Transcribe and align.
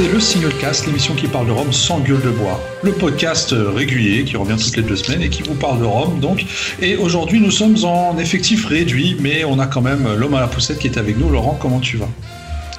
écoutez 0.00 0.14
le 0.14 0.20
Single 0.20 0.54
Cast, 0.58 0.86
l'émission 0.86 1.14
qui 1.14 1.26
parle 1.26 1.46
de 1.46 1.52
Rome 1.52 1.72
sans 1.72 2.00
gueule 2.00 2.22
de 2.22 2.30
bois. 2.30 2.58
Le 2.82 2.92
podcast 2.92 3.52
euh, 3.52 3.70
régulier 3.70 4.24
qui 4.24 4.36
revient 4.36 4.56
toutes 4.56 4.76
les 4.76 4.82
deux 4.82 4.96
semaines 4.96 5.22
et 5.22 5.28
qui 5.28 5.42
vous 5.42 5.54
parle 5.54 5.80
de 5.80 5.84
Rome, 5.84 6.20
donc. 6.20 6.46
Et 6.80 6.96
aujourd'hui, 6.96 7.40
nous 7.40 7.50
sommes 7.50 7.76
en 7.84 8.16
effectif 8.16 8.66
réduit, 8.66 9.16
mais 9.20 9.44
on 9.44 9.58
a 9.58 9.66
quand 9.66 9.82
même 9.82 10.14
l'homme 10.14 10.34
à 10.34 10.40
la 10.40 10.46
poussette 10.46 10.78
qui 10.78 10.86
est 10.86 10.96
avec 10.96 11.18
nous. 11.18 11.28
Laurent, 11.28 11.58
comment 11.60 11.80
tu 11.80 11.98
vas? 11.98 12.08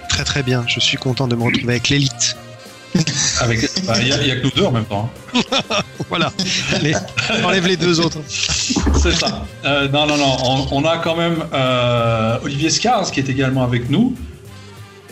Très 0.10 0.24
très 0.24 0.42
bien, 0.42 0.64
je 0.68 0.80
suis 0.80 0.98
content 0.98 1.28
de 1.28 1.36
me 1.36 1.44
retrouver 1.44 1.74
avec 1.74 1.90
l'élite. 1.90 2.38
Avec, 3.40 3.70
bah, 3.86 3.94
il 4.00 4.06
n'y 4.06 4.32
a, 4.32 4.36
que 4.38 4.44
nous 4.44 4.52
deux 4.52 4.66
en 4.66 4.72
même 4.72 4.86
temps. 4.86 5.12
Hein. 5.36 5.42
voilà, 6.10 6.32
Allez, 6.74 6.96
enlève 7.44 7.68
les 7.68 7.78
deux 7.78 8.00
autres. 8.00 8.20
C'est 8.28 9.14
ça. 9.14 9.46
Euh, 9.66 9.88
non, 9.90 10.08
non, 10.08 10.18
non, 10.18 10.68
on, 10.72 10.86
a 10.86 10.98
quand 10.98 11.16
même 11.16 11.38
euh, 11.54 12.40
Olivier 12.44 12.70
Scars 12.70 13.12
qui 13.12 13.20
est 13.20 13.30
également 13.30 13.64
avec 13.64 13.90
nous 13.90 14.16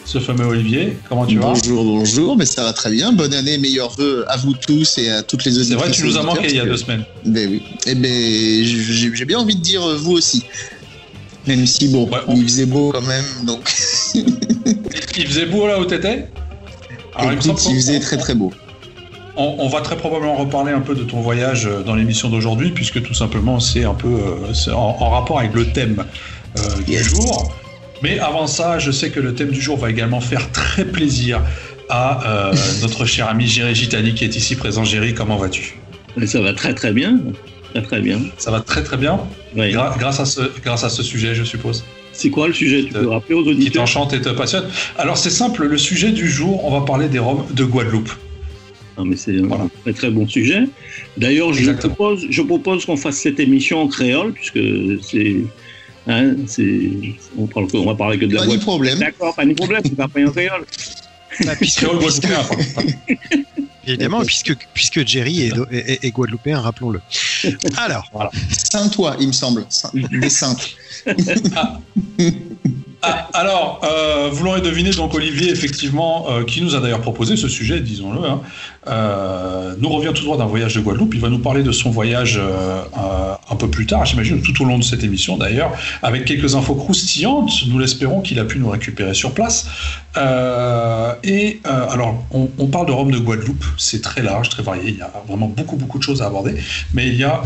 ce 0.09 0.17
fameux 0.17 0.45
Olivier. 0.45 0.97
Comment 1.07 1.27
tu 1.27 1.37
vas 1.37 1.53
Bonjour, 1.53 1.83
bonjour, 1.83 2.35
mais 2.35 2.47
ça 2.47 2.63
va 2.63 2.73
très 2.73 2.89
bien. 2.89 3.13
Bonne 3.13 3.33
année, 3.33 3.59
meilleurs 3.59 3.91
vœux 3.91 4.25
à 4.27 4.37
vous 4.37 4.53
tous 4.53 4.97
et 4.97 5.11
à 5.11 5.21
toutes 5.21 5.45
les 5.45 5.55
autres. 5.55 5.67
C'est 5.67 5.75
vrai, 5.75 5.91
tu 5.91 6.03
nous 6.03 6.17
as 6.17 6.23
manqué 6.23 6.47
il 6.49 6.55
y 6.55 6.59
a 6.59 6.65
deux 6.65 6.77
semaines. 6.77 7.03
Ben 7.25 7.47
oui. 7.47 7.61
Eh 7.85 7.93
ben, 7.93 8.63
j'ai 8.63 9.25
bien 9.25 9.37
envie 9.37 9.55
de 9.55 9.61
dire 9.61 9.83
euh, 9.83 9.97
vous 9.97 10.13
aussi. 10.13 10.43
Même 11.45 11.65
si, 11.67 11.89
bon, 11.89 12.09
il 12.29 12.43
faisait 12.43 12.65
beau 12.65 12.91
quand 12.91 13.03
même, 13.03 13.23
donc. 13.43 13.71
il 14.15 15.27
faisait 15.27 15.45
beau 15.45 15.67
là 15.67 15.79
où 15.79 15.85
t'étais 15.85 16.27
Alors, 17.15 17.33
il, 17.33 17.47
il 17.47 17.75
faisait 17.75 17.99
très 17.99 18.17
très 18.17 18.33
beau. 18.33 18.51
On, 19.37 19.69
va 19.69 19.79
très 19.79 19.95
probablement 19.95 20.35
reparler 20.35 20.73
un 20.73 20.81
peu 20.81 20.95
de 20.95 21.03
ton 21.03 21.21
voyage 21.21 21.65
euh, 21.65 21.81
dans 21.81 21.95
l'émission 21.95 22.29
d'aujourd'hui, 22.29 22.71
puisque 22.71 23.01
tout 23.03 23.13
simplement 23.13 23.59
c'est 23.59 23.85
un 23.85 23.93
peu 23.93 24.09
euh, 24.09 24.73
en, 24.73 25.09
rapport 25.09 25.39
avec 25.39 25.53
le 25.53 25.71
thème 25.71 26.03
du 26.85 26.97
jour. 26.97 27.53
Mais 28.01 28.19
avant 28.19 28.47
ça, 28.47 28.79
je 28.79 28.91
sais 28.91 29.09
que 29.09 29.19
le 29.19 29.33
thème 29.33 29.49
du 29.49 29.61
jour 29.61 29.77
va 29.77 29.89
également 29.89 30.21
faire 30.21 30.51
très 30.51 30.85
plaisir 30.85 31.41
à 31.89 32.49
euh, 32.49 32.55
notre 32.81 33.05
cher 33.05 33.27
ami 33.27 33.47
Géry 33.47 33.75
Gitani 33.75 34.13
qui 34.13 34.23
est 34.23 34.35
ici 34.35 34.55
présent. 34.55 34.83
Géry, 34.83 35.13
comment 35.13 35.37
vas-tu? 35.37 35.77
Ça 36.25 36.41
va 36.41 36.53
très 36.53 36.73
très 36.73 36.91
bien. 36.91 37.19
Très 37.73 37.81
très 37.83 38.01
bien. 38.01 38.19
Ça 38.37 38.51
va 38.51 38.61
très 38.61 38.83
très 38.83 38.97
bien? 38.97 39.19
Grâce, 39.55 40.19
à 40.19 40.25
ce, 40.25 40.41
grâce 40.63 40.83
à 40.83 40.89
ce 40.89 41.03
sujet, 41.03 41.35
je 41.35 41.43
suppose. 41.43 41.83
C'est 42.11 42.29
quoi 42.29 42.47
le 42.47 42.53
sujet? 42.53 42.83
Tu 42.83 42.93
peux 42.93 43.07
rappeler 43.07 43.35
aux 43.35 43.41
auditeurs? 43.41 43.65
Qui 43.65 43.71
t'enchante 43.71 44.13
et 44.13 44.21
te 44.21 44.29
passionne. 44.29 44.65
Alors 44.97 45.17
c'est 45.17 45.29
simple, 45.29 45.65
le 45.65 45.77
sujet 45.77 46.11
du 46.11 46.27
jour, 46.27 46.65
on 46.65 46.79
va 46.79 46.85
parler 46.85 47.07
des 47.07 47.19
Roms 47.19 47.45
de 47.51 47.63
Guadeloupe. 47.63 48.11
Non, 48.97 49.05
mais 49.05 49.15
c'est 49.15 49.37
un 49.37 49.69
très 49.83 49.93
très 49.93 50.09
bon 50.09 50.27
sujet. 50.27 50.63
D'ailleurs, 51.15 51.53
je 51.53 51.71
propose, 51.71 52.25
je 52.29 52.41
propose 52.41 52.85
qu'on 52.85 52.97
fasse 52.97 53.17
cette 53.17 53.39
émission 53.39 53.81
en 53.81 53.87
créole, 53.87 54.33
puisque 54.33 54.59
c'est 55.01 55.37
Hein, 56.09 56.35
on, 57.37 57.45
parle, 57.45 57.67
on 57.73 57.85
va 57.85 57.93
parler 57.93 58.17
que 58.17 58.25
de 58.25 58.33
la 58.33 58.45
Pas 58.45 58.47
de 58.47 58.57
problème. 58.57 58.97
D'accord, 58.97 59.35
pas 59.35 59.45
de 59.45 59.53
problème, 59.53 59.81
c'est 59.85 59.95
pas 59.95 60.05
en 60.05 60.31
créole. 60.31 60.65
Bah, 61.45 61.55
puisque, 61.55 61.85
Évidemment, 63.85 64.23
puisque, 64.23 64.57
puisque 64.73 65.05
Jerry 65.05 65.43
est, 65.43 65.53
est, 65.71 66.03
est 66.03 66.11
guadeloupéen, 66.11 66.59
rappelons-le. 66.59 66.99
Alors. 67.77 68.09
Voilà. 68.11 68.31
Saint-Toi, 68.49 69.17
il 69.19 69.27
me 69.27 69.33
semble. 69.33 69.65
Des 69.93 70.29
saintes. 70.29 70.69
Ah. 71.55 71.79
Ah, 73.01 73.29
alors, 73.33 73.79
euh, 73.83 74.29
vous 74.31 74.43
l'aurez 74.43 74.59
deviné, 74.59 74.89
donc 74.91 75.13
Olivier, 75.13 75.51
effectivement, 75.51 76.27
euh, 76.29 76.43
qui 76.43 76.61
nous 76.61 76.75
a 76.75 76.81
d'ailleurs 76.81 76.99
proposé 76.99 77.37
ce 77.37 77.47
sujet, 77.47 77.79
disons-le, 77.79 78.27
hein, 78.27 78.41
euh, 78.87 79.73
nous 79.79 79.89
revient 79.89 80.11
tout 80.13 80.23
droit 80.23 80.37
d'un 80.37 80.45
voyage 80.45 80.75
de 80.75 80.81
Guadeloupe. 80.81 81.13
Il 81.13 81.21
va 81.21 81.29
nous 81.29 81.39
parler 81.39 81.63
de 81.63 81.71
son 81.71 81.91
voyage 81.91 82.39
un 83.49 83.55
peu 83.55 83.69
plus 83.69 83.85
tard, 83.85 84.05
j'imagine, 84.05 84.41
tout 84.41 84.61
au 84.61 84.65
long 84.65 84.77
de 84.77 84.83
cette 84.83 85.03
émission 85.03 85.37
d'ailleurs, 85.37 85.71
avec 86.03 86.25
quelques 86.25 86.55
infos 86.55 86.75
croustillantes. 86.75 87.51
Nous 87.67 87.79
l'espérons 87.79 88.21
qu'il 88.21 88.39
a 88.39 88.45
pu 88.45 88.59
nous 88.59 88.69
récupérer 88.69 89.13
sur 89.13 89.33
place. 89.33 89.67
Et 90.15 91.61
alors, 91.63 92.23
on, 92.31 92.67
parle 92.67 92.87
de 92.87 92.91
Rome 92.91 93.11
de 93.11 93.19
Guadeloupe, 93.19 93.63
c'est 93.77 94.01
très 94.01 94.21
large, 94.21 94.49
très 94.49 94.63
varié, 94.63 94.89
il 94.89 94.97
y 94.97 95.01
a 95.01 95.11
vraiment 95.27 95.47
beaucoup, 95.47 95.75
beaucoup 95.75 95.97
de 95.97 96.03
choses 96.03 96.21
à 96.21 96.25
aborder, 96.25 96.55
mais 96.93 97.07
il 97.07 97.15
y 97.15 97.23
a 97.23 97.41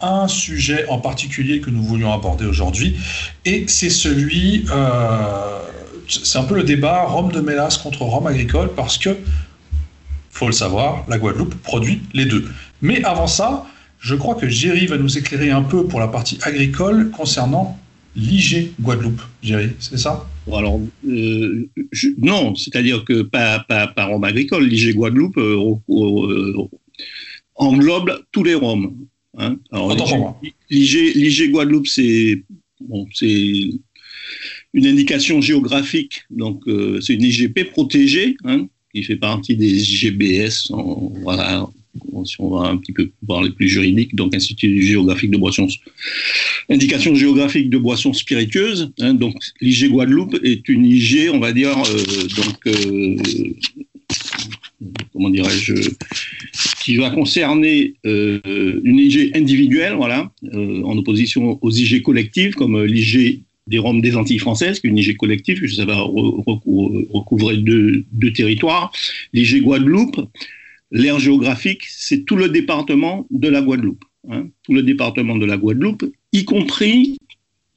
un 0.00 0.28
sujet 0.28 0.86
en 0.88 0.98
particulier 0.98 1.60
que 1.60 1.70
nous 1.70 1.82
voulions 1.82 2.12
aborder 2.12 2.46
aujourd'hui, 2.46 2.96
et 3.44 3.64
c'est 3.68 3.90
celui 3.90 4.66
euh, 4.70 5.60
c'est 6.08 6.38
un 6.38 6.44
peu 6.44 6.54
le 6.54 6.62
débat 6.62 7.04
Rome 7.04 7.32
de 7.32 7.40
mélasse 7.40 7.78
contre 7.78 8.02
Rome 8.02 8.26
agricole 8.26 8.70
parce 8.74 8.98
que, 8.98 9.16
faut 10.30 10.46
le 10.46 10.52
savoir, 10.52 11.04
la 11.08 11.18
Guadeloupe 11.18 11.54
produit 11.62 12.02
les 12.12 12.26
deux. 12.26 12.48
Mais 12.82 13.02
avant 13.04 13.26
ça, 13.26 13.66
je 13.98 14.14
crois 14.14 14.34
que 14.34 14.48
Jerry 14.48 14.86
va 14.86 14.98
nous 14.98 15.18
éclairer 15.18 15.50
un 15.50 15.62
peu 15.62 15.86
pour 15.86 16.00
la 16.00 16.08
partie 16.08 16.38
agricole 16.42 17.10
concernant 17.10 17.78
l'IG 18.14 18.72
Guadeloupe. 18.80 19.22
Jerry, 19.42 19.72
c'est 19.80 19.98
ça? 19.98 20.26
Alors, 20.54 20.80
euh, 21.06 21.68
non, 22.18 22.54
c'est-à-dire 22.54 23.04
que 23.04 23.22
pas, 23.22 23.60
pas, 23.60 23.88
pas 23.88 24.06
Rome 24.06 24.24
agricole, 24.24 24.66
l'IG 24.66 24.94
Guadeloupe 24.94 25.38
euh, 25.38 26.54
englobe 27.56 28.22
tous 28.32 28.44
les 28.44 28.54
Roms. 28.54 28.94
Hein. 29.38 29.58
L'IG 30.70 31.50
Guadeloupe, 31.50 31.88
c'est 31.88 32.44
bon, 32.80 33.06
une 34.76 34.86
indication 34.86 35.40
géographique, 35.40 36.24
donc 36.30 36.62
euh, 36.68 37.00
c'est 37.00 37.14
une 37.14 37.22
IGP 37.22 37.70
protégée, 37.70 38.36
hein, 38.44 38.68
qui 38.94 39.02
fait 39.02 39.16
partie 39.16 39.56
des 39.56 39.92
IGBS, 39.94 40.70
voilà, 41.22 41.66
si 42.24 42.36
on 42.40 42.50
va 42.50 42.68
un 42.68 42.76
petit 42.76 42.92
peu 42.92 43.10
parler 43.26 43.50
plus 43.50 43.68
juridique, 43.68 44.14
donc 44.14 44.34
Institut 44.34 44.82
géographique 44.82 45.30
de 45.30 45.36
boissons, 45.36 45.68
indication 46.68 47.14
géographique 47.14 47.70
de 47.70 47.78
boissons 47.78 48.12
spiritueuses. 48.12 48.92
Hein, 49.00 49.14
donc 49.14 49.36
l'IG 49.60 49.90
Guadeloupe 49.90 50.36
est 50.42 50.68
une 50.68 50.84
IG, 50.84 51.30
on 51.32 51.38
va 51.38 51.52
dire, 51.52 51.76
euh, 51.76 52.26
donc 52.36 52.66
euh, 52.66 53.16
comment 55.12 55.30
dirais-je, 55.30 55.74
qui 56.82 56.96
va 56.96 57.10
concerner 57.10 57.94
une 58.04 58.98
IG 58.98 59.32
individuelle, 59.34 59.94
voilà, 59.94 60.30
en 60.52 60.96
opposition 60.96 61.58
aux 61.62 61.70
IG 61.70 62.02
collectives 62.02 62.54
comme 62.54 62.84
l'IG 62.84 63.42
des 63.66 63.78
Roms 63.78 64.00
des 64.00 64.16
Antilles 64.16 64.38
françaises, 64.38 64.80
qui 64.80 64.86
est 64.86 64.90
une 64.90 64.98
IG 64.98 65.16
collective, 65.16 65.58
puisque 65.58 65.76
ça 65.76 65.84
va 65.84 65.96
recouvrer 66.00 67.56
deux, 67.56 68.04
territoires. 68.34 68.92
L'IG 69.32 69.62
Guadeloupe, 69.62 70.20
l'aire 70.96 71.18
géographique, 71.18 71.84
c'est 71.88 72.24
tout 72.24 72.36
le 72.36 72.48
département 72.48 73.26
de 73.30 73.48
la 73.48 73.60
Guadeloupe. 73.60 74.04
Hein. 74.28 74.48
tout 74.64 74.74
le 74.74 74.82
département 74.82 75.36
de 75.36 75.46
la 75.46 75.56
Guadeloupe, 75.56 76.04
y 76.32 76.44
compris 76.44 77.16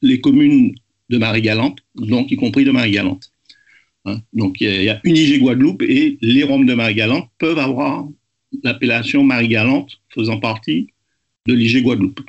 les 0.02 0.20
communes 0.20 0.74
de 1.10 1.18
Marie-Galante, 1.20 1.80
donc 1.96 2.32
y 2.32 2.38
compris 2.38 2.64
de 2.66 2.72
Marie-Galante. 2.72 3.32
Hein. 4.06 4.22
donc 4.34 4.62
il 4.62 4.84
y, 4.84 4.90
a 4.90 5.00
une 5.04 5.18
IG 5.18 5.40
Guadeloupe 5.42 5.84
et 5.84 6.18
les 6.22 6.44
Roms 6.44 6.66
de 6.66 6.74
Marie-Galante 6.74 7.30
peuvent 7.38 7.60
avoir 7.60 8.08
l'appellation 8.64 9.24
Marie-Galante 9.24 10.00
faisant 10.10 10.40
partie 10.40 10.88
de 11.46 11.54
l'IG 11.54 11.84
Guadeloupe. 11.84 12.22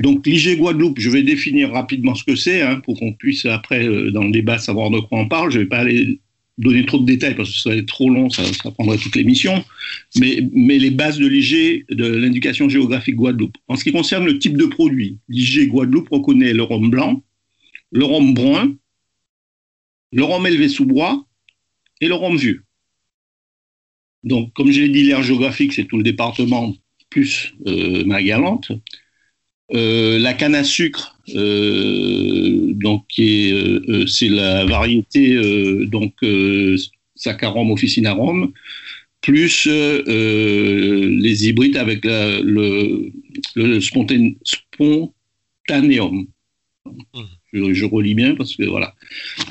Donc 0.00 0.26
l'IG 0.26 0.56
Guadeloupe, 0.56 0.98
je 0.98 1.10
vais 1.10 1.22
définir 1.22 1.72
rapidement 1.72 2.14
ce 2.14 2.24
que 2.24 2.36
c'est 2.36 2.62
hein, 2.62 2.80
pour 2.80 2.98
qu'on 2.98 3.12
puisse 3.12 3.44
après 3.44 3.86
euh, 3.86 4.10
dans 4.10 4.24
le 4.24 4.30
débat 4.30 4.58
savoir 4.58 4.90
de 4.90 5.00
quoi 5.00 5.18
on 5.18 5.28
parle. 5.28 5.50
Je 5.50 5.58
ne 5.58 5.64
vais 5.64 5.68
pas 5.68 5.78
aller 5.78 6.20
donner 6.58 6.86
trop 6.86 6.98
de 6.98 7.06
détails 7.06 7.34
parce 7.34 7.52
que 7.52 7.58
ça 7.58 7.70
va 7.70 7.76
être 7.76 7.86
trop 7.86 8.08
long, 8.10 8.30
ça, 8.30 8.42
prendrait 8.72 8.98
toute 8.98 9.16
l'émission. 9.16 9.64
Mais, 10.16 10.48
mais 10.52 10.78
les 10.78 10.90
bases 10.90 11.18
de 11.18 11.26
l'IG, 11.26 11.84
de 11.88 12.06
l'indication 12.06 12.68
géographique 12.68 13.16
Guadeloupe. 13.16 13.56
En 13.68 13.76
ce 13.76 13.84
qui 13.84 13.92
concerne 13.92 14.24
le 14.24 14.38
type 14.38 14.56
de 14.56 14.66
produit, 14.66 15.18
l'IG 15.28 15.68
Guadeloupe 15.68 16.08
reconnaît 16.10 16.52
le 16.52 16.62
rhum 16.62 16.90
blanc, 16.90 17.22
le 17.90 18.04
rhum 18.04 18.34
brun, 18.34 18.74
le 20.12 20.22
rhum 20.22 20.46
élevé 20.46 20.68
sous 20.68 20.84
bois 20.84 21.26
et 22.00 22.08
le 22.08 22.14
rhum 22.14 22.36
vieux. 22.36 22.62
Donc, 24.22 24.52
comme 24.54 24.70
je 24.70 24.80
l'ai 24.80 24.88
dit, 24.88 25.02
l'aire 25.02 25.22
géographique, 25.22 25.72
c'est 25.72 25.84
tout 25.84 25.98
le 25.98 26.02
département 26.02 26.74
plus 27.10 27.54
euh, 27.66 28.04
Magalante. 28.04 28.72
Euh, 29.72 30.18
la 30.18 30.34
canne 30.34 30.54
à 30.54 30.64
sucre, 30.64 31.13
donc 31.28 33.06
euh, 33.18 34.06
c'est 34.06 34.28
la 34.28 34.64
variété 34.64 35.36
donc 35.86 36.14
Saccharum 37.14 37.70
officinarum, 37.70 38.52
plus 39.20 39.66
les 39.66 41.48
hybrides 41.48 41.76
avec 41.76 42.04
le. 42.04 43.10
Mmh. 46.86 47.22
Je, 47.52 47.84
relis 47.84 48.14
bien 48.14 48.34
parce 48.34 48.56
que 48.56 48.64
voilà, 48.64 48.94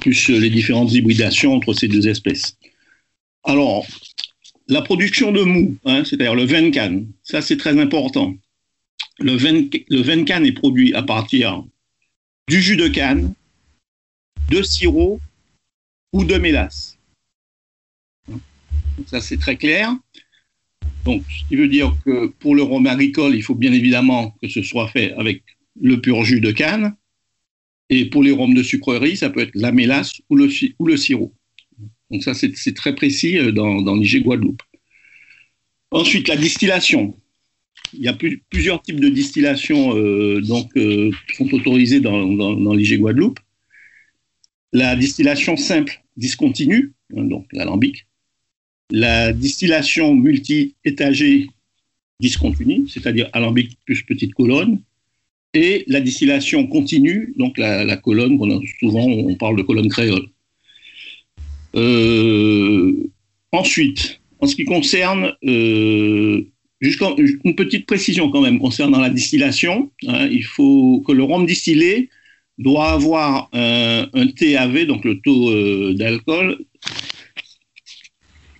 plus 0.01 0.29
les 0.29 0.49
différentes 0.49 0.93
hybridations 0.93 1.53
entre 1.53 1.73
ces 1.73 1.87
deux 1.87 2.07
espèces. 2.07 2.57
Alors, 3.43 3.85
la 4.67 4.81
production 4.81 5.31
de 5.31 5.41
mou, 5.41 5.77
hein, 5.85 6.03
c'est-à-dire 6.05 6.35
le 6.35 6.45
vin 6.45 6.69
canne, 6.71 7.07
ça 7.23 7.41
c'est 7.41 7.57
très 7.57 7.79
important 7.79 8.35
le 9.19 9.35
vin, 9.35 9.67
le 9.89 10.23
canne 10.23 10.45
est 10.45 10.53
produit 10.53 10.93
à 10.93 11.03
partir 11.03 11.63
du 12.47 12.61
jus 12.61 12.77
de 12.77 12.87
canne, 12.87 13.33
de 14.49 14.61
sirop 14.61 15.19
ou 16.11 16.23
de 16.23 16.35
mélasse. 16.35 16.97
ça, 19.07 19.21
c'est 19.21 19.37
très 19.37 19.55
clair. 19.55 19.95
Donc, 21.05 21.23
ce 21.29 21.47
qui 21.47 21.55
veut 21.55 21.67
dire 21.67 21.95
que 22.05 22.27
pour 22.27 22.55
le 22.55 22.63
rhum 22.63 22.87
agricole, 22.87 23.35
il 23.35 23.43
faut 23.43 23.55
bien 23.55 23.73
évidemment 23.73 24.35
que 24.41 24.47
ce 24.47 24.61
soit 24.61 24.87
fait 24.87 25.13
avec 25.13 25.43
le 25.81 25.99
pur 25.99 26.23
jus 26.23 26.41
de 26.41 26.51
canne. 26.51 26.95
Et 27.89 28.05
pour 28.05 28.23
les 28.23 28.31
rhums 28.31 28.53
de 28.53 28.63
sucrerie, 28.63 29.17
ça 29.17 29.29
peut 29.29 29.41
être 29.41 29.55
la 29.55 29.71
mélasse 29.71 30.21
ou 30.29 30.35
le, 30.35 30.97
sirop. 30.97 31.33
Donc 32.09 32.23
ça, 32.23 32.33
c'est 32.33 32.75
très 32.75 32.95
précis 32.95 33.37
dans, 33.51 33.81
dans 33.81 33.95
l'IG 33.95 34.23
Guadeloupe. 34.23 34.63
Ensuite, 35.91 36.27
la 36.27 36.37
distillation. 36.37 37.15
Il 37.93 38.01
y 38.01 38.07
a 38.07 38.17
plusieurs 38.49 38.81
types 38.81 38.99
de 38.99 39.09
distillation 39.09 39.89
donc, 40.41 40.73
qui 40.73 41.35
sont 41.35 41.53
autorisés 41.53 41.99
dans, 41.99 42.73
l'IG 42.73 42.99
Guadeloupe. 42.99 43.39
La 44.71 44.95
distillation 44.95 45.55
simple 45.55 46.01
discontinue, 46.17 46.93
hein, 47.15 47.23
donc 47.23 47.45
l'alambic. 47.51 48.07
La 48.89 49.31
distillation 49.33 50.15
multi-étagée 50.15 51.47
discontinue, 52.19 52.87
c'est-à-dire 52.87 53.29
alambic 53.33 53.77
plus 53.85 54.03
petite 54.03 54.33
colonne 54.33 54.81
et 55.53 55.83
la 55.87 56.01
distillation 56.01 56.65
continue, 56.67 57.33
donc 57.37 57.57
la, 57.57 57.95
colonne, 57.97 58.39
souvent 58.79 59.05
on 59.05 59.35
parle 59.35 59.57
de 59.57 59.61
colonne 59.61 59.87
créole. 59.87 60.27
Euh, 61.75 63.09
ensuite, 63.51 64.19
en 64.39 64.47
ce 64.47 64.55
qui 64.55 64.65
concerne, 64.65 65.33
euh, 65.45 66.43
une 67.43 67.55
petite 67.55 67.85
précision 67.85 68.29
quand 68.29 68.41
même 68.41 68.59
concernant 68.59 68.99
la 68.99 69.09
distillation, 69.09 69.91
hein, 70.07 70.27
il 70.31 70.43
faut 70.43 71.03
que 71.07 71.11
le 71.11 71.23
rhum 71.23 71.45
distillé 71.45 72.09
doit 72.57 72.91
avoir 72.91 73.49
un, 73.53 74.07
TAV, 74.37 74.85
donc 74.85 75.05
le 75.05 75.19
taux 75.21 75.49
euh, 75.49 75.93
d'alcool, 75.93 76.59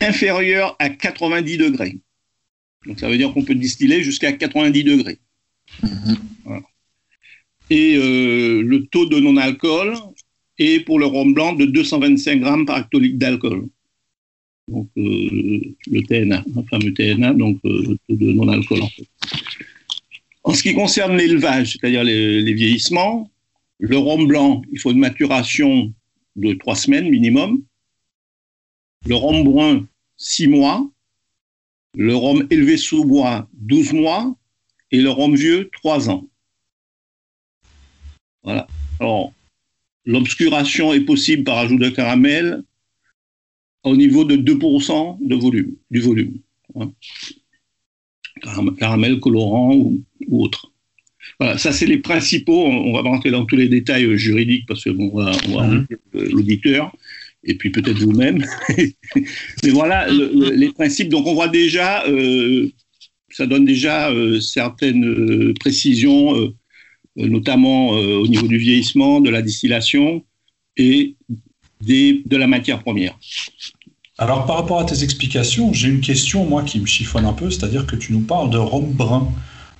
inférieur 0.02 0.76
à 0.80 0.90
90 0.90 1.58
degrés. 1.58 1.98
Donc 2.86 3.00
ça 3.00 3.08
veut 3.08 3.18
dire 3.18 3.34
qu'on 3.34 3.44
peut 3.44 3.56
distiller 3.56 4.04
jusqu'à 4.04 4.32
90 4.34 4.84
degrés. 4.84 5.20
Mm-hmm 5.84 6.18
et 7.70 7.96
euh, 7.96 8.62
le 8.62 8.86
taux 8.86 9.06
de 9.06 9.20
non-alcool 9.20 9.96
est 10.60 10.82
pour 10.86 11.00
le 11.00 11.06
rhum 11.06 11.34
blanc 11.34 11.54
de 11.54 11.66
225 11.66 12.40
grammes 12.40 12.66
par 12.66 12.80
hectolitre 12.80 13.18
d'alcool. 13.18 13.68
Donc 14.70 14.88
euh, 14.98 15.76
le 15.88 16.02
TNA, 16.04 16.44
le 16.56 16.64
fameux 16.70 16.94
TNA, 16.94 17.34
donc 17.34 17.60
euh, 17.66 17.98
le 18.08 18.16
de 18.16 18.32
non-alcool 18.32 18.82
en 18.82 18.88
fait. 18.88 19.08
En 20.46 20.54
ce 20.54 20.64
qui 20.64 20.74
concerne 20.74 21.18
l'élevage, 21.18 21.74
c'est-à-dire 21.74 22.04
les, 22.04 22.54
vieillissements, 22.54 23.30
le 23.80 23.98
rhum 23.98 24.28
blanc, 24.28 24.62
il 24.72 24.80
faut 24.80 24.92
une 24.92 25.00
maturation 25.00 25.94
de 26.36 26.54
trois 26.54 26.76
semaines 26.76 27.10
minimum. 27.10 27.64
Le 29.06 29.16
rhum 29.16 29.44
brun, 29.44 29.88
six 30.18 30.48
mois. 30.48 30.90
Le 31.96 32.16
rhum 32.16 32.48
élevé 32.50 32.78
sous 32.78 33.06
bois, 33.06 33.48
12 33.54 33.94
mois. 33.94 34.36
Et 34.92 35.02
le 35.02 35.10
rhum 35.10 35.36
vieux, 35.36 35.70
trois 35.74 36.10
ans. 36.10 36.28
Voilà. 38.44 38.68
Alors, 39.00 39.34
l'obscuration 40.06 40.94
est 40.94 41.02
possible 41.02 41.44
par 41.44 41.58
ajout 41.58 41.78
de 41.78 41.90
caramel 41.90 42.64
au 43.84 43.96
niveau 43.96 44.24
de 44.24 44.36
2% 44.36 45.18
de 45.22 45.36
volume, 45.36 45.76
du 45.92 46.00
volume. 46.00 46.38
Hein. 46.76 46.92
Caramel, 48.80 49.20
colorant 49.20 49.76
ou, 49.76 50.04
autre. 50.30 50.72
Voilà, 51.40 51.58
ça 51.58 51.72
c'est 51.72 51.86
les 51.86 52.00
principaux. 52.00 52.66
On 52.66 52.94
va 52.94 53.02
rentrer 53.02 53.32
dans 53.32 53.46
tous 53.46 53.56
les 53.56 53.70
détails 53.70 54.06
euh, 54.06 54.18
juridiques 54.18 54.66
parce 54.68 54.84
que 54.84 54.90
bon, 54.90 55.12
on 55.14 55.58
va, 55.58 55.68
mhm. 55.68 55.88
l'auditeur 56.14 56.94
et 57.44 57.56
puis 57.56 57.70
peut-être 57.70 58.00
vous-même. 58.00 58.44
Mais 59.64 59.70
voilà 59.70 60.08
les 60.10 60.70
principes. 60.70 61.10
Donc 61.10 61.28
on 61.28 61.34
voit 61.34 61.48
déjà, 61.48 62.06
euh, 62.08 62.70
ça 63.30 63.46
donne 63.46 63.66
déjà 63.66 64.10
euh, 64.10 64.40
certaines 64.40 65.54
précisions 65.56 66.54
euh, 67.20 67.28
notamment 67.28 67.96
euh, 67.96 68.18
au 68.18 68.28
niveau 68.28 68.48
du 68.48 68.58
vieillissement, 68.58 69.22
de 69.22 69.30
la 69.30 69.44
distillation 69.44 70.26
et 70.78 71.16
des, 71.86 72.24
de 72.26 72.38
la 72.38 72.48
matière 72.48 72.82
première. 72.82 73.18
Alors 74.18 74.46
par 74.46 74.58
rapport 74.58 74.80
à 74.80 74.86
tes 74.86 75.04
explications, 75.04 75.74
j'ai 75.74 75.90
une 75.90 76.02
question, 76.02 76.46
moi, 76.46 76.64
qui 76.64 76.80
me 76.80 76.86
chiffonne 76.86 77.26
un 77.26 77.34
peu, 77.34 77.50
c'est-à-dire 77.50 77.86
que 77.86 77.96
tu 77.96 78.14
nous 78.14 78.22
parles 78.22 78.50
de 78.50 78.58
rhum 78.58 78.92
brun 78.92 79.28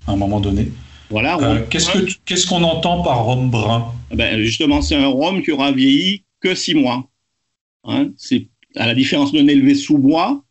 à 0.08 0.14
un 0.14 0.16
moment 0.16 0.40
donné. 0.40 0.72
Voilà. 1.10 1.38
Euh, 1.42 1.62
qu'est-ce 1.70 2.48
qu'on 2.48 2.64
entend 2.64 3.04
par 3.04 3.26
rhum 3.26 3.50
brun? 3.50 3.94
Eh 4.12 4.16
ben, 4.16 4.40
Justement, 4.40 4.82
c'est 4.82 4.96
un 4.96 5.08
rhum 5.08 5.44
qui 5.44 5.52
aura 5.52 5.72
vieilli 5.72 6.24
que 6.40 6.56
six 6.56 6.74
mois. 6.74 7.08
Hein, 7.86 8.10
c'est 8.18 8.48
à 8.76 8.88
la 8.88 8.96
différence 8.96 9.32
d'un 9.32 9.48
élevé 9.48 9.76
sous 9.76 9.98
bois 9.98 10.44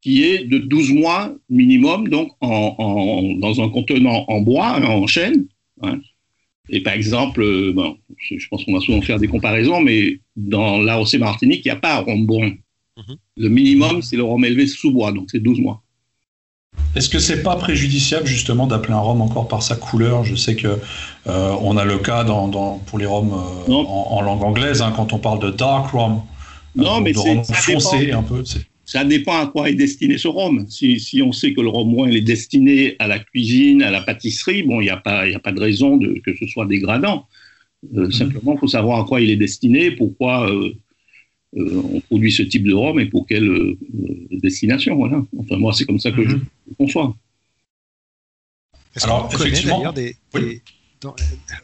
qui 0.00 0.24
est 0.24 0.44
de 0.44 0.58
12 0.58 0.92
mois 0.92 1.34
minimum, 1.50 2.08
donc 2.08 2.30
en, 2.40 3.34
dans 3.38 3.60
un 3.60 3.68
contenant 3.68 4.24
en 4.28 4.40
bois, 4.40 4.80
en 4.80 5.06
chêne. 5.06 5.46
Hein, 5.82 6.00
et 6.70 6.82
par 6.82 6.92
exemple, 6.92 7.42
euh, 7.42 7.74
je 8.18 8.48
pense 8.48 8.64
qu'on 8.64 8.74
va 8.74 8.80
souvent 8.80 9.00
faire 9.00 9.18
des 9.18 9.28
comparaisons, 9.28 9.80
mais 9.80 10.20
dans 10.36 10.78
l'AOC 10.78 11.14
Martinique, 11.14 11.62
il 11.64 11.68
n'y 11.68 11.72
a 11.72 11.76
pas 11.76 11.98
rhum 12.00 12.26
brun. 12.26 12.52
Mhm. 12.96 13.16
Le 13.36 13.48
minimum, 13.48 14.02
c'est 14.02 14.16
le 14.16 14.24
rhum 14.24 14.44
élevé 14.44 14.66
sous 14.66 14.92
bois, 14.92 15.12
donc 15.12 15.28
c'est 15.30 15.38
12 15.38 15.60
mois. 15.60 15.82
Est-ce 16.94 17.08
que 17.08 17.18
c'est 17.18 17.42
pas 17.42 17.56
préjudiciable 17.56 18.26
justement 18.26 18.66
d'appeler 18.66 18.94
un 18.94 19.00
rhum 19.00 19.20
encore 19.20 19.48
par 19.48 19.62
sa 19.62 19.76
couleur? 19.76 20.24
Je 20.24 20.34
sais 20.34 20.56
que 20.56 20.78
euh, 21.26 21.56
on 21.60 21.76
a 21.76 21.84
le 21.84 21.98
cas 21.98 22.24
dans, 22.24 22.78
pour 22.86 22.98
les 22.98 23.06
rhums 23.06 23.32
euh, 23.32 23.72
en, 23.72 24.20
langue 24.22 24.42
anglaise 24.42 24.82
hein, 24.82 24.92
quand 24.94 25.12
on 25.12 25.18
parle 25.18 25.40
de 25.40 25.50
dark 25.50 25.90
rum, 25.90 26.22
non, 26.76 27.00
mais 27.00 27.12
c'est 27.14 27.54
foncé 27.54 28.12
un 28.12 28.22
peu 28.22 28.42
ça 28.88 29.04
dépend 29.04 29.38
à 29.38 29.46
quoi 29.48 29.68
est 29.68 29.74
destiné 29.74 30.16
ce 30.16 30.28
rhum. 30.28 30.66
Si, 30.70 30.98
si 30.98 31.20
on 31.20 31.30
sait 31.30 31.52
que 31.52 31.60
le 31.60 31.68
rhum 31.68 32.08
il 32.08 32.16
est 32.16 32.22
destiné 32.22 32.96
à 32.98 33.06
la 33.06 33.18
cuisine, 33.18 33.82
à 33.82 33.90
la 33.90 34.00
pâtisserie, 34.00 34.62
bon, 34.62 34.80
il 34.80 34.84
n'y 34.84 34.90
a, 34.90 34.96
pas, 34.96 35.24
a 35.26 35.38
pas 35.40 35.52
de 35.52 35.60
raison 35.60 35.98
de, 35.98 36.18
que 36.24 36.34
ce 36.34 36.46
soit 36.46 36.64
dégradant. 36.64 37.26
Euh, 37.94 38.06
mhm. 38.06 38.12
Simplement, 38.12 38.54
il 38.54 38.60
faut 38.60 38.66
savoir 38.66 39.00
à 39.00 39.04
quoi 39.04 39.20
il 39.20 39.28
est 39.28 39.36
destiné, 39.36 39.90
pourquoi 39.90 40.50
euh, 40.50 40.72
euh, 41.58 41.82
on 41.92 42.00
produit 42.00 42.32
ce 42.32 42.42
type 42.42 42.64
de 42.64 42.72
rhum 42.72 42.98
et 42.98 43.04
pour 43.04 43.26
quelle 43.26 43.76
destination. 44.30 44.96
Voilà. 44.96 45.22
Enfin, 45.36 45.58
moi, 45.58 45.74
c'est 45.74 45.84
comme 45.84 46.00
ça 46.00 46.10
que 46.10 46.26
je 46.26 46.36
mhm. 46.36 46.46
conçois. 46.78 47.14
Alors, 49.02 49.28
effectivement, 49.34 49.92
des, 49.92 50.16
dans, 51.02 51.14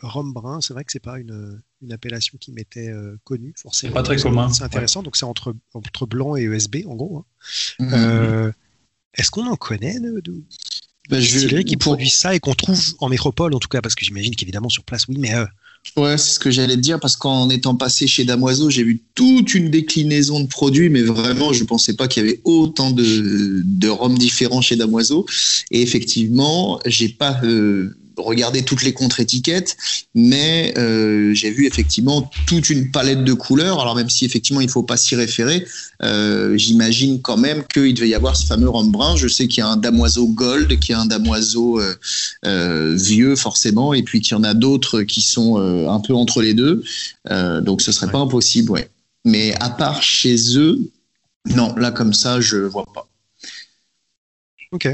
rhum 0.03 0.35
brun, 0.35 0.61
c'est 0.61 0.75
vrai 0.75 0.85
que 0.85 0.93
c'est 0.93 1.03
pas 1.03 1.19
une, 1.19 1.63
une, 1.85 1.93
appellation 1.93 2.39
qui 2.41 2.53
m'était 2.53 2.89
euh, 2.89 3.17
connue 3.25 3.55
forcément. 3.57 3.93
Pas 3.95 4.03
très 4.03 4.17
commun. 4.17 4.53
C'est 4.53 4.65
intéressant. 4.65 5.03
Donc 5.03 5.17
c'est 5.17 5.25
entre 5.25 5.55
entre 5.73 6.07
blanc 6.07 6.37
et 6.37 6.45
ESB 6.45 6.87
en 6.87 6.95
gros. 6.95 7.19
Hein. 7.19 7.25
Mhm. 7.81 7.91
Euh, 7.95 8.53
est-ce 9.15 9.31
qu'on 9.31 9.47
en 9.47 9.57
connaît 9.57 10.01
de, 10.01 10.21
de 10.21 10.43
bah, 11.09 11.21
qui 11.21 11.77
produit 11.77 12.11
ça 12.11 12.35
et 12.35 12.41
qu'on 12.41 12.55
trouve 12.55 12.95
en 12.99 13.09
métropole 13.09 13.55
en 13.55 13.59
tout 13.59 13.69
cas? 13.69 13.81
Parce 13.81 13.95
que 13.95 14.05
j'imagine 14.05 14.35
qu'évidemment 14.35 14.69
sur 14.69 14.85
place 14.85 15.07
oui, 15.09 15.17
mais 15.19 15.35
euh, 15.35 15.47
Ouais, 15.97 16.19
c'est 16.19 16.35
ce 16.35 16.39
que 16.41 16.51
j'allais 16.51 16.75
te 16.75 16.81
dire 16.81 16.99
parce 16.99 17.15
qu'en 17.15 17.49
étant 17.51 17.77
passé 17.77 18.07
chez 18.07 18.25
Damoiseau, 18.25 18.69
j'ai 18.69 18.83
vu 18.83 19.03
toute 19.15 19.55
une 19.55 19.71
déclinaison 19.71 20.41
de 20.41 20.49
produits, 20.49 20.89
mais 20.89 21.03
vraiment, 21.03 21.53
je 21.53 21.61
ne 21.61 21.67
pensais 21.69 21.95
pas 21.95 22.09
qu'il 22.09 22.25
y 22.25 22.29
avait 22.29 22.41
autant 22.43 22.91
de, 22.91 23.63
de 23.65 23.89
rhums 23.89 24.19
différents 24.19 24.61
chez 24.61 24.75
Damoiseau. 24.75 25.25
Et 25.71 25.83
effectivement, 25.83 26.81
j'ai 26.87 27.11
pas 27.11 27.39
regarder 28.17 28.63
toutes 28.63 28.83
les 28.83 28.93
contre-étiquettes, 28.93 29.77
mais 30.15 30.75
euh, 30.79 31.35
j'ai 31.35 31.51
vu 31.51 31.67
effectivement 31.67 32.31
toute 32.47 32.71
une 32.71 32.91
palette 32.91 33.25
de 33.25 33.33
couleurs. 33.33 33.81
Alors 33.81 33.97
même 33.97 34.11
si 34.11 34.25
effectivement 34.25 34.61
il 34.61 34.67
ne 34.67 34.71
faut 34.71 34.83
pas 34.83 34.97
s'y 34.97 35.17
référer, 35.17 35.67
euh, 36.03 36.57
j'imagine 36.57 37.21
quand 37.23 37.37
même 37.37 37.65
qu'il 37.65 37.95
devait 37.95 38.09
y 38.09 38.15
avoir 38.15 38.37
ce 38.37 38.47
fameux 38.47 38.69
rhum 38.69 38.91
brun. 38.91 39.17
Je 39.17 39.29
sais 39.29 39.49
qu'il 39.49 39.59
y 39.59 39.63
a 39.63 39.69
un 39.69 39.77
damoiseau 39.77 40.27
gold, 40.29 40.79
qu'il 40.79 40.93
y 40.93 40.95
a 40.95 41.01
un 41.01 41.07
damoiseau 41.07 41.81
euh, 42.45 42.97
vieux 42.97 43.37
forcément, 43.37 43.95
et 43.95 44.03
puis 44.03 44.21
qu'il 44.21 44.37
y 44.37 44.41
en 44.41 44.45
a 44.45 44.55
d'autres 44.55 45.03
qui 45.03 45.23
sont 45.23 45.57
un 45.57 46.01
peu 46.01 46.15
entre 46.15 46.43
les 46.43 46.55
deux. 46.55 46.83
donc 47.63 47.83
ce 47.83 47.93
serait 47.93 48.11
pas 48.11 48.19
impossible, 48.19 48.71
ouais. 48.71 48.89
Mais 49.25 49.55
à 49.61 49.71
part 49.71 50.03
chez 50.03 50.37
eux, 50.59 50.79
non, 51.47 51.75
là 51.77 51.91
comme 51.91 52.13
ça, 52.13 52.41
je 52.41 52.59
vois 52.59 52.87
pas. 52.93 53.09
Ok. 54.73 54.89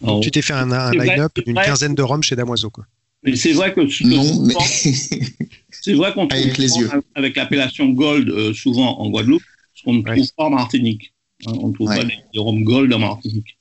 Donc, 0.00 0.22
tu 0.22 0.30
t'es 0.30 0.42
fait 0.42 0.52
un, 0.52 0.90
line-up 0.92 1.32
d'une 1.44 1.56
quinzaine 1.56 1.94
de 1.94 2.02
rhums 2.02 2.22
chez 2.22 2.36
Damoiseau. 2.36 2.70
Quoi. 2.70 2.84
Mais 3.22 3.34
c'est 3.36 3.52
vrai 3.52 3.74
que 3.74 3.80
non, 4.06 4.42
mais... 4.44 4.54
c'est 5.70 5.94
vrai 5.94 6.12
qu'on 6.12 6.28
trouve 6.28 6.40
avec, 6.40 6.58
les 6.58 6.76
yeux. 6.76 6.90
avec 7.14 7.36
l'appellation 7.36 7.88
Gold 7.88 8.28
euh, 8.28 8.54
souvent 8.54 8.98
en 9.00 9.10
Guadeloupe, 9.10 9.42
ce 9.74 9.82
qu'on 9.82 9.94
ne 9.94 10.02
trouve 10.02 10.32
pas 10.36 10.44
en 10.44 10.50
Martinique. 10.50 11.12
Hein, 11.46 11.52
on 11.60 11.68
ne 11.68 11.72
trouve 11.72 11.88
pas 11.88 12.04
les, 12.04 12.38
rhums 12.38 12.62
Gold 12.62 12.92
en 12.92 12.98
Martinique. 12.98 13.58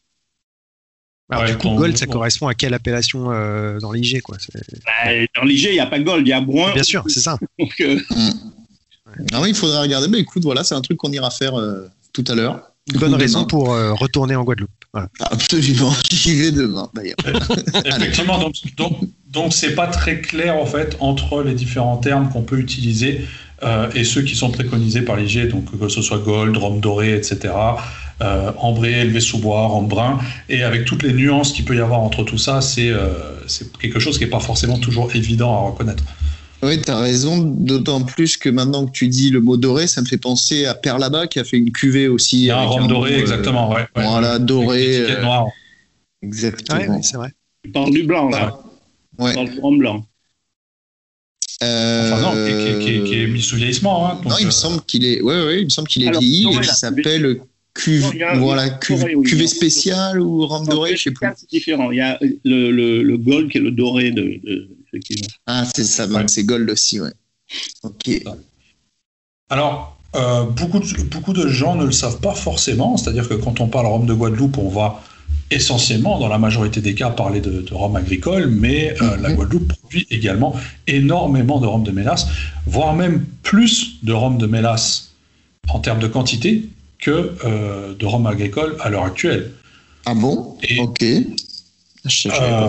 Alors, 1.30 1.46
du 1.46 1.58
coup, 1.58 1.70
Gold, 1.70 1.98
ça 1.98 2.06
correspond 2.06 2.48
à 2.48 2.54
quelle 2.54 2.76
appellation 2.76 3.32
euh, 3.32 3.80
dans 3.80 3.92
l'IG 3.92 4.22
quoi? 4.22 4.38
Bah, 4.54 5.12
Dans 5.36 5.44
l'IG, 5.44 5.64
il 5.64 5.72
n'y 5.72 5.80
a 5.80 5.88
pas 5.88 6.00
Gold, 6.00 6.28
il 6.28 6.30
y 6.30 6.34
a 6.34 6.42
Brun. 6.42 6.74
Bien 6.74 6.84
sûr, 6.84 7.04
c'est 7.08 7.22
ça. 7.22 7.40
Donc, 7.60 7.74
euh... 7.82 8.00
mm. 8.12 9.42
oui, 9.42 9.50
il 9.50 9.56
faudrait 9.56 9.82
regarder. 9.82 10.08
Mais 10.08 10.20
écoute, 10.20 10.44
voilà, 10.44 10.64
c'est 10.64 10.76
un 10.76 10.82
truc 10.82 10.98
qu'on 10.98 11.12
ira 11.12 11.32
faire 11.32 11.56
euh, 11.56 11.88
tout 12.14 12.24
à 12.28 12.36
l'heure. 12.36 12.62
Bonne 12.94 13.16
raison 13.16 13.46
pour 13.46 13.70
retourner 13.70 14.36
en 14.36 14.44
Guadeloupe. 14.44 14.70
Absolument, 15.20 15.94
j'y 16.12 16.36
vais 16.36 16.52
demain 16.52 16.90
d'ailleurs. 16.94 17.18
Effectivement, 17.86 18.40
donc, 18.40 18.56
donc, 18.78 18.98
donc 19.32 19.54
pas 19.76 19.88
très 19.88 20.22
clair 20.22 20.56
en 20.56 20.66
fait 20.66 20.98
entre 21.00 21.44
les 21.44 21.54
différents 21.54 21.98
termes 21.98 22.30
qu'on 22.30 22.44
peut 22.44 22.60
utiliser 22.60 23.26
euh, 23.64 23.90
et 23.96 24.04
ceux 24.04 24.22
qui 24.22 24.36
sont 24.36 24.52
préconisés 24.52 25.02
par 25.02 25.16
l'IG, 25.16 25.50
donc 25.50 25.78
que 25.78 25.90
ce 25.90 26.02
soit 26.02 26.20
gold, 26.20 26.56
rhum 26.58 26.80
doré, 26.80 27.14
etc. 27.14 27.54
Euh, 28.22 28.52
ambré, 28.60 29.02
élevé 29.02 29.20
sous 29.20 29.40
bois, 29.40 29.68
rhum 29.68 29.88
brun, 29.88 30.20
et 30.50 30.64
avec 30.64 30.86
toutes 30.86 31.04
les 31.04 31.14
nuances 31.14 31.52
qu'il 31.52 31.66
peut 31.66 31.76
y 31.76 31.82
avoir 31.82 32.00
entre 32.00 32.24
tout 32.24 32.38
ça, 32.38 32.62
c'est 32.62 32.90
euh, 32.90 33.14
quelque 33.80 34.00
chose 34.00 34.18
qui 34.18 34.24
n'est 34.24 34.30
pas 34.30 34.40
forcément 34.40 34.78
toujours 34.78 35.14
évident 35.16 35.54
à 35.54 35.70
reconnaître. 35.70 36.04
Oui, 36.64 36.82
tu 36.82 36.90
as 36.90 37.00
raison, 37.00 37.38
d'autant 37.38 38.02
plus 38.02 38.38
que 38.38 38.50
maintenant 38.50 38.86
que 38.86 38.92
tu 38.92 39.08
dis 39.08 39.30
le 39.30 39.42
mot 39.42 39.58
doré, 39.58 39.88
ça 39.88 40.02
me 40.02 40.06
fait 40.06 40.18
penser 40.18 40.66
à 40.66 40.74
Perlaba 40.74 41.28
qui 41.28 41.40
a 41.40 41.44
fait 41.44 41.58
une 41.58 41.72
cuvée 41.72 42.08
aussi. 42.08 42.38
Il 42.38 42.46
y 42.46 42.52
a 42.52 42.60
un 42.60 42.66
rhum 42.66 42.88
doré, 42.88 43.20
exactement. 43.20 43.74
Ouais, 43.74 43.86
voilà, 43.96 44.40
doré. 44.40 45.06
Exactement. 46.22 47.02
c'est 47.02 47.18
vrai. 47.18 47.30
Tu 47.64 47.72
parles 47.72 47.92
du 47.92 48.04
blanc, 48.04 48.30
là. 48.30 48.60
Ouais. 49.20 49.32
Tu 49.32 49.36
parles 49.36 49.50
du 49.52 49.60
rhum 49.60 49.78
blanc. 49.78 50.06
Euh... 51.64 52.12
Enfin, 52.12 52.22
non, 52.22 52.32
qui, 52.32 52.86
qui, 52.86 53.04
qui, 53.04 53.22
est 53.22 53.28
mis 53.28 53.42
sous 53.42 53.56
vieillissement. 53.56 54.08
Hein, 54.08 54.16
donc, 54.16 54.26
non, 54.26 54.36
il 54.40 54.48
me 54.48 54.52
semble 54.52 54.82
qu'il 54.82 55.06
est, 55.06 55.22
ouais, 55.22 55.46
ouais, 55.46 55.62
il 55.62 55.66
me 55.66 55.70
semble 55.70 55.88
qu'il 55.88 56.04
est 56.04 56.10
Alors, 56.10 56.22
vieilli 56.22 56.48
et 56.48 56.60
qu'il 56.60 56.66
s'appelle 56.66 57.40
cuve, 57.74 58.12
voilà, 58.36 58.70
cuve, 58.70 59.00
doré, 59.00 59.16
oui, 59.16 59.26
cuvée 59.26 59.48
spéciale 59.48 60.20
ou 60.20 60.46
rhum 60.46 60.66
doré, 60.66 60.96
je 60.96 61.04
sais 61.04 61.12
plus. 61.12 61.28
C'est 61.36 61.50
différent. 61.50 61.92
Il 61.92 61.98
y 61.98 62.02
a 62.02 62.20
le, 62.22 62.72
le, 62.72 63.04
le, 63.04 63.18
gold 63.18 63.50
qui 63.50 63.58
est 63.58 63.62
le 63.62 63.72
doré 63.72 64.12
de, 64.12 64.40
de 64.44 64.70
effectivement. 64.96 65.28
Ah, 65.48 65.64
c'est 65.76 65.84
ça, 65.84 66.08
ouais. 66.08 66.26
c'est 66.28 66.44
gold 66.44 66.70
aussi, 66.70 67.00
ouais. 67.00 67.14
Ok. 67.84 68.24
Alors, 69.50 69.98
euh, 70.16 70.44
beaucoup, 70.44 70.80
de, 70.80 71.04
beaucoup 71.04 71.34
de 71.34 71.48
gens 71.48 71.76
ne 71.76 71.86
le 71.86 71.92
savent 71.92 72.20
pas 72.20 72.34
forcément, 72.34 72.98
c'est-à-dire 72.98 73.28
que 73.28 73.34
quand 73.34 73.60
on 73.60 73.68
parle 73.68 73.88
rhum 73.88 74.06
de 74.06 74.14
Guadeloupe, 74.14 74.58
on 74.58 74.70
va 74.70 75.04
essentiellement, 75.52 76.20
dans 76.20 76.28
la 76.28 76.38
majorité 76.38 76.82
des 76.82 76.96
cas, 76.96 77.10
parler 77.10 77.42
de, 77.42 77.62
de 77.62 77.74
rhum 77.74 77.96
agricole, 77.96 78.48
mais 78.48 78.96
euh, 79.02 79.18
la 79.18 79.34
Guadeloupe 79.34 79.74
produit 79.74 80.08
également 80.10 80.56
énormément 80.88 81.60
de 81.60 81.68
rhum 81.68 81.84
de 81.84 81.92
mélasse, 81.92 82.28
voire 82.66 82.94
même 82.94 83.26
plus 83.44 84.04
de 84.04 84.14
rhum 84.14 84.38
de 84.38 84.48
mélasse 84.48 85.12
en 85.70 85.80
termes 85.80 86.00
de 86.00 86.08
quantité 86.08 86.70
que 87.00 87.36
euh, 87.44 87.94
de 87.94 88.06
rhum 88.06 88.26
agricole 88.26 88.78
à 88.80 88.90
l'heure 88.90 89.04
actuelle. 89.04 89.52
Ah 90.06 90.16
bon? 90.16 90.58
Et, 90.64 90.80
Ok. 90.80 91.04
Je 92.06 92.22
sais 92.22 92.30
pas 92.30 92.68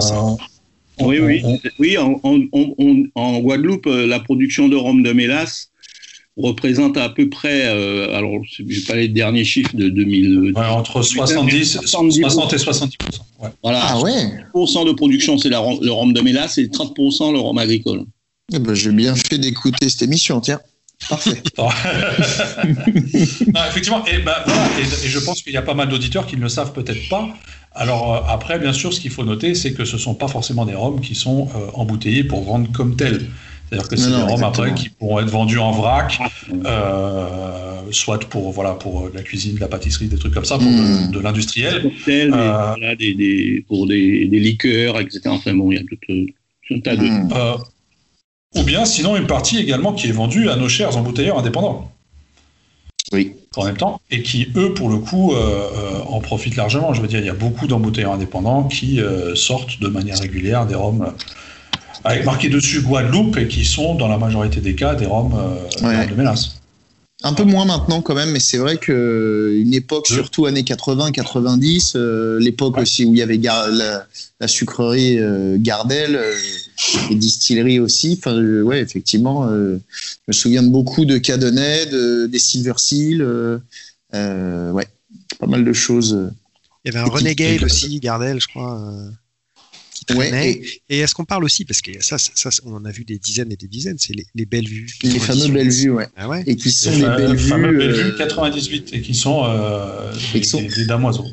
Oui, 1.00 1.18
oui. 1.20 1.42
oui 1.78 1.98
en, 1.98 2.20
en, 2.22 2.40
en, 2.52 3.02
en, 3.14 3.38
Guadeloupe, 3.40 3.86
la 3.86 4.20
production 4.20 4.68
de 4.68 4.76
rhum 4.76 5.02
de 5.02 5.12
mélasse 5.12 5.70
représente 6.36 6.96
à 6.96 7.08
peu 7.08 7.28
près, 7.28 7.62
euh, 7.66 8.14
alors 8.14 8.42
je 8.44 8.62
vais 8.62 8.80
pas 8.86 8.94
les 8.94 9.08
derniers 9.08 9.44
chiffres 9.44 9.74
de 9.74 9.88
2000. 9.88 10.52
Ouais, 10.54 10.66
entre 10.66 11.02
70, 11.02 11.80
70 11.80 12.20
60 12.20 12.52
et 12.52 12.58
70 12.58 12.96
ouais. 13.42 13.48
Voilà. 13.62 13.80
Ah 13.82 14.00
ouais. 14.00 14.30
30% 14.54 14.86
de 14.86 14.92
production, 14.92 15.38
c'est 15.38 15.48
le 15.48 15.90
rhum 15.90 16.12
de 16.12 16.20
mélasse 16.20 16.58
et 16.58 16.66
30% 16.66 17.32
le 17.32 17.38
rhum 17.38 17.56
agricole. 17.58 18.04
Eh 18.52 18.58
ben, 18.58 18.74
J'ai 18.74 18.92
bien 18.92 19.14
fait 19.14 19.38
d'écouter 19.38 19.88
cette 19.88 20.02
émission, 20.02 20.40
tiens. 20.40 20.60
Parfait. 21.08 21.42
non, 21.58 21.68
effectivement, 23.68 24.04
et, 24.06 24.18
ben, 24.18 24.34
voilà, 24.44 24.68
et, 24.78 24.82
et, 24.82 25.08
je 25.08 25.18
pense 25.18 25.42
qu'il 25.42 25.52
y 25.52 25.56
a 25.56 25.62
pas 25.62 25.74
mal 25.74 25.88
d'auditeurs 25.88 26.26
qui 26.26 26.36
ne 26.36 26.42
le 26.42 26.48
savent 26.48 26.72
peut-être 26.72 27.08
pas. 27.08 27.28
Alors 27.76 28.14
euh, 28.14 28.20
après, 28.28 28.58
bien 28.58 28.72
sûr, 28.72 28.92
ce 28.92 29.00
qu'il 29.00 29.10
faut 29.10 29.24
noter, 29.24 29.54
c'est 29.54 29.72
que 29.72 29.84
ce 29.84 29.96
ne 29.96 30.00
sont 30.00 30.14
pas 30.14 30.28
forcément 30.28 30.64
des 30.64 30.74
rhums 30.74 31.00
qui 31.00 31.14
sont 31.14 31.48
euh, 31.54 31.70
embouteillés 31.74 32.24
pour 32.24 32.42
vendre 32.42 32.70
comme 32.72 32.96
tels. 32.96 33.26
C'est-à-dire 33.68 33.88
que 33.88 33.96
c'est 33.96 34.10
des 34.10 34.22
rhums 34.22 34.44
après 34.44 34.74
qui 34.74 34.88
pourront 34.88 35.20
être 35.20 35.28
vendus 35.28 35.58
en 35.58 35.72
vrac, 35.72 36.18
euh, 36.64 37.80
soit 37.90 38.24
pour 38.28 38.52
voilà 38.52 38.72
pour 38.72 39.10
la 39.12 39.22
cuisine, 39.22 39.58
la 39.58 39.68
pâtisserie, 39.68 40.06
des 40.06 40.18
trucs 40.18 40.32
comme 40.32 40.44
ça, 40.44 40.56
pour 40.56 40.68
mmh. 40.68 41.08
de, 41.08 41.12
de 41.12 41.20
l'industriel. 41.20 41.90
Voilà, 42.06 42.94
des, 42.96 43.14
des, 43.14 43.64
pour 43.66 43.86
des, 43.86 44.26
des, 44.28 44.38
liqueurs, 44.38 45.00
etc. 45.00 45.20
Enfin 45.26 45.52
bon, 45.54 45.72
il 45.72 45.78
y 45.78 45.80
a 45.80 45.82
tout, 45.82 45.96
tout 46.06 46.74
un 46.74 46.80
tas 46.80 46.96
de. 46.96 47.06
Mmh. 47.06 47.28
Euh, 48.56 48.60
ou 48.60 48.64
bien 48.64 48.84
sinon 48.84 49.16
une 49.16 49.26
partie 49.26 49.58
également 49.58 49.92
qui 49.92 50.08
est 50.08 50.12
vendue 50.12 50.48
à 50.48 50.56
nos 50.56 50.68
chers 50.68 50.96
embouteilleurs 50.96 51.38
indépendants. 51.38 51.90
Oui. 53.12 53.34
En 53.56 53.64
même 53.64 53.76
temps, 53.76 54.00
et 54.10 54.22
qui, 54.22 54.48
eux, 54.56 54.74
pour 54.74 54.90
le 54.90 54.98
coup, 54.98 55.32
euh, 55.32 56.00
en 56.08 56.20
profitent 56.20 56.56
largement. 56.56 56.92
Je 56.92 57.00
veux 57.00 57.08
dire, 57.08 57.20
il 57.20 57.26
y 57.26 57.30
a 57.30 57.34
beaucoup 57.34 57.66
d'embouteilleurs 57.66 58.12
indépendants 58.12 58.64
qui 58.64 59.00
sortent 59.34 59.80
de 59.80 59.88
manière 59.88 60.18
régulière 60.18 60.66
des 60.66 60.74
rhums 60.74 61.14
avec 62.06 62.24
marqué 62.24 62.48
dessus 62.48 62.82
Guadeloupe 62.82 63.36
et 63.36 63.48
qui 63.48 63.64
sont 63.64 63.94
dans 63.94 64.08
la 64.08 64.18
majorité 64.18 64.60
des 64.60 64.74
cas 64.74 64.94
des 64.94 65.06
roms 65.06 65.34
euh, 65.36 65.86
ouais. 65.86 66.06
de 66.06 66.14
mélasse. 66.14 66.60
Un 67.22 67.32
peu 67.32 67.44
moins 67.44 67.64
maintenant 67.64 68.02
quand 68.02 68.14
même, 68.14 68.30
mais 68.30 68.40
c'est 68.40 68.58
vrai 68.58 68.76
que 68.76 69.56
une 69.58 69.72
époque, 69.72 70.06
surtout 70.06 70.44
années 70.44 70.62
80-90, 70.62 71.92
euh, 71.96 72.38
l'époque 72.38 72.76
aussi 72.76 73.06
où 73.06 73.14
il 73.14 73.18
y 73.18 73.22
avait 73.22 73.38
la, 73.38 74.06
la, 74.38 74.48
sucrerie 74.48 75.18
euh, 75.18 75.56
Gardel, 75.58 76.20
les 77.08 77.16
distilleries 77.16 77.80
aussi. 77.80 78.18
Enfin, 78.18 78.38
ouais, 78.62 78.80
effectivement, 78.80 79.48
je 79.48 79.78
me 80.28 80.32
souviens 80.32 80.62
de 80.62 80.68
beaucoup 80.68 81.06
de 81.06 81.16
Cadenet, 81.16 81.90
de, 81.90 82.26
des 82.26 82.38
Silver 82.38 82.74
Seal, 82.76 83.22
ouais, 84.12 84.88
pas 85.38 85.46
mal 85.46 85.64
de 85.64 85.72
choses. 85.72 86.30
Il 86.84 86.92
y 86.92 86.96
avait 86.96 87.08
un 87.08 87.10
Renegade 87.10 87.64
aussi, 87.64 87.98
Gardel, 87.98 88.40
je 88.40 88.48
crois. 88.48 88.78
Ouais, 90.14 90.50
et, 90.50 90.80
et 90.88 90.98
est-ce 91.00 91.14
qu'on 91.14 91.24
parle 91.24 91.44
aussi, 91.44 91.64
parce 91.64 91.82
que 91.82 91.90
ça, 92.00 92.18
ça, 92.18 92.30
ça, 92.34 92.50
on 92.64 92.74
en 92.74 92.84
a 92.84 92.90
vu 92.90 93.04
des 93.04 93.18
dizaines 93.18 93.50
et 93.50 93.56
des 93.56 93.66
dizaines, 93.66 93.98
c'est 93.98 94.14
les, 94.14 94.26
les 94.34 94.46
belles 94.46 94.68
vues. 94.68 94.88
Les 95.02 95.18
fameux 95.18 95.48
belles 95.48 95.70
vues, 95.70 95.90
ouais. 95.90 96.06
Ah 96.16 96.28
ouais. 96.28 96.44
Et 96.46 96.54
qui 96.56 96.70
sont 96.70 96.90
les, 96.90 96.98
les 96.98 97.06
belles 97.06 97.36
vues. 97.36 97.48
fameux 97.48 97.76
belles 97.76 97.92
vues 97.92 98.16
98 98.16 98.90
et 98.92 99.02
qui 99.02 99.14
sont, 99.14 99.42
euh, 99.44 100.12
des, 100.32 100.42
sont... 100.44 100.60
des, 100.60 100.68
des 100.68 100.86
damoiseaux. 100.86 101.26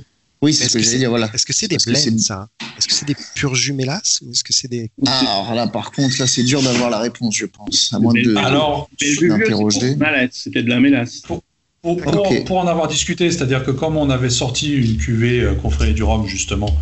Oui, 0.43 0.53
c'est 0.53 0.65
ce 0.65 0.73
que, 0.73 0.79
que 0.79 0.83
j'allais 0.83 0.97
dire, 0.97 1.09
voilà. 1.09 1.29
Est-ce 1.33 1.45
que 1.45 1.53
c'est 1.53 1.69
des 1.69 1.77
blends, 1.85 2.17
ça 2.17 2.49
Est-ce 2.77 2.87
que 2.87 2.93
c'est 2.93 3.07
des 3.07 3.73
mélasse 3.73 4.19
ou 4.25 4.31
est-ce 4.31 4.43
que 4.43 4.51
c'est 4.51 4.67
des... 4.67 4.91
Ah, 5.07 5.19
alors 5.19 5.55
là, 5.55 5.67
par 5.67 5.91
contre, 5.93 6.15
là, 6.19 6.27
c'est 6.27 6.43
dur 6.43 6.61
d'avoir 6.61 6.89
la 6.89 6.99
réponse, 6.99 7.33
je 7.37 7.45
pense, 7.45 7.93
à 7.93 7.99
moins 7.99 8.13
de 8.13 8.35
alors, 8.35 8.89
d'interroger. 8.99 9.95
C'était 10.31 10.63
de 10.63 10.69
la 10.69 10.81
mélasse. 10.81 11.19
Pour, 11.19 11.41
pour, 11.81 11.95
pour, 11.95 12.27
okay. 12.27 12.43
pour, 12.43 12.57
en 12.57 12.67
avoir 12.67 12.89
discuté, 12.89 13.31
c'est-à-dire 13.31 13.63
que 13.63 13.71
comme 13.71 13.95
on 13.95 14.09
avait 14.09 14.29
sorti 14.29 14.73
une 14.73 14.97
cuvée 14.97 15.41
euh, 15.41 15.53
confrérie 15.53 15.93
du 15.93 16.03
Rhum, 16.03 16.27
justement, 16.27 16.75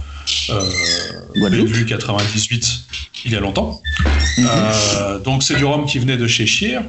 euh, 0.50 0.62
Bellevue 1.36 1.86
98, 1.86 2.84
il 3.26 3.32
y 3.32 3.36
a 3.36 3.40
longtemps, 3.40 3.82
mm 4.38 4.44
-hmm. 4.44 4.48
euh, 4.48 5.20
donc 5.20 5.44
c'est 5.44 5.56
du 5.56 5.66
rhum 5.66 5.86
qui 5.86 6.00
venait 6.00 6.18
de 6.18 6.28
chez 6.28 6.46
Chier, 6.46 6.80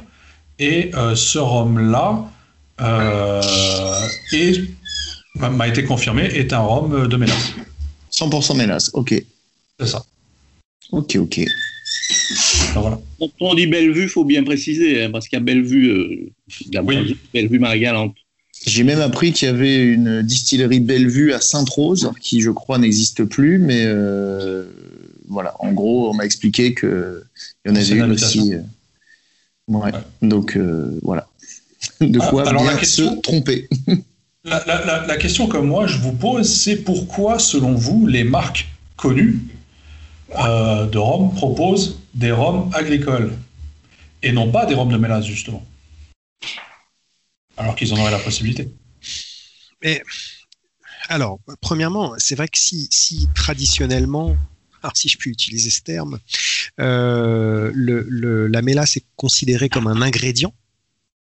et 0.59 0.91
euh, 0.95 1.15
ce 1.15 1.39
rhum-là 1.39 2.29
m'a 5.59 5.67
été 5.67 5.83
confirmé, 5.83 6.23
est 6.41 6.51
un 6.53 6.59
rhum 6.59 7.07
de 7.07 7.17
mélasse. 7.17 7.53
100% 8.11 8.55
mélasse, 8.57 8.91
ok. 8.93 9.11
C'est 9.79 9.87
ça. 9.87 10.05
Ok, 10.91 11.15
ok. 11.15 11.37
Donc, 12.73 12.83
voilà. 12.83 12.99
Quand 13.19 13.29
on 13.39 13.55
dit 13.55 13.67
Bellevue, 13.67 14.03
il 14.03 14.09
faut 14.09 14.25
bien 14.25 14.43
préciser, 14.43 15.03
hein, 15.03 15.11
parce 15.11 15.27
qu'il 15.27 15.37
y 15.37 15.41
a 15.41 15.43
Bellevue, 15.43 15.87
euh, 15.89 16.81
oui. 16.83 17.17
Bellevue 17.33 17.59
Marie-Galante. 17.59 18.15
J'ai 18.65 18.83
même 18.83 19.01
appris 19.01 19.33
qu'il 19.33 19.47
y 19.47 19.51
avait 19.51 19.83
une 19.83 20.21
distillerie 20.21 20.79
Bellevue 20.79 21.33
à 21.33 21.41
Sainte-Rose, 21.41 22.11
qui 22.21 22.41
je 22.41 22.51
crois 22.51 22.77
n'existe 22.77 23.25
plus, 23.25 23.57
mais 23.57 23.83
euh, 23.83 24.65
voilà, 25.27 25.55
en 25.59 25.71
gros, 25.71 26.09
on 26.09 26.13
m'a 26.13 26.23
expliqué 26.23 26.73
qu'il 26.75 27.23
y 27.65 27.69
en 27.69 27.75
avait 27.75 27.95
une 27.95 28.11
aussi. 28.11 28.53
Euh, 28.53 28.61
ouais. 29.67 29.81
ouais. 29.81 29.91
Donc 30.21 30.55
euh, 30.55 30.99
voilà. 31.01 31.27
De 31.99 32.19
quoi 32.19 32.47
Alors, 32.47 32.63
bien 32.63 32.77
question, 32.77 33.15
se 33.15 33.21
tromper. 33.21 33.67
la, 34.45 34.63
la, 34.65 35.05
la, 35.07 35.17
question 35.17 35.47
que 35.47 35.57
moi 35.57 35.87
je 35.87 35.97
vous 35.97 36.13
pose, 36.13 36.47
c'est 36.47 36.77
pourquoi, 36.77 37.39
selon 37.39 37.73
vous, 37.73 38.05
les 38.05 38.23
marques 38.23 38.69
connues 38.95 39.39
de 40.29 40.97
rhum 40.97 41.33
proposent 41.33 41.99
des 42.13 42.31
rhums 42.31 42.69
agricoles 42.73 43.33
et 44.21 44.31
non 44.31 44.49
pas 44.49 44.65
des 44.65 44.73
rhums 44.73 44.91
de 44.91 44.97
mélasse, 44.97 45.25
justement? 45.25 45.63
Alors 47.57 47.75
qu'ils 47.75 47.93
en 47.93 47.99
auraient 47.99 48.11
la 48.11 48.19
possibilité. 48.19 48.71
Mais 49.83 50.01
alors, 51.09 51.39
premièrement, 51.61 52.13
c'est 52.17 52.35
vrai 52.35 52.47
que 52.47 52.57
si, 52.57 53.29
traditionnellement, 53.35 54.35
alors 54.83 54.95
si 54.95 55.09
je 55.09 55.17
puis 55.17 55.31
utiliser 55.31 55.69
ce 55.69 55.81
terme, 55.81 56.19
euh, 56.79 57.71
le, 57.73 58.47
la 58.47 58.61
mélasse 58.61 58.97
est 58.97 59.05
considérée 59.15 59.69
comme 59.69 59.87
un 59.87 60.01
ingrédient, 60.01 60.53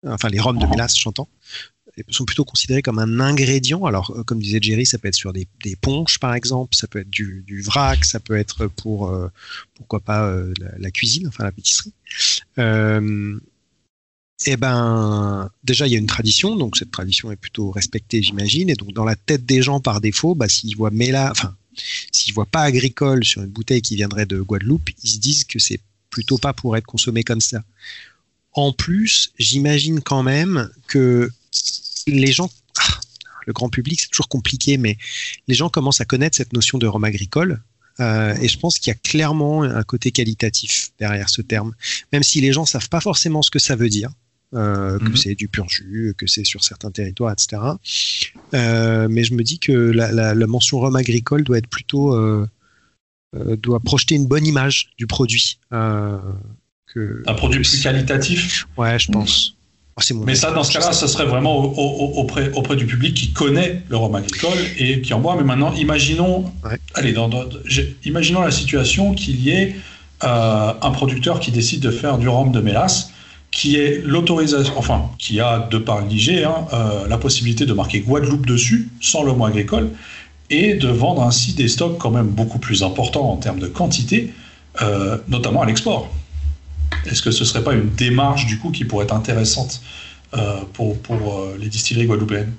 enfin 0.07 0.29
les 0.29 0.41
rhums 0.41 0.59
de 0.59 0.67
mélasse, 0.67 0.99
j'entends, 0.99 1.29
sont 2.09 2.25
plutôt 2.25 2.45
considérés 2.45 2.83
comme 2.83 2.99
un 2.99 3.21
ingrédient. 3.21 3.85
Alors, 3.85 4.15
comme 4.27 4.41
disait 4.41 4.59
Jerry, 4.61 4.87
ça 4.87 4.99
peut 4.99 5.09
être 5.09 5.15
sur 5.15 5.33
des, 5.33 5.47
ponches, 5.81 6.19
par 6.19 6.35
exemple, 6.35 6.77
ça 6.77 6.87
peut 6.87 7.01
être 7.01 7.11
du, 7.11 7.63
vrac, 7.63 8.05
ça 8.05 8.21
peut 8.21 8.37
être 8.37 8.67
pour, 8.67 9.09
euh, 9.09 9.31
pourquoi 9.75 10.01
pas, 10.01 10.27
euh, 10.27 10.53
la, 10.79 10.91
cuisine, 10.91 11.29
enfin 11.29 11.45
la 11.45 11.53
pâtisserie. 11.53 11.93
Euh, 12.59 13.39
eh 14.45 14.57
ben, 14.57 15.51
déjà, 15.65 15.87
il 15.87 15.93
y 15.93 15.97
a 15.97 15.99
une 15.99 16.07
tradition, 16.07 16.57
donc 16.57 16.77
cette 16.77 16.91
tradition 16.91 17.33
est 17.33 17.37
plutôt 17.37 17.71
respectée, 17.71 18.23
j'imagine. 18.23 18.69
Et 18.69 18.75
donc, 18.75 18.93
dans 18.93 19.05
la 19.05 19.17
tête 19.17 19.47
des 19.47 19.63
gens, 19.63 19.81
par 19.81 20.01
défaut, 20.01 20.35
bah, 20.35 20.49
s'ils 20.49 20.77
voient 20.77 20.91
Méla, 20.91 21.31
enfin, 21.31 21.57
s'ils 22.13 22.35
voient 22.35 22.47
pas 22.47 22.63
agricole 22.63 23.25
sur 23.25 23.43
une 23.43 23.49
bouteille 23.49 23.83
qui 23.83 23.97
viendrait 23.97 24.27
de 24.27 24.41
Guadeloupe, 24.41 24.91
ils 25.03 25.11
se 25.11 25.19
disent 25.19 25.45
que 25.45 25.59
c'est 25.59 25.81
plutôt 26.11 26.39
pas 26.39 26.53
pour 26.53 26.77
être 26.77 26.87
consommé 26.87 27.23
comme 27.23 27.41
ça. 27.41 27.63
En 28.53 28.73
plus, 28.73 29.33
j'imagine 29.39 30.01
quand 30.01 30.23
même 30.23 30.71
que 30.87 31.31
les 32.07 32.33
gens, 32.33 32.51
ah, 32.79 33.01
le 33.47 33.53
grand 33.53 33.69
public, 33.69 34.01
c'est 34.01 34.09
toujours 34.09 34.29
compliqué, 34.29 34.77
mais 34.77 34.99
les 35.49 35.55
gens 35.55 35.69
commencent 35.71 36.01
à 36.01 36.05
connaître 36.05 36.37
cette 36.37 36.53
notion 36.53 36.79
de 36.79 36.87
rhum 36.87 37.05
agricole. 37.05 37.63
Euh, 38.01 38.35
et 38.37 38.49
je 38.49 38.59
pense 38.59 38.79
qu'il 38.79 38.91
y 38.91 38.95
a 38.95 38.99
clairement 38.99 39.63
un 39.63 39.83
côté 39.83 40.11
qualitatif 40.11 40.91
derrière 40.99 41.31
ce 41.31 41.41
terme, 41.41 41.75
même 42.13 42.23
si 42.23 42.43
les 42.43 42.53
gens 42.53 42.67
savent 42.67 42.91
pas 42.91 43.01
forcément 43.01 43.41
ce 43.41 43.51
que 43.51 43.59
ça 43.59 43.77
veut 43.77 43.89
dire. 43.89 44.11
Euh, 44.57 44.99
que 44.99 45.11
mmh. 45.11 45.17
c'est 45.17 45.35
du 45.35 45.49
pur 45.49 45.69
jus, 45.69 46.15
que 46.17 46.27
c'est 46.27 46.45
sur 46.45 46.65
certains 46.65 46.91
territoires, 46.91 47.33
etc. 47.33 47.61
Euh, 48.55 49.07
mais 49.11 49.23
je 49.23 49.35
me 49.35 49.43
dis 49.43 49.59
que 49.59 49.73
la, 49.73 50.11
la, 50.13 50.35
la, 50.35 50.47
mention 50.47 50.81
rhum 50.81 50.97
agricole 50.97 51.45
doit 51.45 51.59
être 51.59 51.69
plutôt 51.69 52.15
euh, 52.15 52.47
doit 53.35 53.81
projeter 53.81 54.15
une 54.15 54.27
bonne 54.27 54.47
image 54.47 54.89
du 54.97 55.07
produit. 55.07 55.59
Que. 55.71 57.23
Un 57.27 57.35
produit 57.35 57.59
plus 57.59 57.83
qualitatif 57.83 58.67
Ouais, 58.79 58.99
je 58.99 59.13
pense. 59.13 59.57
Ah, 59.99 60.03
Mais 60.25 60.35
ça, 60.35 60.53
dans 60.53 60.63
ce 60.63 60.73
cas-là, 60.73 60.93
ça 60.93 61.09
serait 61.09 61.27
vraiment 61.27 61.59
auprès, 61.59 62.51
auprès 62.53 62.77
du 62.77 62.87
public 62.87 63.15
qui 63.15 63.33
connaît 63.33 63.83
le 63.89 63.97
rhum 63.97 64.15
agricole 64.15 64.59
et 64.79 65.03
qui 65.03 65.13
en 65.13 65.21
boit. 65.21 65.37
Mais 65.37 65.45
maintenant, 65.45 65.75
imaginons, 65.75 66.51
allez, 66.95 67.13
dans, 67.13 67.31
imaginons 68.05 68.41
la 68.41 68.51
situation 68.51 69.13
qu'il 69.13 69.41
y 69.41 69.51
ait 69.51 69.77
un 70.21 70.91
producteur 70.93 71.41
qui 71.41 71.51
décide 71.51 71.81
de 71.81 71.91
faire 71.91 72.17
du 72.17 72.29
rhum 72.29 72.53
de 72.53 72.61
mélasse, 72.61 73.11
qui 73.57 73.77
est 73.77 74.03
l'autorisation, 74.05 74.75
enfin, 74.77 75.11
qui 75.19 75.41
a 75.41 75.67
de 75.71 75.79
par 75.79 76.05
l'IG 76.05 76.45
hein, 76.45 76.67
euh, 76.75 77.09
la 77.09 77.17
possibilité 77.17 77.65
de 77.65 77.73
marquer 77.73 78.01
Guadeloupe 78.01 78.45
dessus, 78.45 78.91
sans 79.01 79.23
le 79.23 79.33
mot 79.33 79.47
agricole, 79.47 79.89
et 80.51 80.75
de 80.75 80.89
vendre 80.89 81.23
ainsi 81.23 81.55
des 81.55 81.67
stocks 81.67 81.97
quand 81.97 82.11
même 82.11 82.27
beaucoup 82.27 82.59
plus 82.59 82.83
importants 82.83 83.31
en 83.31 83.39
termes 83.39 83.59
de 83.59 83.67
quantité, 83.67 84.31
euh, 84.83 85.17
notamment 85.29 85.63
à 85.63 85.67
l'export. 85.67 86.15
Est-ce 87.07 87.23
que 87.23 87.31
ce 87.31 87.45
ne 87.45 87.45
serait 87.47 87.65
pas 87.65 87.73
une 87.73 87.89
démarche 87.89 88.45
du 88.45 88.59
coup 88.59 88.71
qui 88.71 88.85
pourrait 88.85 89.07
être 89.07 89.15
intéressante 89.15 89.81
euh, 90.35 90.61
pour, 90.75 90.99
pour 90.99 91.39
euh, 91.39 91.57
les 91.59 91.69
distilleries 91.69 92.05
guadeloupéennes? 92.05 92.53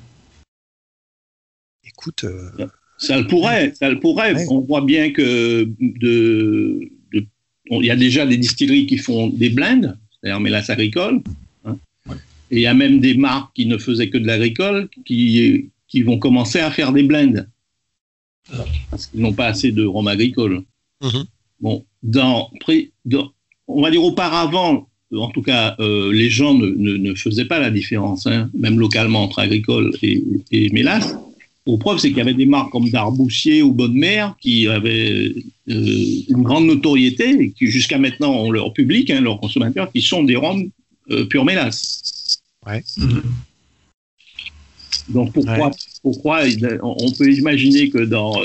Écoute, 1.85 2.23
euh, 2.23 2.67
ça 2.97 3.19
le 3.19 3.27
pourrait, 3.27 3.71
ça 3.79 3.87
le 3.87 3.99
pourrait. 3.99 4.47
On 4.49 4.61
voit 4.61 4.81
bien 4.81 5.11
que 5.11 5.69
de, 5.79 6.89
il 7.69 7.85
y 7.85 7.91
a 7.91 7.95
déjà 7.95 8.25
des 8.25 8.37
distilleries 8.37 8.87
qui 8.87 8.97
font 8.97 9.27
des 9.27 9.51
blends, 9.51 9.93
c'est-à-dire 10.27 10.41
mélasse 10.41 10.69
agricole. 10.69 11.21
Hein. 11.65 11.77
Et 12.51 12.57
il 12.57 12.61
y 12.61 12.67
a 12.67 12.73
même 12.73 12.99
des 12.99 13.15
marques 13.15 13.55
qui 13.55 13.65
ne 13.65 13.77
faisaient 13.77 14.09
que 14.09 14.17
de 14.17 14.27
l'agricole 14.27 14.89
qui, 15.05 15.69
qui 15.87 16.01
vont 16.01 16.19
commencer 16.19 16.59
à 16.59 16.69
faire 16.69 16.91
des 16.91 17.03
blends. 17.03 17.45
Parce 18.89 19.07
qu'ils 19.07 19.21
n'ont 19.21 19.33
pas 19.33 19.47
assez 19.47 19.71
de 19.71 19.85
rhum 19.85 20.07
agricole. 20.07 20.63
Mm-hmm. 21.01 21.25
Bon, 21.61 21.85
dans, 22.03 22.51
dans, 23.05 23.31
on 23.67 23.81
va 23.81 23.91
dire 23.91 24.03
auparavant, 24.03 24.87
en 25.13 25.29
tout 25.29 25.41
cas, 25.41 25.75
euh, 25.79 26.11
les 26.11 26.29
gens 26.29 26.53
ne, 26.53 27.13
faisaient 27.15 27.45
pas 27.45 27.59
la 27.59 27.71
différence, 27.71 28.27
hein, 28.27 28.49
même 28.53 28.79
localement, 28.79 29.23
entre 29.23 29.39
agricole 29.39 29.91
et, 30.01 30.23
et 30.51 30.69
mélasse. 30.71 31.15
Pour 31.67 31.79
preuve, 31.79 31.97
c'est 31.97 32.07
qu'il 32.07 32.19
y 32.19 32.21
avait 32.21 32.33
des 32.33 32.45
marques 32.45 32.71
comme 32.71 32.89
Darboussier 32.89 33.61
ou 33.61 33.73
Bonne 33.73 33.93
Mère 33.93 34.37
qui 34.39 34.69
avaient 34.69 35.35
euh, 35.69 36.21
une 36.29 36.41
grande 36.41 36.65
notoriété 36.65 37.29
et 37.41 37.51
qui, 37.51 37.67
jusqu'à 37.67 37.97
maintenant, 37.97 38.33
ont 38.33 38.51
leur 38.51 38.71
public, 38.71 39.09
hein, 39.09 39.19
leurs 39.19 39.37
consommateurs, 39.37 39.91
qui 39.91 40.01
sont 40.01 40.23
des 40.23 40.37
rhums 40.37 40.69
euh, 41.11 41.25
pure 41.25 41.43
mélasse. 41.43 42.39
Ouais. 42.65 42.81
Donc 45.09 45.33
pourquoi, 45.33 45.71
pourquoi 46.01 46.43
on 46.81 47.11
peut 47.11 47.33
imaginer 47.33 47.89
que 47.89 47.99
dans 47.99 48.39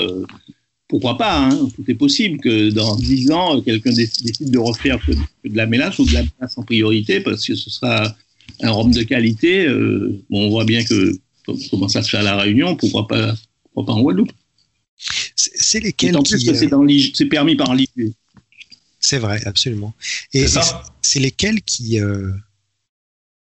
pourquoi 0.89 1.17
pas, 1.17 1.39
hein, 1.39 1.69
tout 1.75 1.83
est 1.87 1.95
possible 1.95 2.39
que 2.41 2.71
dans 2.71 2.95
10 2.97 3.31
ans, 3.31 3.61
quelqu'un 3.61 3.93
décide 3.93 4.51
de 4.51 4.59
refaire 4.59 4.99
que, 5.05 5.13
de 5.13 5.57
la 5.57 5.65
mélasse 5.65 5.97
ou 5.97 6.05
de 6.05 6.13
la 6.13 6.23
mélasse 6.23 6.57
en 6.57 6.63
priorité 6.63 7.21
parce 7.21 7.47
que 7.47 7.55
ce 7.55 7.69
sera 7.69 8.13
un 8.61 8.71
rhum 8.71 8.91
de 8.91 9.03
qualité. 9.03 9.65
Euh, 9.65 10.21
on 10.29 10.49
voit 10.49 10.65
bien 10.65 10.83
que 10.83 11.17
comment 11.69 11.87
ça 11.87 12.01
se 12.01 12.09
fait 12.09 12.17
à 12.17 12.23
La 12.23 12.35
Réunion, 12.35 12.75
pourquoi 12.75 13.07
pas, 13.07 13.35
pourquoi 13.63 13.85
pas 13.85 13.93
en 13.93 14.01
Guadeloupe 14.01 14.31
C'est 15.35 15.79
lesquels 15.79 16.15
qui... 16.17 16.49
Euh, 16.49 17.11
c'est 17.13 17.25
permis 17.25 17.55
par 17.55 17.75
l'IG. 17.75 18.13
C'est 18.99 19.19
vrai, 19.19 19.45
absolument. 19.45 19.93
Et 20.33 20.45
c'est 21.01 21.19
lesquels 21.19 21.61
qui, 21.61 21.99
euh, 21.99 22.31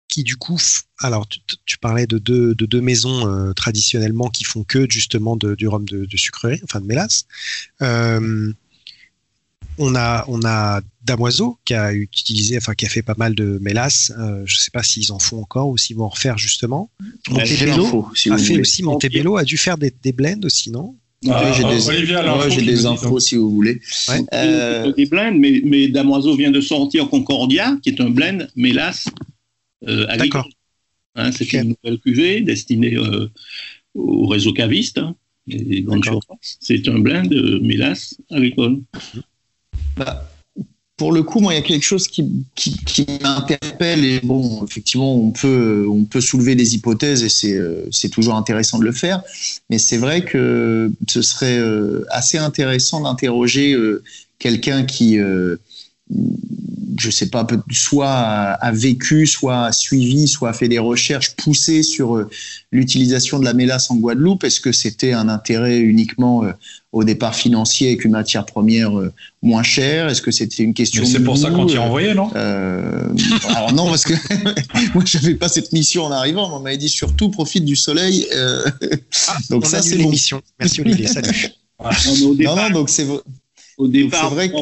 qui 0.08 0.24
du 0.24 0.38
coup, 0.38 0.60
alors 1.00 1.28
tu, 1.28 1.78
parlais 1.78 2.08
de 2.08 2.18
deux, 2.18 2.56
de 2.56 2.66
deux 2.66 2.82
maisons 2.82 3.28
euh, 3.28 3.54
traditionnellement 3.54 4.30
qui 4.30 4.44
font 4.44 4.64
que 4.64 4.90
justement 4.90 5.36
de, 5.36 5.54
du 5.54 5.68
rhum 5.68 5.86
de, 5.86 6.06
de, 6.06 6.18
sucrerie, 6.18 6.60
enfin 6.64 6.82
de 6.82 6.88
mélasse. 6.88 7.26
Euh, 7.82 8.52
on 9.78 9.96
a, 9.96 10.26
on 10.28 10.42
a 10.46 10.82
Damoiseau 11.04 11.58
qui 11.66 11.74
a 11.74 11.94
utilisé, 11.94 12.58
enfin 12.58 12.74
qui 12.74 12.86
a 12.86 12.90
fait 12.90 13.02
pas 13.02 13.16
mal 13.18 13.36
de 13.36 13.60
mélasse. 13.62 14.12
Euh, 14.18 14.44
je 14.46 14.56
ne 14.56 14.60
sais 14.60 14.72
pas 14.72 14.84
s'ils 14.84 15.12
en 15.12 15.20
font 15.20 15.42
encore 15.42 15.70
ou 15.70 15.78
s'ils 15.78 15.96
vont 15.96 16.06
en 16.06 16.10
refaire 16.10 16.38
justement. 16.38 16.90
Montebello 17.30 18.08
a 18.32 18.38
fait 18.38 18.60
aussi. 18.60 18.84
Montebello 18.84 19.38
a 19.38 19.44
dû 19.44 19.58
faire 19.58 19.78
des, 19.78 19.94
des 20.04 20.12
blends 20.12 20.42
aussi, 20.44 20.72
non? 20.72 20.96
Ah, 21.28 21.52
j'ai 21.54 21.64
des, 21.64 22.66
des 22.66 22.86
infos 22.86 23.20
si 23.20 23.36
vous 23.36 23.50
voulez. 23.50 23.82
Des 24.32 25.06
blends, 25.06 25.34
mais, 25.34 25.62
mais 25.64 25.88
Damoiseau 25.88 26.36
vient 26.36 26.52
de 26.52 26.62
sortir 26.62 27.10
Concordia, 27.10 27.78
qui 27.82 27.90
est 27.90 28.02
un 28.02 28.10
blend 28.10 28.46
mélasse 28.56 29.08
euh, 29.88 30.06
D'accord. 30.18 30.48
Hein, 31.16 31.32
c'est 31.32 31.52
une 31.54 31.76
nouvelle 31.84 32.00
cuvée 32.00 32.42
destinée 32.42 32.96
euh, 32.96 33.30
au 33.94 34.28
réseau 34.28 34.52
caviste 34.54 34.98
hein, 34.98 35.16
C'est 36.42 36.88
un 36.90 37.00
blend 37.00 37.24
de 37.24 37.60
mélasse 37.60 38.18
agricole. 38.30 38.82
Bah, 39.98 40.28
pour 40.98 41.12
le 41.12 41.24
coup, 41.24 41.40
moi, 41.42 41.54
il 41.54 41.58
y 41.58 41.60
a 41.60 41.64
quelque 41.64 41.84
chose 41.84 42.08
qui, 42.08 42.24
m'interpelle 43.22 44.06
et 44.06 44.22
bon, 44.22 44.64
effectivement, 44.66 45.16
on 45.16 45.32
peut, 45.32 45.86
on 45.90 46.06
peut 46.06 46.22
soulever 46.22 46.56
des 46.56 46.76
hypothèses 46.76 47.24
et 47.24 47.30
c'est, 47.30 47.58
euh, 47.58 47.86
c'est 47.92 48.10
toujours 48.10 48.36
intéressant 48.36 48.80
de 48.80 48.86
le 48.86 48.94
faire. 48.94 49.22
Mais 49.70 49.78
c'est 49.78 49.98
vrai 49.98 50.24
que 50.24 50.92
ce 51.08 51.22
serait 51.22 51.60
assez 52.10 52.38
intéressant 52.38 53.02
d'interroger 53.02 53.76
quelqu'un 54.40 54.84
qui, 54.86 55.20
je 56.10 57.10
sais 57.10 57.30
pas, 57.30 57.46
soit 57.72 58.08
a 58.10 58.72
vécu, 58.72 59.26
soit 59.28 59.66
a 59.66 59.72
suivi, 59.72 60.28
soit 60.28 60.50
a 60.50 60.54
fait 60.54 60.68
des 60.68 60.80
recherches 60.80 61.36
poussées 61.36 61.84
sur 61.84 62.16
euh, 62.16 62.30
l'utilisation 62.72 63.40
de 63.40 63.46
la 63.46 63.54
mélasse 63.54 63.90
en 63.92 63.96
Guadeloupe. 63.98 64.44
Est-ce 64.44 64.60
que 64.60 64.72
c'était 64.72 65.14
un 65.14 65.28
intérêt 65.28 65.80
uniquement 65.80 66.44
euh, 66.44 66.52
au 66.92 67.04
départ 67.04 67.36
financier 67.36 67.90
avec 67.90 68.06
une 68.06 68.12
matière 68.12 68.46
première 68.46 68.98
euh, 68.98 69.12
moins 69.42 69.64
chère? 69.64 70.10
Est-ce 70.10 70.22
que 70.22 70.32
c'était 70.32 70.64
une 70.64 70.74
question 70.74 71.06
C'est 71.06 71.24
pour 71.24 71.38
ça 71.38 71.50
qu'on 71.50 71.66
t'y 71.66 71.78
a 71.78 71.82
envoyé, 71.82 72.14
non? 72.14 72.30
Alors 72.34 73.74
non, 73.74 73.90
parce 73.90 74.04
que 74.04 74.14
moi 74.94 75.04
j'avais 75.06 75.36
pas 75.36 75.50
cette 75.50 75.74
mission 75.74 76.06
en 76.06 76.12
arrivant. 76.12 76.56
On 76.56 76.62
m'avait 76.62 76.78
dit 76.78 76.90
surtout 76.90 77.30
profite 77.30 77.66
du 77.66 77.76
soleil. 77.76 78.28
Ah, 78.32 79.38
donc 79.50 79.66
ça 79.66 79.82
c'est 79.82 79.98
l'émission. 79.98 80.42
Merci 80.60 80.82
Olivier. 80.82 81.08
Salut. 81.08 81.50
non, 82.40 82.56
non, 82.56 82.70
donc 82.70 82.90
c'est 82.90 83.06
au 83.78 83.88
départ. 83.88 84.34
vrai 84.34 84.50
que 84.50 84.56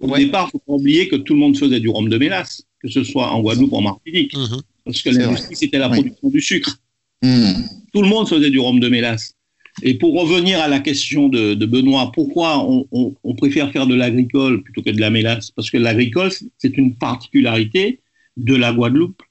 au 0.00 0.16
départ, 0.16 0.44
il 0.44 0.46
ne 0.46 0.50
faut 0.52 0.58
pas 0.58 0.72
oublier 0.72 1.08
que 1.08 1.16
tout 1.16 1.34
le 1.34 1.40
monde 1.40 1.56
faisait 1.56 1.80
du 1.80 1.88
rhum 1.88 2.08
de 2.08 2.18
mélasse, 2.18 2.62
que 2.80 2.88
ce 2.88 3.02
soit 3.04 3.30
en 3.30 3.40
Guadeloupe 3.40 3.72
ou 3.72 3.76
en 3.76 3.82
Martinique. 3.82 4.36
Mhm. 4.36 4.62
Parce 4.84 5.02
que 5.02 5.10
l'industrie, 5.10 5.56
c'était 5.56 5.78
la 5.78 5.88
production 5.88 6.28
du 6.28 6.40
sucre. 6.40 6.78
Mhm. 7.22 7.68
Tout 7.92 8.02
le 8.02 8.08
monde 8.08 8.28
faisait 8.28 8.50
du 8.50 8.58
rhum 8.58 8.80
de 8.80 8.88
mélasse. 8.88 9.34
Et 9.82 9.94
pour 9.94 10.14
revenir 10.14 10.60
à 10.60 10.68
la 10.68 10.80
question 10.80 11.28
de, 11.28 11.54
Benoît, 11.54 12.10
pourquoi 12.12 12.64
on, 12.66 13.34
préfère 13.36 13.70
faire 13.70 13.86
de 13.86 13.94
l'agricole 13.94 14.62
plutôt 14.62 14.82
que 14.82 14.90
de 14.90 15.00
la 15.00 15.10
mélasse? 15.10 15.50
Parce 15.52 15.70
que 15.70 15.76
l'agricole, 15.76 16.32
c'est 16.58 16.76
une 16.76 16.96
particularité 16.96 18.00
de 18.36 18.54
la 18.54 18.72
Guadeloupe 18.72 19.22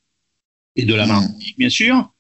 et 0.76 0.86
de 0.86 0.94
la 0.94 1.06
mhm. 1.06 1.12
Martinique, 1.12 1.58
bien 1.58 1.70
sûr, 1.70 2.12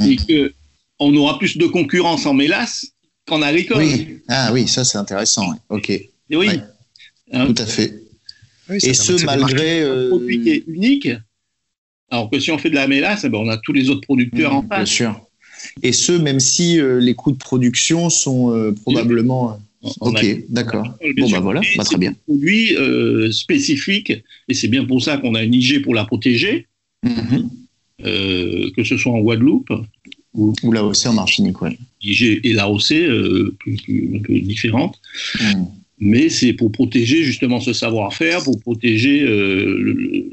et 0.00 0.16
qu'on 0.16 1.16
aura 1.16 1.38
plus 1.38 1.56
de 1.58 1.66
concurrence 1.66 2.26
en 2.26 2.34
mélasse 2.34 2.92
qu'en 3.26 3.42
agricole. 3.42 3.78
Oui. 3.78 4.18
Ah 4.28 4.50
oui, 4.52 4.66
ça 4.66 4.84
c'est 4.84 4.98
intéressant. 4.98 5.52
Ok. 5.68 5.92
oui. 6.30 6.60
Hein 7.32 7.46
Tout 7.46 7.62
à 7.62 7.66
fait. 7.66 8.02
et 8.70 8.94
ce, 8.94 9.24
malgré. 9.24 9.82
Un 9.82 10.08
produit 10.08 10.42
qui 10.42 10.50
est 10.50 10.64
unique. 10.66 11.08
Alors 12.10 12.30
que 12.30 12.38
si 12.38 12.50
on 12.52 12.58
fait 12.58 12.70
de 12.70 12.74
la 12.74 12.86
mélasse, 12.86 13.24
eh 13.24 13.28
ben, 13.28 13.38
on 13.38 13.48
a 13.48 13.56
tous 13.56 13.72
les 13.72 13.90
autres 13.90 14.02
producteurs 14.02 14.52
mmh, 14.52 14.56
en 14.56 14.62
face. 14.62 14.78
Bien 14.78 14.86
sûr. 14.86 15.20
Et 15.82 15.92
ce, 15.92 16.12
même 16.12 16.40
si 16.40 16.80
euh, 16.80 17.00
les 17.00 17.14
coûts 17.14 17.32
de 17.32 17.38
production 17.38 18.10
sont 18.10 18.54
euh, 18.54 18.72
probablement. 18.72 19.58
ok, 20.00 20.44
d'accord. 20.48 20.88
Bon, 21.16 21.30
bah 21.30 21.40
voilà, 21.40 21.60
bah, 21.76 21.84
très 21.84 21.98
bien. 21.98 22.10
C'est 22.10 22.16
un 22.16 22.34
produit 22.34 22.76
euh, 22.76 23.32
spécifique, 23.32 24.12
et 24.48 24.54
c'est 24.54 24.68
bien 24.68 24.84
pour 24.84 25.02
ça 25.02 25.16
qu'on 25.18 25.34
a 25.34 25.42
une 25.42 25.54
IG 25.54 25.82
pour 25.82 25.94
la 25.94 26.04
protéger, 26.04 26.66
mmh. 27.02 27.10
que 28.02 28.84
ce 28.84 28.96
soit 28.96 29.12
en 29.12 29.20
Guadeloupe. 29.20 29.72
Ou, 30.34 30.52
ou 30.62 30.70
l'AOC 30.70 31.06
en 31.06 31.14
Martinique, 31.14 31.62
oui. 31.62 31.78
IG 32.02 32.42
et 32.44 32.52
l'AOC, 32.52 32.88
plus, 33.58 34.10
un 34.16 34.18
peu 34.18 34.38
différentes. 34.40 35.00
Mmh 35.40 35.64
mais 35.98 36.28
c'est 36.28 36.52
pour 36.52 36.70
protéger 36.72 37.22
justement 37.22 37.60
ce 37.60 37.72
savoir-faire, 37.72 38.42
pour 38.44 38.60
protéger 38.60 39.22
euh, 39.22 40.30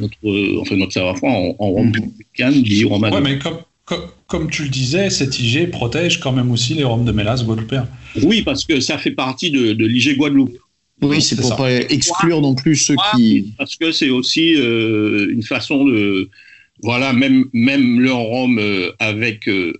notre, 0.00 0.60
enfin, 0.60 0.76
notre 0.76 0.92
savoir-faire 0.92 1.30
en, 1.30 1.56
en 1.58 1.84
mmh. 1.84 1.92
lié 2.62 2.84
au 2.84 2.98
Ouais, 2.98 3.20
mais 3.20 3.38
comme, 3.38 3.58
comme, 4.26 4.50
tu 4.50 4.62
le 4.62 4.68
disais, 4.68 5.10
cette 5.10 5.38
IG 5.38 5.70
protège 5.70 6.20
quand 6.20 6.32
même 6.32 6.50
aussi 6.50 6.74
les 6.74 6.84
rhums 6.84 7.04
de 7.04 7.12
mélasse 7.12 7.44
guadeloupéens. 7.44 7.88
Oui, 8.22 8.42
parce 8.42 8.64
que 8.64 8.80
ça 8.80 8.98
fait 8.98 9.10
partie 9.10 9.50
de, 9.50 9.72
de 9.72 9.86
l'IG 9.86 10.16
Guadeloupe. 10.16 10.56
Oui, 11.00 11.22
c'est 11.22 11.36
pour 11.36 11.56
pas 11.56 11.72
exclure 11.72 12.40
non 12.40 12.54
plus 12.54 12.76
ceux 12.76 12.96
qui. 13.12 13.52
Parce 13.56 13.76
que 13.76 13.92
c'est 13.92 14.10
aussi 14.10 14.54
euh, 14.56 15.28
une 15.30 15.42
façon 15.44 15.84
de 15.84 16.28
voilà, 16.82 17.12
même, 17.12 17.46
même 17.52 18.00
le 18.00 18.12
rhum 18.12 18.58
euh, 18.58 18.92
avec, 18.98 19.48
euh, 19.48 19.72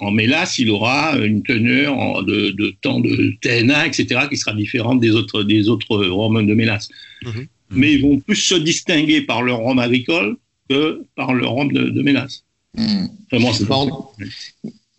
en 0.00 0.10
mélasse, 0.10 0.58
il 0.58 0.70
aura 0.70 1.16
une 1.18 1.42
teneur 1.42 2.24
de, 2.24 2.50
de, 2.50 2.74
temps 2.80 3.00
de 3.00 3.34
TNA, 3.42 3.86
etc., 3.86 4.22
qui 4.30 4.36
sera 4.36 4.54
différente 4.54 5.00
des 5.00 5.10
autres, 5.10 5.42
des 5.42 5.68
autres 5.68 5.96
rhums 5.96 6.46
de 6.46 6.54
mélasse. 6.54 6.88
Mhm. 7.24 7.46
Mais 7.70 7.94
ils 7.94 8.02
vont 8.02 8.18
plus 8.18 8.36
se 8.36 8.54
distinguer 8.54 9.20
par 9.20 9.42
leur 9.42 9.58
rhum 9.58 9.78
agricole 9.78 10.36
que 10.70 11.02
par 11.16 11.34
leur 11.34 11.52
rhum 11.52 11.70
de, 11.70 12.02
mélasse. 12.02 12.44
Mhm. 12.76 13.08
Vraiment, 13.30 13.52
c'est 13.52 13.70
en, 13.70 14.10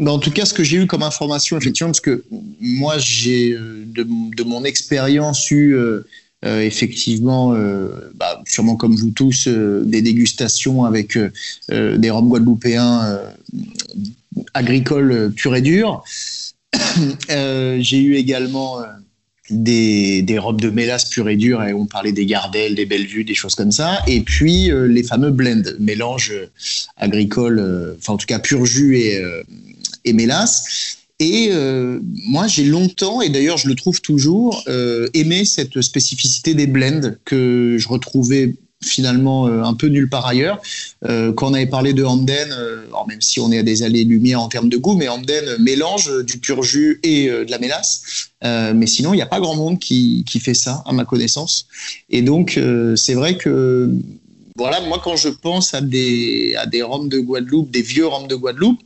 en 0.06 0.20
tout 0.20 0.32
cas, 0.32 0.46
ce 0.46 0.54
que 0.54 0.64
j'ai 0.64 0.78
eu 0.78 0.86
comme 0.86 1.04
information, 1.04 1.58
effectivement, 1.58 1.90
parce 1.90 2.02
que 2.02 2.24
moi, 2.60 2.98
j'ai, 3.00 3.54
euh, 3.54 3.84
de, 3.88 4.06
de, 4.36 4.44
mon 4.44 4.64
expérience, 4.66 5.50
eu 5.50 5.76
effectivement, 6.44 7.54
bah, 8.16 8.42
sûrement 8.48 8.76
comme 8.76 8.96
vous 8.96 9.12
tous, 9.12 9.48
des 9.48 10.02
dégustations 10.02 10.86
avec 10.86 11.18
des 11.70 12.10
rhums 12.10 12.30
guadeloupéens 12.30 13.20
agricoles 14.54 15.34
purs 15.36 15.56
et 15.56 15.62
durs. 15.62 16.04
J'ai 17.30 18.02
eu 18.02 18.16
également 18.16 18.80
des, 19.50 20.38
robes 20.38 20.62
de 20.62 20.70
mélasse 20.70 21.06
pure 21.06 21.30
et 21.30 21.36
dure, 21.36 21.64
et 21.64 21.74
on 21.74 21.86
parlait 21.86 22.12
des 22.12 22.26
gardelles, 22.26 22.76
des 22.76 22.86
Bellevues, 22.86 23.24
des 23.24 23.34
choses 23.34 23.56
comme 23.56 23.72
ça, 23.72 24.02
et 24.08 24.22
puis 24.22 24.72
euh, 24.72 24.88
les 24.88 25.04
fameux 25.04 25.32
blends, 25.32 25.64
mélange 25.80 26.32
euh, 26.32 26.50
agricole, 26.98 27.60
euh, 27.60 27.96
enfin 27.98 28.14
en 28.14 28.18
tout 28.18 28.28
cas 28.28 28.40
pur 28.40 28.66
jus 28.66 28.98
et, 28.98 29.22
et 30.06 30.14
mélasse. 30.14 30.99
Et 31.20 31.52
moi, 32.28 32.48
j'ai 32.48 32.64
longtemps, 32.64 33.22
et 33.22 33.30
d'ailleurs 33.30 33.58
je 33.58 33.68
le 33.68 33.76
trouve 33.76 34.02
toujours, 34.02 34.64
aimé 35.14 35.44
cette 35.46 35.82
spécificité 35.82 36.54
des 36.54 36.68
blends 36.68 37.12
que 37.26 37.76
je 37.78 37.88
retrouvais 37.88 38.56
finalement 38.84 39.48
euh, 39.48 39.64
un 39.64 39.74
peu 39.74 39.88
nulle 39.88 40.10
part 40.10 40.26
ailleurs. 40.26 40.62
Euh, 41.06 41.34
quand 41.34 41.52
on 41.52 41.54
avait 41.54 41.68
parlé 41.68 41.94
de 41.94 42.04
Hamden, 42.04 42.50
euh, 42.52 42.86
même 43.08 43.22
si 43.22 43.40
on 43.40 43.52
est 43.52 43.60
à 43.60 43.64
des 43.64 43.84
allées-lumière 43.84 44.42
en 44.42 44.48
termes 44.48 44.70
de 44.70 44.78
goût, 44.78 44.96
mais 44.96 45.08
Hamden 45.08 45.58
mélange 45.60 46.24
du 46.24 46.38
pur 46.40 46.64
jus 46.64 47.00
et 47.04 47.28
de 47.28 47.50
la 47.50 47.58
mélasse. 47.60 48.30
mais 48.44 48.86
sinon, 48.86 49.14
il 49.14 49.18
n'y 49.18 49.22
a 49.22 49.28
pas 49.28 49.40
grand 49.40 49.56
monde 49.56 49.80
qui, 49.80 50.24
qui, 50.28 50.40
fait 50.40 50.54
ça, 50.54 50.84
à 50.86 50.94
ma 50.94 51.06
connaissance. 51.06 51.68
Et 52.10 52.22
donc, 52.22 52.60
c'est 52.96 53.14
vrai 53.14 53.38
que 53.38 53.90
voilà, 54.60 54.82
moi 54.82 55.00
quand 55.02 55.16
je 55.16 55.30
pense 55.30 55.74
à 55.74 55.80
des, 55.80 56.54
à 56.58 56.66
des 56.66 56.84
rhums 56.84 57.08
de 57.08 57.20
Guadeloupe, 57.20 57.72
des 57.72 57.82
vieux 57.82 58.06
rhums 58.06 58.28
de 58.28 58.36
Guadeloupe, 58.36 58.80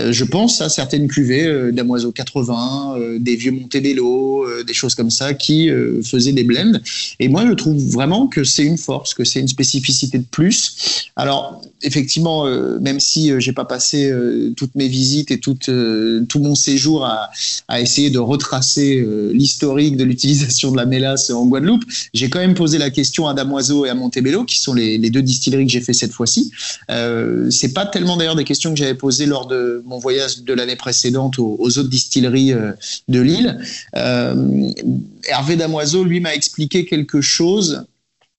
euh, 0.00 0.10
je 0.10 0.24
pense 0.24 0.60
à 0.60 0.68
certaines 0.68 1.06
cuvées 1.06 1.46
euh, 1.46 1.70
d'Amoiseau 1.70 2.10
80, 2.10 2.96
euh, 2.98 3.18
des 3.20 3.36
vieux 3.36 3.52
Montebello, 3.52 4.44
des 4.66 4.74
choses 4.74 4.96
comme 4.96 5.10
ça 5.10 5.32
qui 5.32 5.70
faisaient 6.02 6.32
des 6.32 6.42
blends. 6.42 6.80
Et 7.20 7.28
moi 7.28 7.46
je 7.46 7.52
trouve 7.52 7.80
vraiment 7.92 8.26
que 8.26 8.42
c'est 8.42 8.64
une 8.64 8.76
force, 8.76 9.14
que 9.14 9.22
c'est 9.24 9.38
une 9.38 9.48
spécificité 9.48 10.18
de 10.18 10.24
plus. 10.28 11.08
Alors 11.14 11.62
effectivement, 11.82 12.46
même 12.80 12.98
si 12.98 13.32
j'ai 13.38 13.52
pas 13.52 13.64
passé 13.64 14.12
toutes 14.56 14.74
mes 14.74 14.88
visites 14.88 15.30
et 15.30 15.38
tout, 15.38 15.54
tout 15.54 16.40
mon 16.40 16.54
séjour 16.56 17.04
à, 17.04 17.30
à 17.68 17.80
essayer 17.80 18.10
de 18.10 18.18
retracer 18.18 19.06
l'historique 19.32 19.96
de 19.96 20.04
l'utilisation 20.04 20.72
de 20.72 20.76
la 20.76 20.86
mélasse 20.86 21.30
en 21.30 21.46
Guadeloupe, 21.46 21.84
j'ai 22.14 22.28
quand 22.28 22.40
même 22.40 22.54
posé 22.54 22.78
la 22.78 22.90
question 22.90 23.28
à 23.28 23.34
Damoiseau 23.34 23.86
et 23.86 23.90
à 23.90 23.94
Montebello, 23.94 24.44
qui 24.44 24.58
sont 24.58 24.74
les, 24.74 24.98
les 24.98 25.10
deux 25.10 25.19
distilleries 25.22 25.66
que 25.66 25.72
j'ai 25.72 25.80
fait 25.80 25.92
cette 25.92 26.12
fois-ci. 26.12 26.50
Euh, 26.90 27.50
c'est 27.50 27.72
pas 27.72 27.86
tellement 27.86 28.16
d'ailleurs 28.16 28.36
des 28.36 28.44
questions 28.44 28.70
que 28.70 28.78
j'avais 28.78 28.94
posées 28.94 29.26
lors 29.26 29.46
de 29.46 29.82
mon 29.84 29.98
voyage 29.98 30.42
de 30.42 30.52
l'année 30.52 30.76
précédente 30.76 31.38
aux, 31.38 31.56
autres 31.60 31.88
distilleries 31.88 32.52
euh, 32.52 32.72
de 33.08 33.20
l'île. 33.20 33.58
Euh, 33.96 34.70
Hervé 35.24 35.56
Damoiseau, 35.56 36.04
lui, 36.04 36.20
m'a 36.20 36.34
expliqué 36.34 36.84
quelque 36.84 37.20
chose 37.20 37.84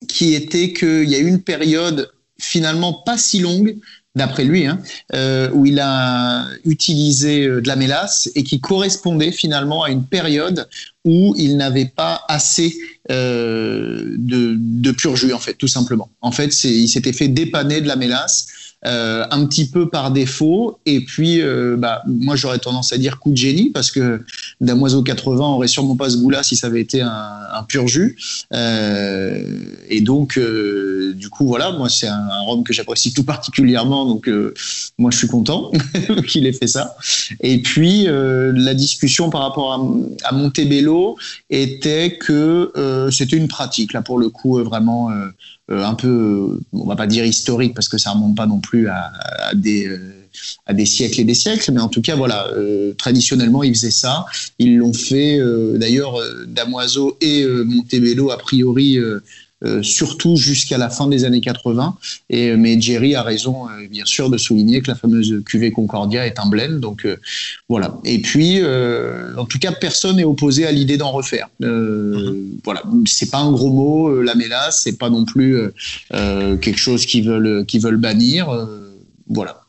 qui 0.08 0.34
était 0.34 0.74
qu'il 0.74 1.10
y 1.10 1.16
a 1.16 1.20
eu 1.20 1.28
une 1.28 1.42
période 1.42 2.12
finalement 2.40 2.94
pas 2.94 3.18
si 3.18 3.40
longue 3.40 3.78
d'après 4.16 4.44
lui, 4.44 4.66
hein, 4.66 4.80
euh, 5.14 5.50
où 5.54 5.66
il 5.66 5.80
a 5.80 6.46
utilisé 6.66 7.48
de 7.48 7.68
la 7.68 7.76
mélasse 7.76 8.30
et 8.36 8.44
qui 8.44 8.60
correspondait 8.60 9.32
finalement 9.32 9.84
à 9.84 9.90
une 9.90 10.04
période 10.04 10.68
où 11.06 11.34
il 11.38 11.58
n'avait 11.58 11.86
pas 11.86 12.24
assez 12.28 12.76
euh, 13.10 14.16
de, 14.18 14.56
de, 14.58 14.92
pur 14.92 15.16
jus, 15.16 15.34
en 15.34 15.40
fait, 15.40 15.54
tout 15.56 15.68
simplement. 15.68 16.10
En 16.22 16.32
fait, 16.32 16.64
il 16.64 16.88
s'était 16.88 17.14
fait 17.14 17.28
dépanner 17.28 17.82
de 17.82 17.88
la 17.88 17.96
mélasse 17.96 18.48
euh, 18.88 19.26
un 19.30 19.46
petit 19.46 19.70
peu 19.70 19.90
par 19.90 20.10
défaut. 20.10 20.80
Et 20.88 21.02
puis, 21.02 21.40
euh, 21.40 21.76
bah, 21.78 22.02
moi, 22.08 22.36
j'aurais 22.36 22.58
tendance 22.58 22.92
à 22.92 22.98
dire 22.98 23.20
coup 23.20 23.30
de 23.30 23.38
génie, 23.38 23.70
parce 23.70 23.92
que 23.92 24.24
Damoiseau 24.60 25.04
80 25.04 25.46
aurait 25.46 25.68
sûrement 25.68 25.96
pas 25.96 26.10
ce 26.10 26.18
goût-là 26.18 26.42
si 26.42 26.56
ça 26.56 26.66
avait 26.66 26.82
été 26.82 27.00
un, 27.02 27.64
pur 27.68 27.88
jus. 27.88 28.18
Euh, 28.54 29.44
et 29.88 30.02
donc, 30.02 30.40
du 30.40 31.30
coup, 31.30 31.46
voilà, 31.46 31.72
moi, 31.72 31.90
c'est 31.90 32.08
un, 32.08 32.28
un 32.32 32.42
rhum 32.42 32.64
que 32.64 32.74
j'apprécie 32.74 33.14
tout 33.14 33.24
particulièrement. 33.24 34.08
Donc, 34.08 34.28
moi, 34.98 35.12
je 35.12 35.18
suis 35.18 35.28
content 35.28 35.72
qu'il 36.28 36.48
ait 36.48 36.54
fait 36.54 36.66
ça. 36.66 36.96
Et 37.42 37.62
puis, 37.62 38.08
la 38.08 38.74
discussion 38.74 39.30
par 39.30 39.42
rapport 39.42 39.74
à, 39.74 40.28
à 40.28 40.32
Montebello 40.32 41.18
était 41.52 42.18
que 42.18 42.72
c'était 43.12 43.38
une 43.38 43.48
pratique, 43.48 43.94
là, 43.94 44.02
pour 44.02 44.18
le 44.18 44.30
coup, 44.30 44.58
vraiment 44.64 45.12
un 45.72 45.96
peu, 45.96 46.60
on 46.74 46.86
va 46.86 46.96
pas 46.96 47.08
dire 47.08 47.26
historique 47.26 47.74
parce 47.74 47.90
que 47.90 47.98
ça 47.98 48.12
remonte 48.12 48.36
pas 48.36 48.48
non 48.48 48.60
plus 48.60 48.88
à, 48.88 49.12
des 49.54 49.88
euh, 49.88 50.00
à 50.66 50.74
des 50.74 50.86
siècles 50.86 51.20
et 51.22 51.24
des 51.26 51.34
siècles, 51.34 51.72
mais 51.74 51.82
en 51.82 51.90
tout 51.90 52.02
cas, 52.02 52.16
voilà, 52.16 52.48
euh, 52.54 52.94
traditionnellement, 52.94 53.64
ils 53.64 53.74
faisaient 53.76 53.92
ça. 53.92 54.26
Ils 54.60 54.78
l'ont 54.78 54.94
fait, 54.94 55.40
d'ailleurs, 55.76 56.18
Damoiseau 56.48 57.18
et 57.20 57.46
Montebello, 57.46 58.32
a 58.32 58.38
priori, 58.38 58.98
euh, 59.64 59.84
surtout 59.84 60.38
jusqu'à 60.38 60.80
la 60.80 60.90
fin 60.90 61.08
des 61.08 61.24
années 61.24 61.40
80. 61.40 61.96
Et, 62.32 62.50
euh, 62.50 62.58
mais 62.58 62.82
Jerry 62.82 63.14
a 63.14 63.22
raison, 63.22 63.70
euh, 63.70 63.88
bien 63.88 64.06
sûr, 64.06 64.32
de 64.32 64.38
souligner 64.38 64.82
que 64.82 64.88
la 64.88 64.96
fameuse 64.96 65.44
cuvée 65.46 65.72
Concordia 65.72 66.26
est 66.26 66.40
un 66.40 66.48
blend. 66.48 66.80
Donc 66.80 67.08
voilà. 67.70 68.00
Et 68.04 68.20
puis, 68.20 68.62
en 69.38 69.46
tout 69.46 69.60
cas, 69.60 69.72
personne 69.72 70.18
n'est 70.18 70.24
opposé 70.24 70.66
à 70.66 70.72
l'idée 70.72 70.98
d'en 70.98 71.12
refaire. 71.12 71.48
Mm-hmm. 71.62 72.60
Voilà, 72.64 72.84
c'est 73.06 73.30
pas 73.30 73.40
un 73.40 73.52
gros 73.52 73.72
mot, 73.72 74.22
la 74.22 74.36
mélasse, 74.36 74.82
c'est 74.84 74.98
pas 74.98 75.10
non 75.10 75.26
plus 75.26 75.58
quelque 76.10 76.78
chose 76.78 77.06
qu'ils 77.06 77.26
veulent, 77.28 77.66
veulent 77.74 77.98
bannir. 77.98 78.50
voilà. 79.28 79.62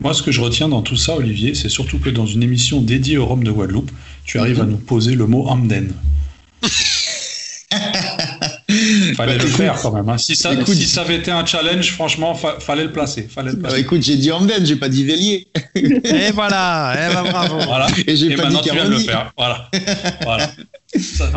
Moi, 0.00 0.14
ce 0.14 0.22
que 0.22 0.30
je 0.30 0.40
retiens 0.40 0.68
dans 0.68 0.82
tout 0.82 0.96
ça, 0.96 1.16
Olivier, 1.16 1.54
c'est 1.54 1.68
surtout 1.68 1.98
que 1.98 2.10
dans 2.10 2.26
une 2.26 2.42
émission 2.42 2.80
dédiée 2.80 3.18
au 3.18 3.26
rhum 3.26 3.42
de 3.42 3.50
Guadeloupe, 3.50 3.90
tu 4.24 4.38
arrives 4.38 4.60
à 4.60 4.64
mm-hmm. 4.64 4.70
nous 4.70 4.78
poser 4.78 5.14
le 5.14 5.26
mot 5.26 5.48
Hamden. 5.48 5.92
fallait 9.18 9.38
le 9.38 9.46
faire 9.46 9.80
quand 9.80 9.92
même. 9.92 10.08
Hein. 10.08 10.18
Si, 10.18 10.36
ça, 10.36 10.50
si 10.64 10.86
ça 10.86 11.02
avait 11.02 11.16
été 11.16 11.30
un 11.30 11.44
challenge, 11.44 11.92
franchement, 11.92 12.34
fallait 12.34 12.84
le 12.84 12.92
placer. 12.92 13.28
Fallait 13.28 13.50
le 13.50 13.56
bah, 13.56 13.68
placer. 13.68 13.82
écoute, 13.82 14.02
j'ai 14.02 14.16
dit 14.16 14.30
Hamden, 14.30 14.64
j'ai 14.64 14.76
pas 14.76 14.88
dit 14.88 15.04
Vélier. 15.04 15.48
et 15.74 16.30
voilà, 16.32 16.94
eh 16.94 17.14
ben, 17.14 17.22
bravo. 17.30 17.58
Voilà. 17.66 17.88
Et 18.06 18.16
j'ai 18.16 18.34
pas 18.36 18.44
maintenant, 18.44 18.60
dit 18.60 18.68
tu 18.68 18.74
viens 18.74 18.84
de 18.84 18.90
le 18.90 18.98
faire. 18.98 19.32
Voilà. 19.36 19.68
voilà. 20.22 20.50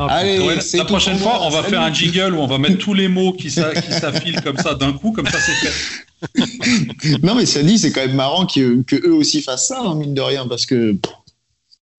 Allez, 0.10 0.40
la 0.74 0.86
prochaine 0.86 1.18
fois, 1.18 1.40
on 1.44 1.50
va 1.50 1.64
faire 1.64 1.82
un 1.82 1.94
jingle 1.94 2.36
où 2.36 2.40
on 2.40 2.48
va 2.48 2.58
mettre 2.58 2.78
tous 2.78 2.94
les 2.94 3.08
mots 3.08 3.34
qui 3.34 3.50
s'affilent 3.50 4.42
comme 4.42 4.58
ça 4.58 4.76
d'un 4.76 4.94
coup, 4.94 5.12
comme 5.12 5.28
ça 5.28 5.40
c'est 5.40 5.68
fait. 5.68 5.74
non, 7.24 7.34
mais 7.34 7.48
ça 7.48 7.64
dit, 7.64 7.80
c'est 7.80 7.92
quand 7.92 8.06
même 8.06 8.16
marrant 8.16 8.46
que, 8.46 8.84
que, 8.84 8.96
eux 9.08 9.14
aussi 9.14 9.42
fassent 9.42 9.70
ça, 9.70 9.82
hein, 9.84 9.96
mine 9.96 10.14
de 10.14 10.22
rien, 10.22 10.46
parce 10.48 10.68
que 10.68 10.96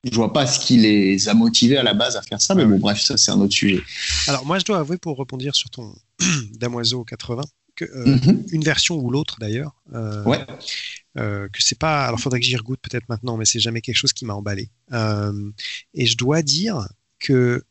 je 0.05 0.17
vois 0.17 0.33
pas 0.33 0.47
ce 0.47 0.59
qui 0.59 0.79
les 0.79 1.29
a 1.29 1.35
motivés 1.35 1.77
à 1.77 1.83
la 1.83 1.95
base 1.95 2.17
à 2.17 2.23
faire 2.23 2.41
ça, 2.41 2.55
mais 2.55 2.65
bon, 2.65 2.79
bref, 2.79 3.01
ça 3.01 3.17
c'est 3.17 3.31
un 3.31 3.41
autre 3.41 3.55
sujet. 3.55 3.81
Alors 4.27 4.45
moi, 4.45 4.59
je 4.59 4.65
dois 4.65 4.79
avouer 4.79 4.99
pour 4.99 5.17
rebondir 5.17 5.55
sur 5.55 5.71
ton 5.71 5.95
Damoiseau 6.55 7.05
80 7.05 7.43
que 7.75 7.85
euh, 7.85 8.05
mhm. 8.05 8.45
une 8.53 8.62
version 8.62 8.97
ou 8.97 9.11
l'autre 9.11 9.37
d'ailleurs, 9.41 9.75
euh, 9.95 10.23
ouais. 10.25 10.45
euh, 11.19 11.49
que 11.49 11.62
c'est 11.62 11.79
pas. 11.79 12.05
Alors 12.07 12.21
faudrait 12.21 12.41
que 12.41 12.47
j'y 12.47 12.57
regoute 12.57 12.81
peut-être 12.81 13.09
maintenant, 13.09 13.37
mais 13.37 13.45
c'est 13.45 13.61
jamais 13.61 13.81
quelque 13.81 13.97
chose 13.97 14.12
qui 14.12 14.25
m'a 14.25 14.35
emballé. 14.35 14.71
Et 15.95 16.07
je 16.07 16.17
dois 16.17 16.43
dire 16.43 16.88
que 17.19 17.65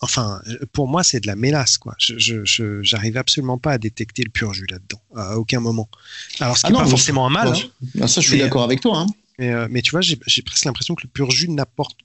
Enfin, 0.00 0.42
pour 0.72 0.86
moi, 0.86 1.02
c'est 1.02 1.20
de 1.20 1.26
la 1.26 1.36
mélasse, 1.36 1.78
quoi. 1.78 1.94
Je, 1.98 2.82
j'arrive 2.82 3.16
absolument 3.16 3.56
pas 3.56 3.72
à 3.72 3.78
détecter 3.78 4.22
le 4.22 4.28
pur 4.28 4.52
jus 4.52 4.66
là-dedans, 4.68 5.00
à 5.14 5.38
aucun 5.38 5.60
moment. 5.60 5.88
Alors, 6.40 6.58
ce 6.58 6.66
qui 6.66 6.72
n'est 6.72 6.78
ah 6.78 6.82
pas 6.82 6.88
forcément 6.90 7.26
un 7.26 7.30
mal. 7.30 7.48
Hein, 7.48 7.88
ah, 8.02 8.08
ça, 8.08 8.20
je 8.20 8.28
suis 8.28 8.38
d'accord 8.38 8.64
avec 8.64 8.82
toi. 8.82 8.98
Hein. 8.98 9.06
Euh, 9.40 9.66
mais, 9.70 9.82
tu 9.82 9.90
vois, 9.90 10.00
j'ai 10.00 10.16
presque 10.42 10.64
l'impression 10.64 10.94
que 10.94 11.02
le 11.02 11.08
pur 11.08 11.30
jus 11.30 11.48
n'apporte 11.48 11.98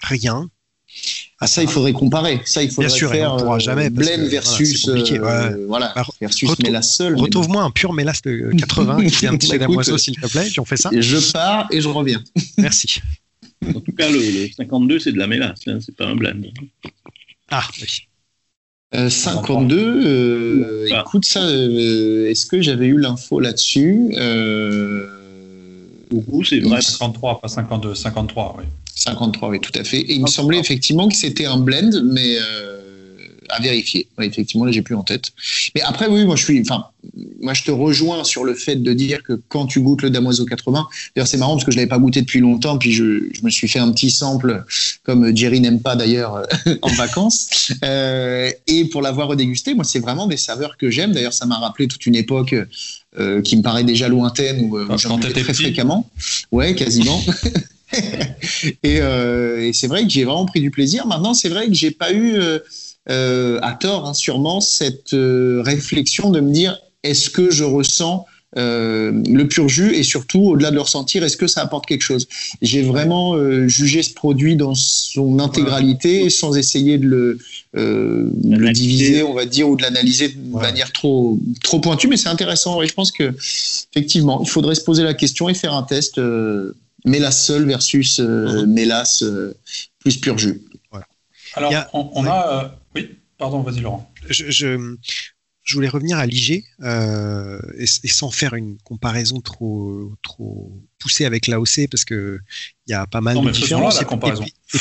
rien. 0.00 0.48
Ah 1.40 1.46
ça, 1.46 1.62
il 1.62 1.68
faudrait 1.68 1.92
comparer. 1.92 2.40
Ça, 2.44 2.62
il 2.62 2.70
faudrait 2.70 2.86
Bien 2.86 2.96
sûr, 2.96 3.10
faire 3.10 3.34
on 3.34 3.38
pourra 3.38 3.58
jamais 3.58 3.90
blend 3.90 4.28
versus 4.28 4.88
euh, 4.88 5.66
voilà, 5.66 5.94
versus 6.20 6.50
mélasse 6.58 6.96
seul. 6.96 7.16
Retrouve-moi 7.16 7.62
un 7.62 7.70
pur 7.70 7.92
mélasse 7.92 8.22
de 8.22 8.52
80 8.58 9.04
qui 9.06 9.16
vient 9.16 9.34
de 9.34 9.42
chez 9.42 9.58
Damoiseau, 9.58 9.98
s'il 9.98 10.16
te 10.20 10.26
plaît, 10.26 10.48
puis 10.50 10.60
on 10.60 10.64
fait 10.64 10.76
ça. 10.76 10.90
Je 10.92 11.32
pars 11.32 11.66
et 11.70 11.80
je 11.80 11.88
reviens. 11.88 12.22
Merci. 12.58 13.00
En 13.66 13.80
tout 13.80 13.92
cas, 13.92 14.10
le, 14.10 14.48
52, 14.56 14.98
c'est 14.98 15.12
de 15.12 15.18
la 15.18 15.26
mélasse, 15.26 15.60
hein, 15.66 15.78
c'est 15.84 15.96
pas 15.96 16.06
un 16.06 16.16
blend. 16.16 16.40
Ah 17.50 17.66
oui. 17.80 18.08
52, 19.08 19.76
euh, 19.76 20.86
euh, 20.90 21.00
écoute 21.00 21.24
ça, 21.24 21.40
est-ce 21.50 22.44
que 22.44 22.60
j'avais 22.60 22.88
eu 22.88 22.98
l'info 22.98 23.40
là-dessus 23.40 24.12
Beaucoup, 26.12 26.44
c'est 26.44 26.60
vrai. 26.60 26.80
53, 26.82 27.40
pas 27.40 27.48
52, 27.48 27.94
53, 27.94 28.56
oui. 28.58 28.64
53, 28.94 29.48
oui, 29.48 29.60
tout 29.60 29.72
à 29.78 29.82
fait. 29.82 30.00
Et 30.00 30.14
il 30.14 30.22
me 30.22 30.26
semblait 30.26 30.58
effectivement 30.58 31.08
que 31.08 31.16
c'était 31.16 31.46
un 31.46 31.56
blend, 31.56 32.02
mais 32.04 32.36
euh, 32.38 32.81
à 33.52 33.60
vérifier. 33.60 34.08
effectivement, 34.20 34.64
là, 34.64 34.72
j'ai 34.72 34.82
plus 34.82 34.94
en 34.94 35.02
tête. 35.02 35.32
Mais 35.74 35.82
après, 35.82 36.06
oui, 36.08 36.24
moi, 36.24 36.36
je 36.36 36.44
suis, 36.44 36.60
enfin, 36.60 36.86
moi, 37.40 37.54
je 37.54 37.64
te 37.64 37.70
rejoins 37.70 38.24
sur 38.24 38.44
le 38.44 38.54
fait 38.54 38.76
de 38.76 38.92
dire 38.92 39.22
que 39.22 39.40
quand 39.48 39.66
tu 39.66 39.80
goûtes 39.80 40.02
le 40.02 40.10
Damoiseau 40.10 40.44
80, 40.44 40.86
d'ailleurs, 41.14 41.26
c'est 41.26 41.36
marrant 41.36 41.54
parce 41.54 41.64
que 41.64 41.72
je 41.72 41.76
l'avais 41.76 41.88
pas 41.88 41.98
goûté 41.98 42.20
depuis 42.20 42.40
longtemps, 42.40 42.78
puis 42.78 42.92
je, 42.92 43.28
je, 43.32 43.42
me 43.42 43.50
suis 43.50 43.68
fait 43.68 43.78
un 43.78 43.92
petit 43.92 44.10
sample, 44.10 44.64
comme 45.02 45.36
Jerry 45.36 45.60
n'aime 45.60 45.80
pas 45.80 45.96
d'ailleurs, 45.96 46.46
en 46.82 46.88
vacances. 46.88 47.72
Euh, 47.84 48.50
et 48.66 48.84
pour 48.86 49.02
l'avoir 49.02 49.28
redégusté, 49.28 49.74
moi, 49.74 49.84
c'est 49.84 49.98
vraiment 49.98 50.26
des 50.26 50.36
saveurs 50.36 50.76
que 50.76 50.90
j'aime. 50.90 51.12
D'ailleurs, 51.12 51.32
ça 51.32 51.46
m'a 51.46 51.58
rappelé 51.58 51.88
toute 51.88 52.06
une 52.06 52.14
époque 52.14 52.54
euh, 53.18 53.42
qui 53.42 53.56
me 53.56 53.62
paraît 53.62 53.84
déjà 53.84 54.08
lointaine 54.08 54.64
où, 54.64 54.78
euh, 54.78 54.96
j'en 54.96 55.18
très 55.18 55.42
fréquemment. 55.42 56.08
Ouais, 56.50 56.74
quasiment. 56.74 57.20
et, 58.82 58.96
et 58.96 59.72
c'est 59.72 59.86
vrai 59.86 60.04
que 60.04 60.08
j'ai 60.08 60.24
vraiment 60.24 60.46
pris 60.46 60.60
du 60.60 60.70
plaisir. 60.70 61.06
Maintenant, 61.06 61.34
c'est 61.34 61.48
vrai 61.48 61.66
que 61.66 61.74
j'ai 61.74 61.90
pas 61.90 62.12
eu, 62.12 62.38
à 63.08 63.76
tort, 63.80 64.06
hein, 64.06 64.14
sûrement, 64.14 64.60
cette 64.60 65.10
réflexion 65.12 66.30
de 66.30 66.40
me 66.40 66.52
dire 66.52 66.78
est-ce 67.02 67.30
que 67.30 67.50
je 67.50 67.64
ressens 67.64 68.26
euh, 68.58 69.12
le 69.26 69.48
pur 69.48 69.66
jus 69.68 69.94
et 69.94 70.02
surtout, 70.02 70.40
au-delà 70.40 70.70
de 70.70 70.74
le 70.74 70.82
ressentir, 70.82 71.24
est-ce 71.24 71.38
que 71.38 71.46
ça 71.46 71.62
apporte 71.62 71.86
quelque 71.86 72.02
chose? 72.02 72.28
J'ai 72.60 72.82
vraiment 72.82 73.34
euh, 73.34 73.66
jugé 73.66 74.02
ce 74.02 74.12
produit 74.12 74.56
dans 74.56 74.74
son 74.74 75.38
intégralité 75.38 76.28
sans 76.28 76.54
essayer 76.56 76.98
de 76.98 77.06
le, 77.06 77.38
euh, 77.76 78.28
diviser, 78.72 79.22
on 79.22 79.32
va 79.32 79.46
dire, 79.46 79.68
ou 79.70 79.76
de 79.76 79.82
l'analyser 79.82 80.28
de 80.28 80.52
manière 80.52 80.92
trop, 80.92 81.38
trop 81.62 81.80
pointue, 81.80 82.08
mais 82.08 82.18
c'est 82.18 82.28
intéressant. 82.28 82.82
Et 82.82 82.86
je 82.86 82.92
pense 82.92 83.10
que 83.10 83.34
effectivement, 83.94 84.42
il 84.42 84.48
faudrait 84.48 84.74
se 84.74 84.84
poser 84.84 85.02
la 85.02 85.14
question 85.14 85.48
et 85.48 85.54
faire 85.54 85.72
un 85.72 85.82
test 85.82 86.20
mélasse 87.06 87.46
seul 87.46 87.66
versus 87.66 88.18
mhm. 88.18 88.66
mélasse 88.66 89.24
plus 90.00 90.18
pur 90.18 90.36
jus. 90.36 90.60
Alors, 91.54 91.72
on, 91.92 92.26
a. 92.26 92.74
oui, 92.94 93.18
pardon, 93.38 93.62
vas-y 93.62 93.80
Laurent. 93.80 94.12
je, 94.28 94.96
je 95.64 95.74
voulais 95.74 95.88
revenir 95.88 96.18
à 96.18 96.26
l'IG 96.26 96.64
euh, 96.82 97.60
et, 97.78 97.86
sans 97.86 98.30
faire 98.30 98.54
une 98.54 98.78
comparaison 98.78 99.40
trop 99.40 100.12
trop 100.22 100.72
poussée 100.98 101.24
avec 101.24 101.46
l'AOC 101.46 101.88
parce 101.90 102.04
que 102.04 102.40
il 102.86 102.90
y 102.90 102.94
a 102.94 103.06
pas 103.06 103.20
mal 103.20 103.36
de 103.40 103.50
différences 103.50 104.00
et, 104.00 104.04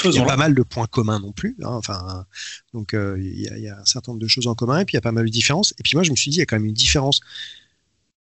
il 0.05 0.13
y 0.13 0.19
a 0.19 0.25
pas 0.25 0.37
mal 0.37 0.55
de 0.55 0.63
points 0.63 0.87
communs 0.87 1.19
non 1.19 1.31
plus. 1.31 1.55
Hein, 1.61 1.69
enfin, 1.69 2.25
donc 2.73 2.93
euh, 2.93 3.15
il 3.19 3.39
y, 3.39 3.67
a, 3.67 3.79
un 3.79 3.85
certain 3.85 4.11
nombre 4.11 4.21
de 4.21 4.27
choses 4.27 4.47
en 4.47 4.55
commun 4.55 4.79
et 4.79 4.85
puis 4.85 4.93
il 4.93 4.97
y 4.97 4.97
a 4.97 5.01
pas 5.01 5.11
mal 5.11 5.25
de 5.25 5.31
différences. 5.31 5.73
Et 5.77 5.83
puis 5.83 5.93
moi 5.93 6.03
je 6.03 6.11
me 6.11 6.15
suis 6.15 6.31
dit 6.31 6.37
il 6.37 6.39
y 6.39 6.43
a 6.43 6.45
quand 6.45 6.57
même 6.57 6.65
une 6.65 6.73
différence. 6.73 7.21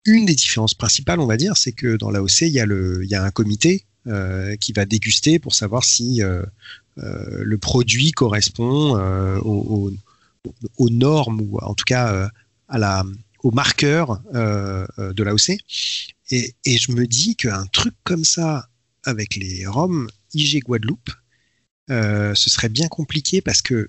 Une 0.07 0.24
des 0.24 0.35
différences 0.35 0.72
principales, 0.72 1.20
on 1.20 1.26
va 1.26 1.37
dire, 1.37 1.57
c'est 1.57 1.72
que 1.72 1.96
dans 1.96 2.11
l'AOC 2.11 2.42
il 2.42 2.48
y 2.48 2.61
a 2.61 2.66
le 2.66 3.05
il 3.05 3.11
y 3.11 3.14
a 3.14 3.22
un 3.22 3.31
comité 3.31 3.87
euh, 4.07 4.57
qui 4.57 4.72
va 4.72 4.85
déguster 4.85 5.38
pour 5.38 5.55
savoir 5.55 5.85
si 5.85 6.22
le 6.96 7.57
produit 7.57 8.12
correspond 8.12 8.96
aux, 9.42 9.90
aux, 10.76 10.90
normes 10.90 11.40
ou 11.40 11.59
en 11.59 11.74
tout 11.74 11.85
cas 11.85 12.29
à 12.68 12.79
la, 12.79 13.05
euh, 13.85 14.87
euh, 14.98 15.12
de 15.12 15.22
l'AOC. 15.22 15.59
Et, 16.31 16.55
et 16.64 16.79
je 16.79 16.92
me 16.92 17.07
dis 17.07 17.37
qu'un 17.37 17.66
truc 17.66 17.94
comme 18.05 18.24
ça, 18.24 18.68
avec 19.05 19.37
les 19.37 19.66
ROM 19.66 20.09
IG 20.35 20.62
Guadeloupe, 20.62 21.11
euh, 21.90 22.35
ce 22.35 22.50
serait 22.50 22.68
bien 22.68 22.88
compliqué 22.88 23.40
parce 23.40 23.62
que 23.62 23.88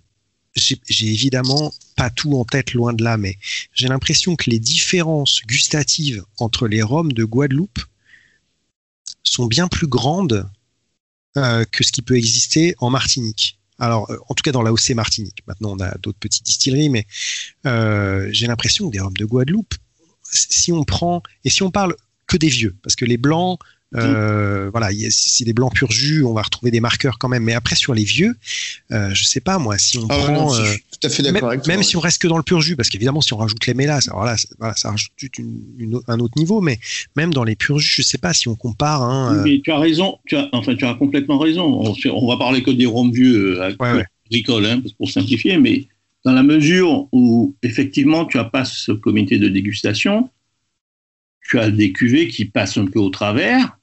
j'ai 0.55 1.07
évidemment 1.07 1.71
pas 1.95 2.09
tout 2.09 2.33
en 2.33 2.43
tête, 2.43 2.73
loin 2.73 2.93
de 2.93 3.03
là, 3.03 3.15
mais 3.15 3.37
j'ai 3.73 3.87
l'impression 3.87 4.35
que 4.35 4.49
les 4.49 4.59
différences 4.59 5.41
gustatives 5.45 6.25
entre 6.37 6.67
les 6.67 6.81
roms 6.81 7.13
de 7.13 7.23
Guadeloupe 7.23 7.79
sont 9.23 9.45
bien 9.45 9.69
plus 9.69 9.87
grandes 9.87 10.49
que 11.35 11.83
ce 11.83 11.91
qui 11.91 12.01
peut 12.01 12.17
exister 12.17 12.75
en 12.79 12.89
Martinique. 12.89 13.57
Alors, 13.81 14.09
euh, 14.11 14.17
en 14.29 14.35
tout 14.35 14.43
cas 14.43 14.51
dans 14.51 14.61
la 14.61 14.69
l'AOC 14.69 14.91
Martinique. 14.91 15.39
Maintenant, 15.47 15.71
on 15.71 15.79
a 15.79 15.97
d'autres 15.97 16.19
petites 16.19 16.45
distilleries, 16.45 16.89
mais 16.89 17.05
euh, 17.65 18.29
j'ai 18.31 18.45
l'impression 18.45 18.87
que 18.87 18.93
des 18.93 18.99
rhums 18.99 19.17
de 19.17 19.25
Guadeloupe, 19.25 19.73
si 20.31 20.71
on 20.71 20.83
prend 20.83 21.23
et 21.43 21.49
si 21.49 21.63
on 21.63 21.71
parle 21.71 21.95
que 22.27 22.37
des 22.37 22.47
vieux, 22.47 22.75
parce 22.83 22.95
que 22.95 23.05
les 23.05 23.17
blancs, 23.17 23.59
euh, 23.93 24.69
voilà, 24.71 24.89
si 25.09 25.43
des 25.43 25.53
blancs 25.53 25.73
pur 25.73 25.91
jus, 25.91 26.23
on 26.23 26.33
va 26.33 26.41
retrouver 26.41 26.71
des 26.71 26.79
marqueurs 26.79 27.17
quand 27.17 27.27
même. 27.27 27.43
Mais 27.43 27.53
après, 27.53 27.75
sur 27.75 27.93
les 27.93 28.03
vieux, 28.03 28.35
euh, 28.91 29.09
je 29.13 29.23
sais 29.23 29.41
pas 29.41 29.59
moi, 29.59 29.77
si 29.77 29.97
on 29.97 30.07
ah 30.09 30.17
prend. 30.17 30.55
Euh, 30.55 30.73
tout 30.91 31.07
à 31.07 31.09
fait 31.09 31.23
d'accord 31.23 31.49
même, 31.49 31.61
même 31.67 31.83
si 31.83 31.97
on 31.97 31.99
reste 31.99 32.21
que 32.21 32.27
dans 32.27 32.37
le 32.37 32.43
pur 32.43 32.61
jus, 32.61 32.75
parce 32.75 32.89
qu'évidemment, 32.89 33.21
si 33.21 33.33
on 33.33 33.37
rajoute 33.37 33.65
les 33.65 33.73
mélasses, 33.73 34.07
alors 34.07 34.23
là, 34.23 34.37
ça 34.37 34.91
rajoute 34.91 35.11
un 36.07 36.19
autre 36.19 36.37
niveau. 36.37 36.61
Mais 36.61 36.79
même 37.15 37.33
dans 37.33 37.43
les 37.43 37.55
pur 37.55 37.79
jus, 37.79 37.95
je 37.97 38.01
sais 38.01 38.17
pas 38.17 38.33
si 38.33 38.47
on 38.47 38.55
compare. 38.55 39.01
Hein, 39.03 39.43
mais 39.43 39.61
tu 39.61 39.71
as 39.71 39.79
raison, 39.79 40.19
tu 40.25 40.37
as, 40.37 40.47
enfin, 40.53 40.75
tu 40.75 40.85
as 40.85 40.93
complètement 40.93 41.37
raison. 41.37 41.83
On, 42.05 42.27
va 42.27 42.37
parler 42.37 42.63
que 42.63 42.71
des 42.71 42.85
rhums 42.85 43.11
vieux 43.11 43.61
agricoles, 43.61 44.65
hein, 44.65 44.81
pour 44.97 45.09
simplifier, 45.09 45.57
mais 45.57 45.87
dans 46.23 46.33
la 46.33 46.43
mesure 46.43 47.07
où 47.11 47.55
effectivement 47.63 48.25
tu 48.25 48.37
n'as 48.37 48.43
pas 48.45 48.63
ce 48.63 48.91
comité 48.91 49.37
de 49.37 49.49
dégustation, 49.49 50.29
tu 51.43 51.59
as 51.59 51.71
des 51.71 51.91
cuvées 51.91 52.27
qui 52.27 52.45
passent 52.45 52.77
un 52.77 52.85
peu 52.85 52.99
au 52.99 53.09
travers, 53.09 53.77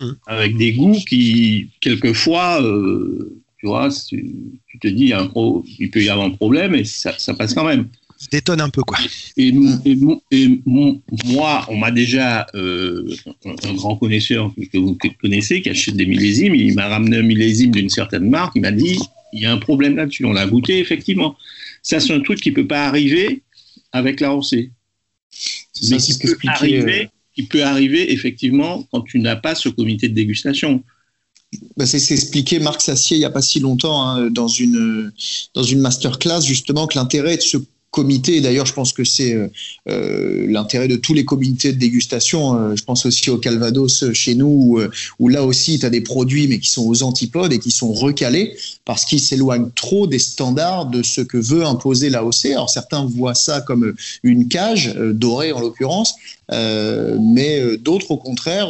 Hum. 0.00 0.16
avec 0.26 0.56
des 0.56 0.72
goûts 0.72 0.98
qui, 1.06 1.68
quelquefois, 1.80 2.62
euh, 2.62 3.42
tu 3.58 3.66
vois, 3.66 3.90
tu 4.08 4.78
te 4.80 4.88
dis, 4.88 5.02
il, 5.02 5.08
y 5.08 5.12
a 5.12 5.20
un 5.20 5.30
il 5.78 5.90
peut 5.90 6.02
y 6.02 6.08
avoir 6.08 6.26
un 6.26 6.30
problème 6.30 6.74
et 6.74 6.84
ça, 6.84 7.12
passe 7.36 7.52
quand 7.52 7.66
même. 7.66 7.88
Ça 8.16 8.28
détonne 8.32 8.62
un 8.62 8.70
peu, 8.70 8.82
quoi. 8.82 8.98
Et, 9.36 9.52
et, 9.84 10.62
moi, 10.64 11.66
on 11.68 11.76
m'a 11.76 11.90
déjà, 11.90 12.46
euh, 12.54 13.14
un, 13.44 13.74
grand 13.74 13.96
connaisseur 13.96 14.50
que 14.72 14.78
vous 14.78 14.96
connaissez, 15.20 15.60
qui 15.60 15.68
achète 15.68 15.96
des 15.96 16.06
millésimes, 16.06 16.54
il 16.54 16.74
m'a 16.74 16.88
ramené 16.88 17.18
un 17.18 17.22
millésime 17.22 17.70
d'une 17.70 17.90
certaine 17.90 18.30
marque, 18.30 18.52
il 18.56 18.62
m'a 18.62 18.72
dit, 18.72 18.98
il 19.34 19.42
y 19.42 19.46
a 19.46 19.52
un 19.52 19.58
problème 19.58 19.96
là-dessus. 19.96 20.24
On 20.24 20.32
l'a 20.32 20.46
goûté, 20.46 20.78
effectivement. 20.78 21.36
Ça, 21.82 22.00
c'est 22.00 22.14
un 22.14 22.20
truc 22.20 22.40
qui 22.40 22.50
ne 22.50 22.54
peut 22.54 22.66
pas 22.66 22.86
arriver 22.86 23.42
avec 23.92 24.20
la 24.20 24.30
ROC. 24.30 24.54
Mais 25.90 25.96
qui 25.98 26.18
peut 26.18 26.36
arriver 26.46 27.04
euh, 27.04 27.19
qui 27.40 27.46
peut 27.46 27.64
arriver 27.64 28.12
effectivement 28.12 28.86
quand 28.90 29.02
tu 29.02 29.18
n'as 29.18 29.36
pas 29.36 29.54
ce 29.54 29.68
comité 29.68 30.08
de 30.08 30.14
dégustation. 30.14 30.82
Bah 31.76 31.84
c'est 31.84 32.14
expliqué 32.14 32.60
Marc 32.60 32.80
Sassier 32.80 33.16
il 33.16 33.20
n'y 33.20 33.26
a 33.26 33.30
pas 33.30 33.42
si 33.42 33.58
longtemps 33.58 34.06
hein, 34.06 34.30
dans 34.30 34.46
une 34.46 35.10
dans 35.54 35.64
une 35.64 35.80
masterclass 35.80 36.42
justement 36.42 36.86
que 36.86 36.96
l'intérêt 36.96 37.36
de 37.36 37.42
ce 37.42 37.56
comité. 37.90 38.40
D'ailleurs, 38.40 38.66
je 38.66 38.72
pense 38.72 38.92
que 38.92 39.04
c'est 39.04 39.34
euh, 39.34 39.48
euh, 39.88 40.46
l'intérêt 40.48 40.88
de 40.88 40.96
tous 40.96 41.14
les 41.14 41.24
comités 41.24 41.72
de 41.72 41.78
dégustation. 41.78 42.54
Euh, 42.54 42.76
je 42.76 42.84
pense 42.84 43.04
aussi 43.06 43.30
au 43.30 43.38
Calvados 43.38 44.12
chez 44.12 44.34
nous, 44.34 44.80
où, 45.18 45.28
là 45.28 45.44
aussi, 45.44 45.78
tu 45.78 45.86
as 45.86 45.90
des 45.90 46.00
produits, 46.00 46.46
mais 46.46 46.58
qui 46.58 46.70
sont 46.70 46.86
aux 46.86 47.02
antipodes 47.02 47.52
et 47.52 47.58
qui 47.58 47.70
sont 47.70 47.92
recalés 47.92 48.56
parce 48.84 49.04
qu'ils 49.04 49.20
s'éloignent 49.20 49.70
trop 49.74 50.06
des 50.06 50.18
standards 50.18 50.86
de 50.86 51.02
ce 51.02 51.20
que 51.20 51.36
veut 51.36 51.64
imposer 51.64 52.10
l'AOC. 52.10 52.46
Alors, 52.46 52.70
certains 52.70 53.04
voient 53.04 53.34
ça 53.34 53.60
comme 53.60 53.94
une 54.22 54.48
cage, 54.48 54.94
dorée 54.94 55.52
en 55.52 55.60
l'occurrence, 55.60 56.14
mais 56.50 57.76
d'autres, 57.78 58.10
au 58.10 58.16
contraire, 58.16 58.68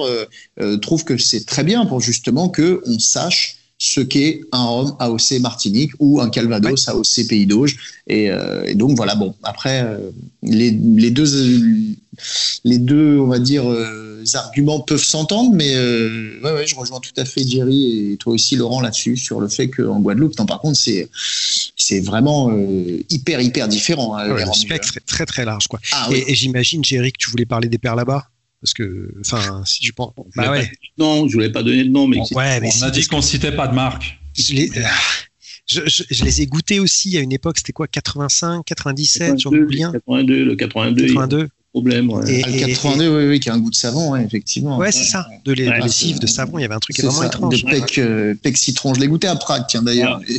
trouvent 0.83 1.05
que 1.05 1.16
c'est 1.16 1.47
très 1.47 1.64
bien 1.64 1.87
pour 1.87 2.01
justement 2.01 2.49
que 2.49 2.83
on 2.87 2.99
sache 2.99 3.61
ce 3.81 4.03
qu'est 4.03 4.43
un 4.53 4.62
rhum 4.62 4.95
AOC 4.99 5.40
Martinique 5.40 5.93
ou 5.99 6.21
un 6.21 6.29
Calvados 6.29 6.87
AOC 6.87 7.27
Pays 7.29 7.47
d'Auge. 7.47 8.03
Euh, 8.11 8.62
et, 8.66 8.75
donc 8.75 8.95
voilà, 8.95 9.14
bon, 9.14 9.35
après, 9.43 9.83
euh, 9.83 10.11
les, 10.43 10.71
deux, 11.11 11.97
les 12.65 12.79
deux, 12.79 13.19
on 13.19 13.27
va 13.27 13.39
dire, 13.39 13.71
euh, 13.71 14.25
arguments 14.35 14.81
peuvent 14.81 15.03
s'entendre, 15.03 15.53
mais 15.55 15.75
ouais, 15.77 16.53
ouais, 16.53 16.67
je 16.67 16.75
rejoins 16.75 17.01
tout 17.01 17.13
à 17.17 17.25
fait 17.25 17.47
Jerry 17.47 18.13
et 18.13 18.17
toi 18.17 18.35
aussi 18.35 18.57
Laurent 18.57 18.81
là-dessus, 18.81 19.17
sur 19.17 19.41
le 19.41 19.49
fait 19.49 19.69
qu'en 19.69 20.01
Guadeloupe, 20.01 20.39
non, 20.39 20.47
par 20.47 20.61
contre, 20.61 20.79
c'est, 20.79 21.09
c'est 21.77 22.01
vraiment 22.01 22.51
hyper, 23.09 23.41
hyper 23.41 23.69
différent. 23.69 24.17
Hein, 24.17 24.29
le 24.29 24.53
spectre 24.53 24.97
est 24.97 25.07
très 25.07 25.27
très 25.27 25.45
large. 25.45 25.67
Quoi. 25.69 25.81
Ah 25.93 26.09
et, 26.13 26.31
et 26.31 26.35
j'imagine, 26.35 26.85
Jerry, 26.85 27.13
que 27.13 27.19
tu 27.19 27.31
voulais 27.31 27.47
parler 27.47 27.69
des 27.69 27.79
pères 27.79 27.97
là-bas 27.97 28.27
parce 28.61 28.75
que, 28.75 29.15
enfin, 29.21 29.63
si 29.65 29.81
tu 29.81 29.93
penses. 29.93 30.13
Bah 30.37 30.51
ouais. 30.51 30.71
Non, 30.99 31.27
je 31.27 31.33
voulais 31.33 31.51
pas 31.51 31.63
donner 31.63 31.85
de 31.85 31.91
nom, 31.91 32.07
mais. 32.07 32.19
ouais, 32.33 32.61
mais 32.61 32.71
on 32.81 32.83
a 32.83 32.91
dit 32.91 33.07
qu'on 33.07 33.23
citait 33.23 33.53
pas 33.53 33.67
de 33.67 33.75
marque. 33.75 34.19
Je 34.37 34.53
les, 34.53 34.71
euh, 34.77 34.83
je, 35.67 35.81
je, 35.87 36.25
les 36.25 36.43
ai 36.43 36.47
goûtés 36.47 36.79
aussi 36.79 37.17
à 37.17 37.21
une 37.21 37.33
époque, 37.33 37.59
c'était 37.59 37.73
quoi 37.73 37.89
85, 37.89 38.65
97, 38.65 39.39
j'en 39.39 39.51
oublie 39.51 39.81
82, 39.81 40.45
le 40.45 40.57
82. 40.57 41.07
82 41.07 41.49
problème. 41.73 42.11
Et, 42.27 42.43
le 42.43 42.67
82, 42.67 43.09
oui, 43.09 43.29
oui, 43.29 43.41
qui 43.41 43.49
a 43.49 43.55
un 43.55 43.59
goût 43.59 43.71
de 43.71 43.75
savon, 43.75 44.17
effectivement. 44.17 44.77
Ouais, 44.77 44.93
c'est 44.93 45.05
ça, 45.05 45.27
de, 45.45 45.53
les, 45.53 45.67
de 45.67 45.71
lessive, 45.71 46.19
de 46.19 46.27
savon, 46.27 46.59
il 46.59 46.63
y 46.63 46.65
avait 46.65 46.75
un 46.75 46.81
truc 46.81 46.99
vraiment 47.01 47.23
étrange. 47.23 47.63
De 47.63 47.71
pec, 47.71 47.99
euh, 47.99 48.35
pec, 48.35 48.57
citron, 48.57 48.95
je 48.95 49.01
l'ai 49.01 49.07
goûté 49.07 49.29
à 49.29 49.37
Prague, 49.37 49.65
tiens 49.69 49.83
d'ailleurs. 49.83 50.21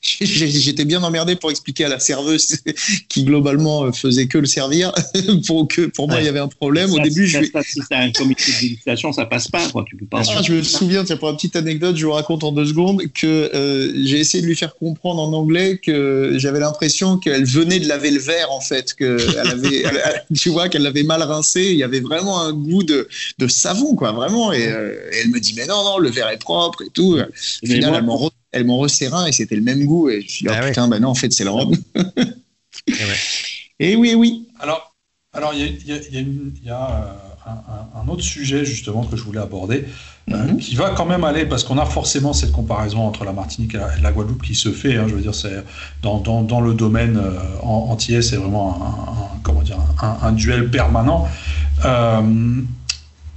J'étais 0.00 0.84
bien 0.84 1.02
emmerdé 1.02 1.36
pour 1.36 1.50
expliquer 1.50 1.84
à 1.84 1.88
la 1.88 1.98
serveuse 1.98 2.58
qui 3.08 3.24
globalement 3.24 3.84
euh, 3.84 3.92
faisait 3.92 4.26
que 4.26 4.38
le 4.38 4.46
servir, 4.46 4.92
pour 5.46 5.66
que 5.68 5.86
pour 5.86 6.08
moi 6.08 6.20
il 6.20 6.26
y 6.26 6.28
avait 6.28 6.38
un 6.38 6.48
problème. 6.48 6.92
Au 6.92 7.00
début, 7.00 7.26
je 7.26 7.38
si 7.42 7.80
t'as 7.90 7.98
un 7.98 8.12
comité 8.12 8.52
de 8.52 8.60
dégustation, 8.60 9.12
ça 9.12 9.26
passe 9.26 9.48
pas, 9.48 9.68
quoi. 9.70 9.84
Tu 9.86 9.96
peux 9.96 10.06
pas. 10.06 10.22
Ah, 10.28 10.42
je 10.42 10.52
me 10.52 10.62
souviens, 10.62 11.04
tiens, 11.04 11.16
pour 11.16 11.30
une 11.30 11.36
petite 11.36 11.56
anecdote, 11.56 11.96
je 11.96 12.06
vous 12.06 12.12
raconte 12.12 12.44
en 12.44 12.52
deux 12.52 12.66
secondes 12.66 13.02
que 13.12 13.26
euh, 13.26 13.92
j'ai 14.04 14.20
essayé 14.20 14.42
de 14.42 14.46
lui 14.46 14.56
faire 14.56 14.76
comprendre 14.76 15.20
en 15.20 15.32
anglais 15.32 15.78
que 15.78 16.34
j'avais 16.36 16.60
l'impression 16.60 17.18
qu'elle 17.18 17.44
venait 17.44 17.80
de 17.80 17.88
laver 17.88 18.10
le 18.10 18.20
verre 18.20 18.52
en 18.52 18.60
fait, 18.60 18.94
que 18.94 19.18
elle 19.38 19.48
avait, 19.48 19.84
tu 20.34 20.50
vois, 20.50 20.68
qu'elle 20.76 20.84
l'avait 20.84 21.02
mal 21.02 21.22
rincé. 21.22 21.62
Il 21.72 21.78
y 21.78 21.82
avait 21.82 22.00
vraiment 22.00 22.40
un 22.42 22.52
goût 22.52 22.82
de, 22.82 23.08
de 23.38 23.48
savon, 23.48 23.96
quoi, 23.96 24.12
vraiment. 24.12 24.52
Et, 24.52 24.66
euh, 24.66 25.10
et, 25.12 25.20
elle 25.22 25.30
me 25.30 25.40
dit, 25.40 25.54
mais 25.54 25.66
non, 25.66 25.82
non, 25.84 25.98
le 25.98 26.10
verre 26.10 26.28
est 26.28 26.38
propre 26.38 26.82
et 26.82 26.90
tout. 26.90 27.18
Au 27.18 27.66
final, 27.66 28.04
elle 28.52 28.64
m'en 28.66 28.78
resserre 28.78 29.14
un 29.14 29.26
et 29.26 29.32
c'était 29.32 29.56
le 29.56 29.62
même 29.62 29.84
goût. 29.86 30.10
Et 30.10 30.22
je 30.22 30.30
suis 30.30 30.44
là, 30.44 30.60
ah 30.62 30.66
putain, 30.66 30.88
ben 30.88 31.00
non, 31.00 31.08
en 31.08 31.14
fait, 31.14 31.32
c'est 31.32 31.44
le 31.44 31.50
rhum. 31.50 31.74
et, 33.80 33.96
oui, 33.96 34.14
oui. 34.14 34.48
Alors, 34.60 34.94
alors 35.32 35.52
il 35.54 35.60
y 35.60 35.92
a, 35.92 35.96
y 35.96 36.18
a, 36.18 36.22
y 36.64 36.70
a 36.70 37.16
un, 37.46 38.00
un, 38.00 38.08
autre 38.08 38.22
sujet 38.22 38.64
justement 38.64 39.04
que 39.04 39.16
je 39.16 39.22
voulais 39.22 39.40
aborder, 39.40 39.84
mhm. 40.28 40.58
qui 40.58 40.74
va 40.74 40.90
quand 40.90 41.06
même 41.06 41.24
aller, 41.24 41.46
parce 41.46 41.64
qu'on 41.64 41.78
a 41.78 41.86
forcément 41.86 42.32
cette 42.32 42.52
comparaison 42.52 43.00
entre 43.00 43.24
la 43.24 43.32
Martinique 43.32 43.74
et 43.74 44.02
la, 44.02 44.12
Guadeloupe 44.12 44.42
qui 44.42 44.54
se 44.54 44.70
fait. 44.70 44.96
Hein, 44.96 45.06
je 45.08 45.14
veux 45.14 45.20
dire, 45.20 45.34
c'est 45.34 45.64
dans, 46.02 46.18
dans, 46.18 46.42
dans, 46.42 46.60
le 46.60 46.74
domaine 46.74 47.16
euh, 47.16 47.38
entier, 47.62 48.22
c'est 48.22 48.36
vraiment 48.36 48.76
un, 48.80 49.38
comment 49.42 49.62
dire, 49.62 49.78
un, 50.00 50.32
duel 50.32 50.70
permanent. 50.70 51.28
Euh, 51.84 52.20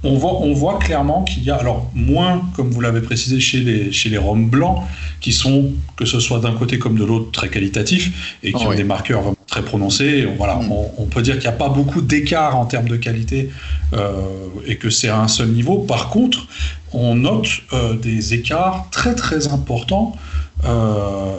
on 0.02 0.16
voit, 0.16 0.40
on 0.40 0.54
voit 0.54 0.78
clairement 0.78 1.24
qu'il 1.24 1.42
y 1.42 1.50
a, 1.50 1.56
alors 1.56 1.90
moins, 1.94 2.42
comme 2.56 2.70
vous 2.70 2.80
l'avez 2.80 3.02
précisé, 3.02 3.38
chez 3.38 3.60
les, 3.60 3.92
chez 3.92 4.08
les 4.08 4.16
rhums 4.16 4.48
blancs, 4.48 4.82
qui 5.20 5.32
sont, 5.32 5.72
que 5.96 6.06
ce 6.06 6.20
soit 6.20 6.40
d'un 6.40 6.54
côté 6.54 6.78
comme 6.78 6.96
de 6.96 7.04
l'autre, 7.04 7.30
très 7.32 7.50
qualitatifs 7.50 8.38
et 8.42 8.52
qui 8.52 8.62
ah 8.64 8.68
ont 8.68 8.74
des 8.74 8.84
marqueurs 8.84 9.20
vraiment 9.20 9.36
très 9.46 9.62
prononcés. 9.62 10.26
Voilà, 10.38 10.56
mm. 10.56 10.72
on, 10.96 11.04
peut 11.04 11.20
dire 11.20 11.34
qu'il 11.34 11.48
n'y 11.48 11.54
a 11.54 11.58
pas 11.58 11.68
beaucoup 11.68 12.00
d'écart 12.00 12.56
en 12.56 12.64
termes 12.64 12.88
de 12.88 12.96
qualité 12.96 13.50
euh, 13.92 14.22
et 14.66 14.76
que 14.76 14.88
c'est 14.88 15.08
à 15.08 15.20
un 15.20 15.28
seul 15.28 15.48
niveau. 15.48 15.78
Par 15.78 16.08
contre, 16.08 16.46
on 16.92 17.14
note 17.14 17.48
euh, 17.72 17.94
des 17.94 18.34
écarts 18.34 18.88
très 18.90 19.14
très 19.14 19.48
importants. 19.48 20.16
Euh, 20.64 21.36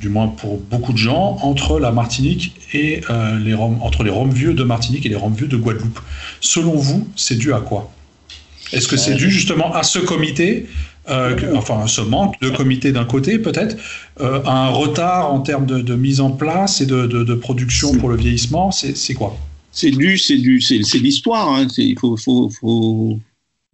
du 0.00 0.08
moins 0.10 0.28
pour 0.28 0.58
beaucoup 0.58 0.92
de 0.92 0.98
gens, 0.98 1.38
entre 1.42 1.80
la 1.80 1.90
Martinique 1.90 2.54
et 2.72 3.00
les 3.40 3.54
Roms, 3.54 3.78
entre 3.82 4.04
les 4.04 4.10
Roms 4.10 4.30
vieux 4.30 4.54
de 4.54 4.62
Martinique 4.62 5.04
et 5.04 5.08
les 5.08 5.16
Roms 5.16 5.34
vieux 5.34 5.48
de 5.48 5.56
Guadeloupe. 5.56 5.98
Selon 6.40 6.76
vous, 6.76 7.08
c'est 7.16 7.36
dû 7.36 7.52
à 7.52 7.58
quoi? 7.58 7.90
Est-ce 8.72 8.88
que 8.88 8.96
c'est 8.96 9.14
dû 9.14 9.30
justement 9.30 9.74
à 9.74 9.82
ce 9.82 9.98
comité, 9.98 10.66
euh, 11.08 11.36
enfin 11.56 11.82
à 11.84 11.86
ce 11.86 12.00
manque 12.00 12.38
de 12.40 12.50
comité 12.50 12.92
d'un 12.92 13.04
côté 13.04 13.38
peut-être, 13.38 13.76
euh, 14.20 14.42
à 14.44 14.66
un 14.66 14.68
retard 14.68 15.32
en 15.32 15.40
termes 15.40 15.66
de, 15.66 15.94
mise 15.94 16.20
en 16.20 16.30
place 16.30 16.80
et 16.80 16.86
de, 16.86 17.34
production 17.34 17.94
pour 17.94 18.08
le 18.08 18.16
vieillissement? 18.16 18.70
C'est 18.70 19.14
quoi? 19.14 19.36
C'est 19.72 19.90
dû, 19.90 20.18
c'est 20.18 20.38
dû, 20.38 20.60
c'est 20.60 20.98
l'histoire. 20.98 21.48
Hein. 21.48 21.66
Il 21.76 21.98
faut, 21.98 22.16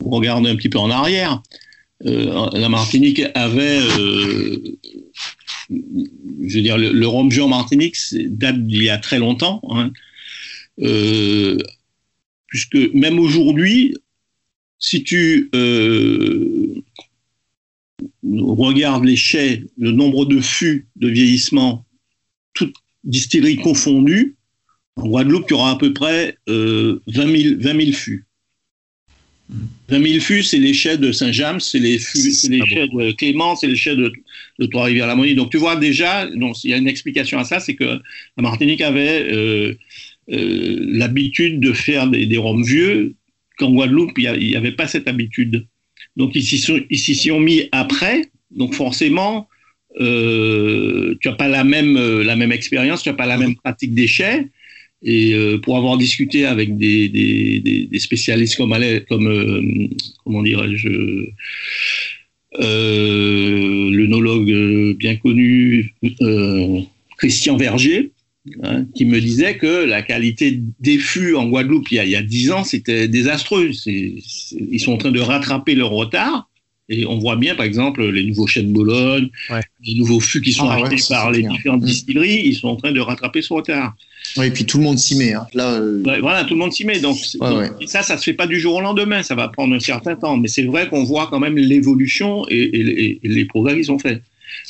regarder 0.02 0.50
un 0.50 0.56
petit 0.56 0.68
peu 0.68 0.78
en 0.78 0.90
arrière. 0.90 1.42
Euh, 2.06 2.48
la 2.52 2.68
Martinique 2.68 3.22
avait, 3.34 3.80
je 3.80 4.74
veux 5.70 6.62
dire, 6.62 6.78
le, 6.78 7.06
rhum 7.06 7.30
en 7.40 7.48
Martinique 7.48 7.96
date 8.12 8.66
d'il 8.66 8.82
y 8.82 8.90
a 8.90 8.98
très 8.98 9.18
longtemps. 9.18 9.60
Hein. 9.70 9.92
puisque 12.48 12.76
même 12.94 13.18
aujourd'hui, 13.18 13.94
si 14.84 15.02
tu 15.02 15.48
euh, 15.54 16.82
regardes 18.22 19.04
les 19.04 19.16
chais, 19.16 19.64
le 19.78 19.92
nombre 19.92 20.26
de 20.26 20.40
fûts 20.40 20.88
de 20.96 21.08
vieillissement, 21.08 21.86
toutes 22.52 22.74
distilleries 23.02 23.56
confondues, 23.56 24.36
en 24.96 25.08
Guadeloupe, 25.08 25.46
il 25.48 25.52
y 25.52 25.54
aura 25.54 25.70
à 25.70 25.76
peu 25.76 25.92
près 25.94 26.36
20, 26.46 26.52
euh, 26.52 27.00
000, 27.06 27.92
fûts. 27.92 28.26
20 29.88 30.02
000 30.02 30.20
fûts, 30.20 30.42
c'est 30.42 30.58
les 30.58 30.74
chais 30.74 30.96
de 30.96 31.12
Saint-James, 31.12 31.60
c'est 31.60 31.78
les, 31.78 31.98
les 31.98 32.60
ah 32.60 32.66
chais 32.66 32.88
de 32.88 33.12
Clément, 33.12 33.56
c'est 33.56 33.66
les 33.66 33.76
chais 33.76 33.96
de, 33.96 34.12
Trois-Rivières-la-Monnie. 34.70 35.34
Donc 35.34 35.50
tu 35.50 35.58
vois 35.58 35.76
déjà, 35.76 36.26
il 36.26 36.70
y 36.70 36.74
a 36.74 36.76
une 36.76 36.88
explication 36.88 37.38
à 37.38 37.44
ça, 37.44 37.60
c'est 37.60 37.74
que 37.74 37.84
la 37.84 38.42
Martinique 38.42 38.80
avait 38.80 39.26
euh, 39.32 39.74
l'habitude 40.28 41.60
de 41.60 41.72
faire 41.72 42.08
des, 42.08 42.26
des 42.26 42.38
rhums 42.38 42.64
vieux 42.64 43.14
qu'en 43.58 43.70
Guadeloupe, 43.72 44.18
il 44.18 44.38
n'y 44.38 44.56
avait 44.56 44.72
pas 44.72 44.86
cette 44.86 45.08
habitude. 45.08 45.66
Donc, 46.16 46.34
ils 46.34 46.44
s'y 46.44 47.14
sont, 47.14 47.40
mis 47.40 47.68
après. 47.72 48.22
Donc, 48.50 48.74
forcément, 48.74 49.48
euh, 50.00 51.14
tu 51.20 51.28
n'as 51.28 51.34
pas 51.34 51.48
la 51.48 51.64
même, 51.64 51.96
euh, 51.96 52.22
la 52.22 52.36
même 52.36 52.52
expérience, 52.52 53.02
tu 53.02 53.08
n'as 53.08 53.14
pas 53.14 53.26
la 53.26 53.36
même 53.36 53.56
pratique 53.56 53.94
déchets. 53.94 54.48
Et 55.04 55.34
euh, 55.34 55.58
pour 55.58 55.76
avoir 55.76 55.98
discuté 55.98 56.46
avec 56.46 56.76
des, 56.76 57.88
spécialistes 57.98 58.56
comme, 58.56 58.74
comme 59.08 59.90
comment 60.24 60.42
dirais-je, 60.42 60.88
le 62.58 64.06
nologue 64.06 64.96
bien 64.96 65.16
connu 65.16 65.94
Christian 67.18 67.56
Verger, 67.56 68.12
Hein, 68.62 68.84
qui 68.94 69.06
me 69.06 69.20
disait 69.20 69.56
que 69.56 69.86
la 69.86 70.02
qualité 70.02 70.60
des 70.80 70.98
fûts 70.98 71.34
en 71.34 71.48
Guadeloupe 71.48 71.90
il 71.90 72.06
y 72.06 72.14
a 72.14 72.22
dix 72.22 72.52
ans, 72.52 72.62
c'était 72.62 73.08
désastreux. 73.08 73.70
ils 73.86 74.80
sont 74.80 74.92
en 74.92 74.98
train 74.98 75.12
de 75.12 75.20
rattraper 75.20 75.74
leur 75.74 75.90
retard. 75.90 76.50
Et 76.88 77.06
on 77.06 77.18
voit 77.18 77.36
bien, 77.36 77.54
par 77.54 77.64
exemple, 77.64 78.04
les 78.04 78.24
nouveaux 78.24 78.46
chênes 78.46 78.68
de 78.68 78.72
Bologne, 78.72 79.28
les 79.84 79.94
nouveaux 79.94 80.20
fûts 80.20 80.42
qui 80.42 80.52
sont 80.52 80.68
ah, 80.68 80.74
achetés 80.74 81.02
par 81.08 81.30
les 81.30 81.42
différentes 81.42 81.82
mm. 81.82 81.86
distilleries, 81.86 82.42
ils 82.44 82.56
sont 82.56 82.68
en 82.68 82.76
train 82.76 82.92
de 82.92 83.00
rattraper 83.00 83.40
ce 83.40 83.52
retard. 83.54 83.94
Oui, 84.36 84.46
et 84.46 84.50
puis 84.50 84.64
tout 84.64 84.78
le 84.78 84.84
monde 84.84 84.98
s'y 84.98 85.16
met. 85.16 85.32
Hein. 85.32 85.46
Là, 85.54 85.72
euh, 85.74 86.02
voilà, 86.20 86.44
tout 86.44 86.54
le 86.54 86.60
monde 86.60 86.72
s'y 86.72 86.84
met. 86.84 87.00
Donc, 87.00 87.16
ça, 87.86 88.02
ça 88.02 88.18
se 88.18 88.22
fait 88.22 88.34
pas 88.34 88.46
du 88.46 88.58
jour 88.58 88.76
au 88.76 88.80
lendemain. 88.80 89.22
Ça 89.22 89.34
va 89.34 89.48
prendre 89.48 89.74
un 89.74 89.80
certain 89.80 90.16
temps. 90.16 90.36
Mais 90.36 90.48
c'est 90.48 90.64
vrai 90.64 90.88
qu'on 90.88 91.04
voit 91.04 91.28
quand 91.28 91.40
même 91.40 91.56
l'évolution 91.56 92.44
et, 92.48 93.18
les 93.22 93.44
progrès 93.44 93.76
qui 93.76 93.84
sont 93.84 93.98
faits. 93.98 94.22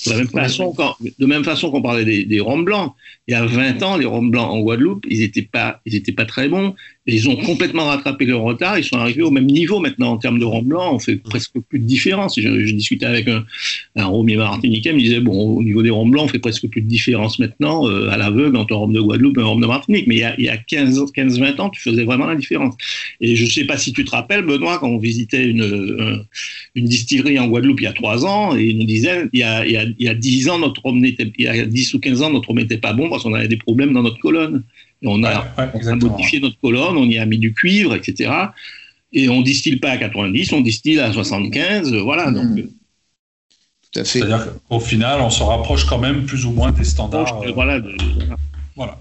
De 0.06 0.10
la 0.10 0.16
même 0.18 0.28
façon, 0.28 0.74
de 1.18 1.26
même 1.26 1.44
façon 1.44 1.70
qu'on 1.70 1.82
parlait 1.82 2.04
des, 2.04 2.24
des 2.24 2.40
rhums 2.40 2.64
blancs, 2.64 2.94
il 3.26 3.32
y 3.32 3.34
a 3.34 3.44
20 3.44 3.82
ans, 3.82 3.96
les 3.96 4.06
rhums 4.06 4.30
blancs 4.30 4.50
en 4.50 4.60
Guadeloupe, 4.60 5.06
ils 5.08 5.20
n'étaient 5.20 5.42
pas, 5.42 5.80
ils 5.84 5.94
étaient 5.94 6.12
pas 6.12 6.24
très 6.24 6.48
bons. 6.48 6.74
Ils 7.06 7.28
ont 7.28 7.36
complètement 7.36 7.84
rattrapé 7.84 8.24
leur 8.24 8.40
retard. 8.40 8.78
Ils 8.78 8.84
sont 8.84 8.96
arrivés 8.96 9.22
au 9.22 9.30
même 9.30 9.46
niveau 9.46 9.78
maintenant 9.78 10.12
en 10.12 10.16
termes 10.16 10.38
de 10.38 10.44
rhum 10.44 10.64
blanc. 10.64 10.94
On 10.94 10.98
fait 10.98 11.16
presque 11.16 11.52
plus 11.68 11.78
de 11.78 11.84
différence. 11.84 12.40
Je, 12.40 12.72
discutais 12.72 13.04
avec 13.04 13.28
un, 13.28 13.44
un 13.96 14.06
rhummier 14.06 14.36
martiniquais, 14.36 14.90
il 14.90 14.96
me 14.96 15.00
disait 15.00 15.20
bon, 15.20 15.56
au 15.56 15.62
niveau 15.62 15.82
des 15.82 15.90
rhums 15.90 16.10
blancs, 16.10 16.24
on 16.24 16.28
fait 16.28 16.38
presque 16.38 16.66
plus 16.68 16.80
de 16.80 16.88
différence 16.88 17.38
maintenant 17.38 17.86
euh, 17.88 18.08
à 18.08 18.16
l'aveugle 18.16 18.56
entre 18.56 18.74
un 18.74 18.78
rhum 18.78 18.92
de 18.92 19.00
Guadeloupe 19.00 19.36
et 19.36 19.42
un 19.42 19.44
rhum 19.44 19.60
de 19.60 19.66
Martinique. 19.66 20.06
Mais 20.06 20.14
il 20.14 20.20
y 20.20 20.24
a, 20.24 20.34
il 20.38 20.44
y 20.44 20.48
a 20.48 20.56
15-20 20.56 21.60
ans, 21.60 21.68
tu 21.68 21.82
faisais 21.82 22.04
vraiment 22.04 22.26
la 22.26 22.36
différence. 22.36 22.74
Et 23.20 23.36
je 23.36 23.44
ne 23.44 23.50
sais 23.50 23.64
pas 23.64 23.76
si 23.76 23.92
tu 23.92 24.04
te 24.04 24.10
rappelles, 24.10 24.42
Benoît, 24.42 24.78
quand 24.78 24.88
on 24.88 24.98
visitait 24.98 25.44
une, 25.44 26.24
distillerie 26.74 27.38
en 27.38 27.48
Guadeloupe 27.48 27.80
il 27.80 27.84
y 27.84 27.86
a 27.86 27.92
3 27.92 28.24
ans, 28.26 28.56
et 28.56 28.64
il 28.64 28.78
nous 28.78 28.84
disait 28.84 29.26
il 29.34 29.40
y 29.40 29.42
a, 29.42 29.66
il 29.66 29.72
y 29.72 29.76
a, 29.76 29.84
il 29.84 30.04
y 30.04 30.08
a 30.08 30.14
10 30.14 30.48
ans, 30.48 30.58
notre 30.58 30.80
rhum 30.82 31.00
n'était, 31.00 31.30
il 31.38 31.44
y 31.44 31.48
a 31.48 31.66
10 31.66 31.94
ou 31.94 32.00
15 32.00 32.22
ans, 32.22 32.30
notre 32.30 32.48
rhum 32.48 32.58
n'était 32.58 32.78
pas 32.78 32.94
bon 32.94 33.10
parce 33.10 33.24
qu'on 33.24 33.34
avait 33.34 33.48
des 33.48 33.58
problèmes 33.58 33.92
dans 33.92 34.02
notre 34.02 34.18
colonne. 34.18 34.64
On 35.02 35.22
a, 35.24 35.44
modifié 35.96 36.40
notre 36.40 36.58
colonne, 36.60 36.96
on 36.96 37.04
y 37.04 37.18
a 37.18 37.26
mis 37.26 37.38
du 37.38 37.52
cuivre, 37.52 37.94
etc. 37.94 38.32
Et 39.12 39.28
on 39.28 39.42
distille 39.42 39.76
pas 39.76 39.90
à 39.90 39.96
90, 39.96 40.52
on 40.52 40.60
distille 40.60 40.98
à 40.98 41.12
75, 41.12 41.94
voilà. 41.94 42.30
Hmm. 42.30 42.34
Donc, 42.34 42.66
Tout 43.92 44.00
à 44.00 44.04
fait. 44.04 44.20
C'est-à-dire 44.20 44.48
qu'au 44.68 44.80
final, 44.80 45.20
on 45.20 45.30
se 45.30 45.42
rapproche 45.42 45.84
quand 45.86 45.98
même 45.98 46.24
plus 46.24 46.46
ou 46.46 46.52
moins 46.52 46.72
des 46.72 46.84
standards. 46.84 47.42
Euh, 47.42 47.52
voilà. 47.52 47.80
voilà. 48.76 48.98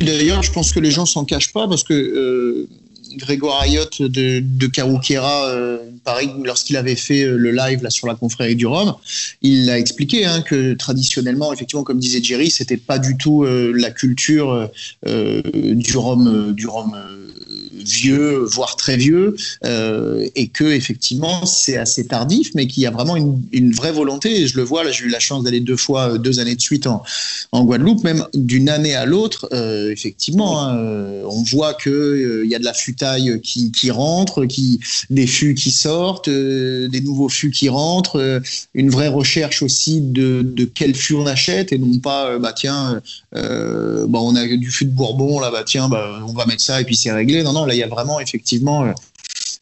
d'ailleurs, 0.00 0.42
je 0.42 0.52
pense 0.52 0.72
que 0.72 0.80
les 0.80 0.90
gens 0.90 1.06
s'en 1.06 1.24
cachent 1.24 1.52
pas 1.52 1.66
parce 1.66 1.84
que 1.84 1.94
euh, 1.94 2.68
Grégoire 3.16 3.60
Ayotte 3.62 4.02
de, 4.02 4.40
de 4.40 4.70
euh, 4.78 5.78
pareil, 6.04 6.30
lorsqu'il 6.44 6.76
avait 6.76 6.96
fait 6.96 7.22
euh, 7.22 7.36
le 7.36 7.50
live 7.50 7.82
là, 7.82 7.90
sur 7.90 8.06
la 8.06 8.14
confrérie 8.14 8.56
du 8.56 8.66
Rhum, 8.66 8.94
il 9.42 9.70
a 9.70 9.78
expliqué 9.78 10.24
hein, 10.24 10.42
que 10.42 10.74
traditionnellement, 10.74 11.52
effectivement, 11.52 11.84
comme 11.84 11.98
disait 11.98 12.22
Jerry, 12.22 12.50
c'était 12.50 12.76
pas 12.76 12.98
du 12.98 13.16
tout 13.16 13.44
euh, 13.44 13.72
la 13.74 13.90
culture 13.90 14.68
du 15.04 15.96
Rhum, 15.96 16.52
du 16.52 16.66
Rhum 16.66 16.96
vieux, 17.88 18.38
voire 18.38 18.76
très 18.76 18.96
vieux, 18.96 19.36
euh, 19.64 20.28
et 20.34 20.48
que 20.48 20.64
effectivement 20.64 21.46
c'est 21.46 21.76
assez 21.76 22.06
tardif, 22.06 22.50
mais 22.54 22.66
qu'il 22.66 22.82
y 22.82 22.86
a 22.86 22.90
vraiment 22.90 23.16
une, 23.16 23.72
vraie 23.72 23.92
volonté. 23.92 24.42
Et 24.42 24.46
je 24.46 24.56
le 24.56 24.62
vois, 24.62 24.84
là 24.84 24.90
j'ai 24.90 25.04
eu 25.04 25.08
la 25.08 25.20
chance 25.20 25.44
d'aller 25.44 25.60
deux 25.60 25.76
fois, 25.76 26.14
euh, 26.14 26.18
deux 26.18 26.40
années 26.40 26.54
de 26.54 26.60
suite 26.60 26.86
en, 26.86 27.02
Guadeloupe, 27.52 28.04
même 28.04 28.26
d'une 28.34 28.68
année 28.68 28.94
à 28.94 29.06
l'autre, 29.06 29.48
euh, 29.52 29.90
effectivement, 29.90 30.62
hein, 30.62 30.76
on 31.24 31.42
voit 31.42 31.74
que 31.74 32.42
il 32.44 32.50
y 32.50 32.54
a 32.54 32.58
de 32.58 32.64
la 32.64 32.74
futaille 32.74 33.40
qui, 33.40 33.90
rentre, 33.90 34.44
qui 34.44 34.80
des 35.10 35.26
fûts 35.26 35.54
qui 35.54 35.70
sortent, 35.70 36.28
des 36.28 37.00
nouveaux 37.00 37.28
fûts 37.28 37.50
qui 37.50 37.68
rentrent, 37.68 38.42
une 38.74 38.90
vraie 38.90 39.08
recherche 39.08 39.62
aussi 39.62 40.00
de, 40.00 40.42
de 40.42 40.64
quel 40.64 40.94
fût 40.94 41.14
on 41.14 41.26
achète 41.26 41.72
et 41.72 41.78
non 41.78 41.98
pas 41.98 42.38
bah 42.38 42.52
tiens, 42.52 43.00
bah, 43.32 44.18
on 44.20 44.36
a 44.36 44.46
du 44.46 44.70
fût 44.70 44.84
de 44.84 44.90
Bourbon 44.90 45.40
là, 45.40 45.50
bah 45.50 45.62
tiens, 45.64 45.88
bah, 45.88 46.20
on 46.26 46.32
va 46.32 46.46
mettre 46.46 46.62
ça 46.62 46.80
et 46.80 46.84
puis 46.84 46.96
c'est 46.96 47.12
réglé. 47.12 47.42
Non 47.42 47.52
non, 47.52 47.64
là 47.64 47.73
il 47.74 47.78
y 47.78 47.82
a 47.82 47.88
vraiment 47.88 48.20
effectivement 48.20 48.84
euh, 48.84 48.92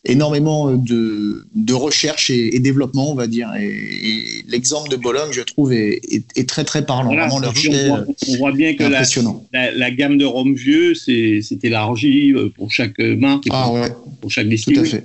énormément 0.05 0.73
de, 0.73 1.47
de 1.55 1.75
recherche 1.75 2.31
et, 2.31 2.59
développement, 2.59 3.11
on 3.11 3.15
va 3.15 3.27
dire. 3.27 3.51
Et, 3.59 4.45
l'exemple 4.49 4.91
de 4.91 4.97
Bologne, 4.97 5.31
je 5.33 5.43
trouve, 5.43 5.73
est, 5.73 6.49
très 6.49 6.65
très 6.65 6.85
parlant. 6.85 7.15
vraiment, 7.15 7.37
on, 7.37 8.37
voit, 8.37 8.53
bien 8.53 8.75
que 8.75 8.85
la, 8.85 9.91
gamme 9.91 10.19
de 10.19 10.25
rhum 10.25 10.55
vieux 10.55 10.95
s'est 10.95 11.43
élargie 11.63 12.33
euh, 12.33 12.49
pour 12.49 12.71
chaque 12.71 12.99
marque, 12.99 13.45
ah, 13.51 13.71
pour, 14.21 14.31
chaque 14.31 14.49
distillerie. 14.49 15.03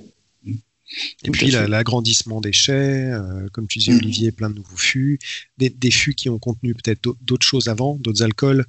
Et 1.23 1.31
puis 1.31 1.51
l'agrandissement 1.51 2.39
des 2.39 2.53
chais, 2.53 3.11
euh, 3.11 3.47
comme 3.51 3.67
tu 3.67 3.79
disais 3.79 3.91
mm. 3.91 3.97
Olivier, 3.97 4.31
plein 4.31 4.49
de 4.49 4.55
nouveaux 4.55 4.77
fûts, 4.77 5.19
des, 5.57 5.91
fûts 5.91 6.15
qui 6.15 6.29
ont 6.29 6.39
contenu 6.39 6.73
peut-être 6.73 7.15
d'autres 7.21 7.45
choses 7.45 7.67
avant, 7.67 7.95
d'autres 7.95 8.23
alcools, 8.23 8.65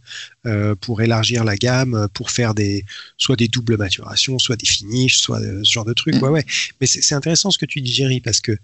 euh, 0.46 0.74
pour 0.74 1.00
élargir 1.00 1.44
la 1.44 1.56
gamme, 1.56 2.08
pour 2.14 2.30
faire 2.30 2.54
des 2.54 2.84
soit 3.16 3.36
des 3.36 3.48
doubles 3.48 3.76
maturations, 3.76 4.38
soit 4.38 4.56
des 4.56 4.66
finishes, 4.66 5.18
soit 5.18 5.40
euh, 5.40 5.62
ce 5.62 5.72
genre 5.72 5.84
de 5.84 5.92
trucs. 5.92 6.16
Mm. 6.16 6.22
Ouais, 6.22 6.30
ouais. 6.30 6.46
Mais 6.80 6.86
c'est 6.86 7.14
intéressant 7.14 7.50
ce 7.50 7.58
que 7.58 7.66
tu 7.66 7.80
dis, 7.80 7.92
Jerry, 7.92 8.20
parce 8.20 8.40
que 8.40 8.56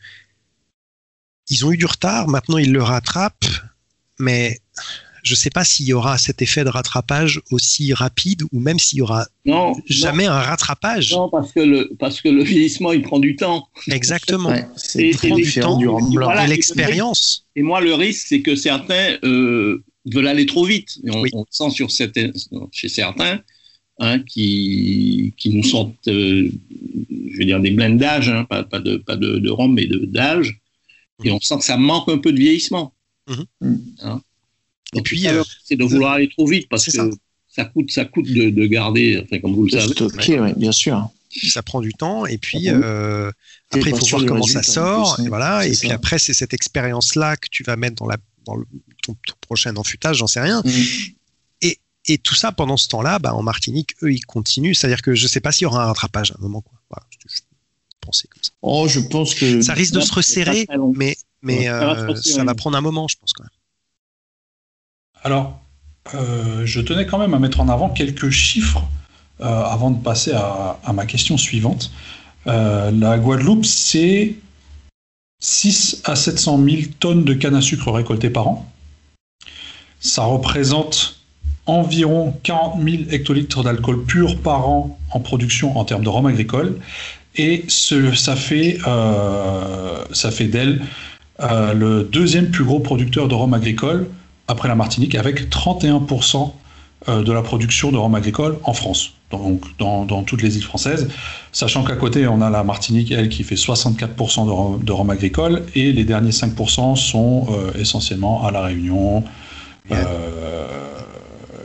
ils 1.50 1.64
ont 1.64 1.72
eu 1.72 1.76
du 1.76 1.86
retard, 1.86 2.26
maintenant 2.28 2.59
ils 2.59 2.72
le 2.72 2.82
rattrapent, 2.82 3.46
mais 4.18 4.61
je 5.25 5.33
ne 5.33 5.37
sais 5.37 5.51
pas 5.51 5.64
s'il 5.64 5.87
y 5.87 5.93
aura 5.93 6.18
cet 6.18 6.43
effet 6.43 6.64
de 6.64 6.68
rattrapage 6.68 7.41
aussi 7.51 7.95
rapide 7.95 8.43
ou 8.53 8.61
même 8.61 8.79
s'il 8.79 8.99
y 8.99 9.03
aura 9.03 9.27
jamais 9.89 10.27
un 10.27 10.39
rattrapage. 10.39 11.12
Non, 11.12 11.29
parce 11.31 11.51
que 11.53 11.61
le 11.61 11.91
parce 11.99 12.20
que 12.20 12.29
le 12.29 12.45
vieillissement 12.45 12.93
il 12.93 13.03
prend 13.03 13.18
du 13.18 13.35
temps. 13.35 13.66
Exactement. 13.89 14.55
il 14.95 15.16
prend 15.16 15.35
du 15.35 15.53
temps 15.53 15.81
et 15.81 16.47
l'expérience. 16.47 17.47
Et 17.57 17.62
moi 17.62 17.81
le 17.81 17.95
risque 17.95 18.27
c'est 18.29 18.43
que 18.43 18.55
certains 18.55 19.16
euh, 19.25 19.83
veulent 20.05 20.29
aller 20.29 20.47
trop 20.47 20.66
vite. 20.66 20.99
on, 21.05 21.47
sent 21.51 21.70
sur 21.70 21.89
chez 21.91 22.89
certains 22.89 23.41
hein, 23.99 24.18
qui, 24.20 25.33
qui 25.39 25.51
nous 25.51 25.64
sortent, 25.64 25.95
je 26.07 26.51
veux 27.39 27.45
dire, 27.45 27.61
des 27.61 27.70
blends 27.70 27.97
d'âge, 27.97 28.29
hein, 28.29 28.45
pas, 28.45 28.62
pas, 28.62 28.81
de, 28.81 28.97
pas 28.97 29.16
de, 29.16 29.39
de 29.39 29.51
rhum, 29.51 29.72
mais 29.72 29.87
d'âge. 29.87 30.61
Et 31.25 31.31
on 31.31 31.41
sent 31.41 31.59
que 31.59 31.64
ça 31.64 31.77
manque 31.77 32.09
un 32.09 32.18
peu 32.18 32.33
de 32.33 32.39
vieillissement. 32.39 32.93
Mhm. 33.29 33.47
Hein. 34.03 34.20
Et 34.95 35.03
puis, 35.03 35.26
c'est 35.64 35.76
de 35.76 35.84
vouloir 35.84 36.12
aller 36.12 36.28
trop 36.28 36.47
vite 36.47 36.68
parce 36.68 36.84
que 36.84 36.90
ça. 36.90 37.64
coûte, 37.66 37.90
ça 37.90 38.05
coûte 38.05 38.26
de, 38.26 38.51
de 38.51 38.66
garder, 38.66 39.22
enfin, 39.22 39.40
comme 39.40 39.55
vous 39.55 39.64
le 39.64 39.70
savez. 39.70 39.88
Stocker, 39.88 40.40
ouais, 40.40 40.55
bien 40.57 40.72
sûr. 40.72 41.11
Ça 41.42 41.62
prend 41.62 41.80
du 41.80 41.92
temps 41.92 42.26
et 42.26 42.38
puis 42.38 42.68
euh, 42.68 43.30
après 43.70 43.90
il 43.90 43.97
faut 43.97 44.07
voir 44.07 44.24
comment 44.24 44.47
ça 44.47 44.62
sort 44.62 45.18
et 45.20 45.28
voilà 45.28 45.66
et 45.66 45.72
puis 45.72 45.90
après 45.90 46.18
c'est 46.18 46.32
cette 46.32 46.55
expérience 46.55 47.16
là 47.16 47.36
que 47.36 47.49
tu 47.51 47.64
vas 47.64 47.74
mettre 47.74 47.97
dans 47.97 48.07
la 48.07 48.18
dans 48.45 48.55
le, 48.55 48.64
ton, 49.03 49.16
prochain 49.40 49.74
enfutage 49.76 50.18
j'en 50.18 50.28
sais 50.28 50.40
rien. 50.40 50.62
Mm. 50.64 50.70
et, 51.62 51.78
et 52.07 52.18
tout 52.18 52.34
ça 52.36 52.53
pendant 52.53 52.76
ce 52.76 52.86
temps-là 52.88 53.18
bah, 53.18 53.34
en 53.34 53.42
Martinique 53.42 53.97
eux 54.03 54.12
ils 54.12 54.24
continuent. 54.24 54.74
C'est-à-dire 54.74 55.03
que 55.03 55.14
je 55.14 55.26
sais 55.26 55.40
pas 55.40 55.51
s'il 55.51 55.62
y 55.62 55.66
aura 55.66 55.82
un 55.82 55.86
rattrapage 55.86 56.30
à 56.30 56.36
un 56.38 56.42
moment 56.42 56.61
quoi. 56.61 56.78
Voilà, 56.88 57.05
je, 57.11 57.40
pensais 58.01 58.28
comme 58.28 58.42
ça. 58.42 58.53
Oh 58.62 58.86
je 58.88 59.01
pense 59.01 59.34
que 59.34 59.61
ça 59.61 59.74
risque 59.74 59.95
de 59.95 60.01
se 60.01 60.12
resserrer 60.14 60.68
mais 60.95 61.16
mais 61.42 61.68
euh, 61.68 62.14
ça 62.14 62.45
va 62.45 62.55
prendre 62.55 62.76
un 62.76 62.80
moment 62.80 63.09
je 63.09 63.16
pense 63.16 63.32
quand 63.32 63.42
même 63.42 63.51
alors 65.25 65.59
euh, 66.14 66.66
je 66.66 66.81
tenais 66.81 67.07
quand 67.07 67.18
même 67.18 67.35
à 67.35 67.39
mettre 67.39 67.61
en 67.61 67.68
avant 67.68 67.89
quelques 67.89 68.31
chiffres 68.31 68.83
euh, 69.41 69.45
avant 69.45 69.91
de 69.91 69.99
passer 69.99 70.33
à, 70.33 70.79
ma 70.93 71.07
question 71.07 71.39
suivante. 71.39 71.91
Euh, 72.47 72.91
la 72.91 73.18
Guadeloupe, 73.18 73.64
c'est 73.64 74.35
6 75.41 76.03
à 76.05 76.14
700 76.14 76.62
000 76.62 76.77
tonnes 77.01 77.25
de 77.25 77.33
canne 77.33 77.55
à 77.55 77.62
sucre 77.62 77.91
récoltées 77.91 78.31
par 78.31 78.49
an. 78.49 78.70
Ça 79.99 80.25
représente 80.25 81.20
environ 81.66 82.39
40 82.43 82.83
000 82.83 83.03
hectolitres 83.11 83.64
d'alcool 83.64 84.05
pur 84.05 84.39
par 84.39 84.68
an 84.68 84.99
en 85.11 85.20
production 85.20 85.79
en 85.79 85.85
termes 85.85 86.05
de 86.05 86.11
rhum 86.11 86.27
agricole. 86.27 86.79
Et 87.37 87.64
ça 87.68 88.37
fait, 88.37 88.79
ça 90.12 90.31
fait 90.31 90.47
d'elle 90.47 90.83
le 91.41 92.03
deuxième 92.05 92.51
plus 92.51 92.64
gros 92.64 92.81
producteur 92.81 93.27
de 93.27 93.35
rhum 93.35 93.55
agricole 93.55 94.09
après 94.49 94.68
la 94.68 94.74
Martinique, 94.74 95.14
avec 95.14 95.51
31% 95.51 96.53
de 97.09 97.32
la 97.32 97.42
production 97.42 97.92
de 97.92 97.99
rhum 97.99 98.14
agricole 98.14 98.59
en 98.64 98.72
France 98.72 99.14
donc 99.38 99.62
dans, 99.78 100.22
toutes 100.22 100.42
les 100.42 100.57
îles 100.57 100.64
françaises, 100.64 101.09
sachant 101.53 101.84
qu'à 101.84 101.97
côté, 101.97 102.26
on 102.26 102.40
a 102.40 102.51
la 102.51 102.64
Martinique, 102.64 103.11
elle, 103.11 103.28
qui 103.28 103.45
fait 103.45 103.55
64% 103.55 104.47
de 104.47 104.51
rhum, 104.51 104.82
de 104.82 104.92
rhum, 104.92 105.11
agricole, 105.11 105.62
et 105.74 105.92
les 105.92 106.05
derniers 106.05 106.30
5% 106.30 106.97
sont 106.97 107.47
euh, 107.51 107.72
essentiellement 107.78 108.47
à 108.47 108.51
La 108.51 108.62
Réunion 108.62 109.24
euh, 109.90 110.66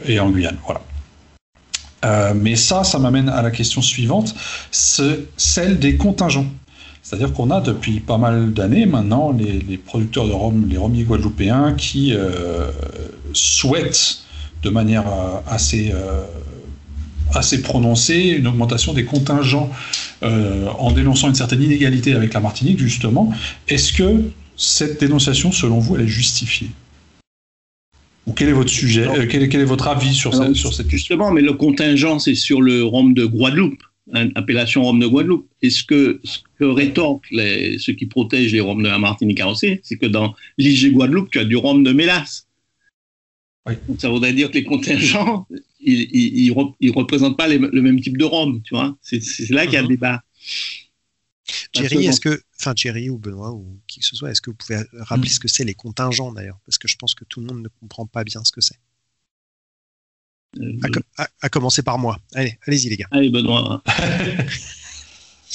et 0.06 0.20
en 0.20 0.30
Guyane. 0.30 0.58
Voilà. 0.66 0.82
Euh, 2.06 2.34
mais 2.34 2.56
ça, 2.56 2.84
ça 2.84 2.98
m'amène 2.98 3.28
à 3.28 3.42
la 3.42 3.52
question 3.52 3.82
suivante, 3.82 4.34
c'est 4.72 5.20
celle 5.36 5.80
des 5.80 5.98
contingents. 5.98 6.48
C'est-à-dire 7.10 7.34
qu'on 7.34 7.50
a 7.50 7.60
depuis 7.60 8.02
pas 8.02 8.20
mal 8.20 8.54
d'années 8.54 8.86
maintenant 8.86 9.32
les, 9.32 9.78
producteurs 9.78 10.28
de 10.28 10.32
rhum, 10.32 10.68
les 10.70 10.78
rhummiers 10.78 11.06
guadeloupéens, 11.06 11.74
qui 11.74 12.14
souhaitent 13.34 14.20
de 14.62 14.70
manière 14.70 15.06
assez 15.48 15.92
assez 17.36 17.62
prononcée, 17.62 18.36
une 18.38 18.48
augmentation 18.48 18.94
des 18.94 19.06
contingents 19.06 19.70
euh, 20.24 20.68
en 20.78 20.92
dénonçant 20.92 21.30
une 21.30 21.36
certaine 21.36 21.62
inégalité 21.62 22.14
avec 22.14 22.34
la 22.34 22.40
Martinique, 22.40 22.80
justement. 22.80 23.34
Est-ce 23.68 23.94
que 23.94 24.24
cette 24.58 25.00
dénonciation, 25.00 25.52
selon 25.52 25.80
vous, 25.80 25.96
elle 25.96 26.04
est 26.04 26.08
justifiée? 26.08 26.70
Ou 28.28 28.34
quel 28.34 28.50
est 28.50 28.54
votre 28.54 28.70
sujet 28.70 29.08
euh, 29.08 29.26
quel, 29.28 29.44
est, 29.44 29.64
votre 29.64 29.88
avis 29.88 30.14
sur, 30.14 30.36
cette, 30.36 30.56
sur 30.56 30.74
cette 30.74 30.88
question? 30.88 31.16
Justement, 31.16 31.32
mais 31.32 31.42
le 31.42 31.54
contingent, 31.54 32.20
c'est 32.20 32.36
sur 32.36 32.62
le 32.62 32.84
rhum 32.84 33.14
de 33.14 33.26
Guadeloupe, 33.26 33.82
hein, 34.14 34.30
appellation 34.36 34.84
rhum 34.84 35.00
de 35.00 35.08
Guadeloupe. 35.08 35.48
Et 35.62 35.70
ce 35.70 35.84
que, 35.84 36.20
que 36.60 36.66
rétorquent 36.66 37.32
les, 37.32 37.80
ceux 37.80 37.94
qui 37.94 38.06
protègent 38.06 38.52
les 38.52 38.60
rhums 38.60 38.84
de 38.84 38.90
la 38.90 39.00
Martinique 39.00 39.42
aussi, 39.46 39.80
c'est 39.84 39.98
que 39.98 40.06
dans 40.06 40.36
l'IG 40.58 40.92
Guadeloupe, 40.92 41.32
tu 41.32 41.40
as 41.40 41.46
du 41.46 41.56
rhum 41.56 41.84
de 41.84 41.94
mélasse. 41.94 42.48
Donc 43.88 44.02
ça 44.02 44.10
voudrait 44.10 44.34
dire 44.34 44.50
que 44.50 44.56
les 44.56 44.64
contingents, 44.64 45.48
ils 45.80 46.52
ne 46.52 46.92
représentent 46.92 47.38
pas 47.38 47.48
le 47.48 47.82
même 47.82 48.02
type 48.02 48.18
de 48.18 48.26
rhum, 48.26 48.62
tu 48.64 48.74
vois. 48.74 48.98
C'est 49.02 49.22
là 49.50 49.66
qu'il 49.66 49.76
y 49.76 49.78
a 49.78 49.82
le 49.82 49.88
mhm. 49.88 49.94
débat. 49.94 50.24
Thierry, 51.72 52.06
est-ce 52.06 52.20
que, 52.20 52.42
enfin 52.60 52.74
Thierry 52.74 53.10
ou 53.10 53.18
Benoît 53.18 53.54
ou 53.54 53.80
qui 53.88 54.00
que 54.00 54.06
ce 54.06 54.16
soit, 54.16 54.32
est-ce 54.32 54.42
que 54.42 54.50
vous 54.50 54.56
pouvez 54.56 54.82
rappeler 54.94 55.30
mhm. 55.30 55.34
ce 55.34 55.40
que 55.40 55.48
c'est 55.48 55.64
les 55.64 55.76
contingents 55.76 56.32
d'ailleurs? 56.34 56.60
Parce 56.66 56.78
que 56.78 56.88
je 56.88 56.98
pense 56.98 57.16
que 57.16 57.26
tout 57.26 57.40
le 57.40 57.48
monde 57.48 57.62
ne 57.64 57.70
comprend 57.80 58.06
pas 58.06 58.24
bien 58.24 58.44
ce 58.44 58.52
que 58.52 58.62
c'est. 58.62 58.80
Euh, 60.60 60.78
à, 61.42 61.50
commencer 61.50 61.84
par 61.84 62.00
moi. 62.00 62.20
Allez, 62.34 62.58
allez-y 62.66 62.90
les 62.90 62.98
gars. 62.98 63.08
Allez 63.12 63.30
Benoît. 63.30 63.84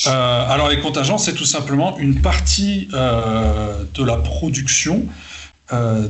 Euh, 0.07 0.49
alors 0.49 0.69
les 0.69 0.81
contingents, 0.81 1.19
c'est 1.19 1.35
tout 1.35 1.45
simplement 1.45 1.99
une 1.99 2.21
partie 2.21 2.89
euh, 2.95 3.85
de 3.95 4.05
la 4.05 4.17
production 4.17 5.07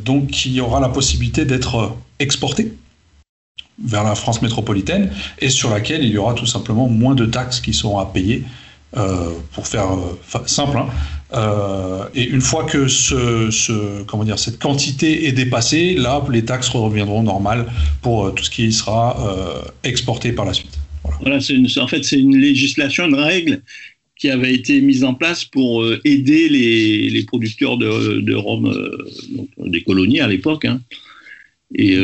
donc 0.05 0.27
qui 0.27 0.61
aura 0.61 0.79
la 0.79 0.91
possibilité 0.91 1.47
d'être 1.47 1.97
exportée 2.19 2.77
vers 3.83 4.05
la 4.05 4.15
France 4.15 4.43
métropolitaine 4.43 5.11
et 5.39 5.49
sur 5.49 5.71
laquelle 5.71 6.05
il 6.05 6.11
y 6.11 6.19
aura 6.19 6.35
tout 6.35 6.45
simplement 6.45 6.89
moins 6.89 7.15
de 7.15 7.25
taxes 7.25 7.61
qui 7.61 7.73
seront 7.73 7.99
à 7.99 8.05
payer, 8.05 8.45
euh, 8.97 9.31
pour 9.53 9.67
faire 9.67 9.93
euh, 9.93 10.39
simple. 10.47 10.79
Hein. 10.79 10.87
Euh, 11.33 12.05
et 12.15 12.23
une 12.23 12.41
fois 12.41 12.63
que 12.63 12.87
cette 12.87 14.59
quantité 14.61 15.27
est 15.27 15.33
dépassée, 15.33 15.95
là, 15.95 16.23
les 16.31 16.45
taxes 16.45 16.69
reviendront 16.69 17.25
normales 17.25 17.67
pour 18.03 18.33
tout 18.33 18.45
ce 18.45 18.51
qui 18.51 18.73
sera 18.73 19.17
exporté 19.83 20.31
par 20.31 20.45
la 20.45 20.53
suite. 20.53 20.79
Voilà, 21.21 21.37
en 21.37 21.87
fait, 21.87 22.05
c'est 22.05 22.19
une 22.19 22.37
législation, 22.37 23.07
une 23.07 23.15
règle 23.15 23.63
qui 24.17 24.31
avait 24.31 24.55
été 24.55 24.81
mise 24.81 25.05
en 25.05 25.15
place 25.15 25.45
pour 25.45 25.85
aider 26.05 26.49
les, 26.49 27.25
producteurs 27.25 27.77
de, 27.77 28.35
rhum, 28.35 28.73
des 29.59 29.83
colonies 29.83 30.21
à 30.21 30.29
l'époque. 30.29 30.65
Hein. 30.65 30.81
Et 31.75 31.97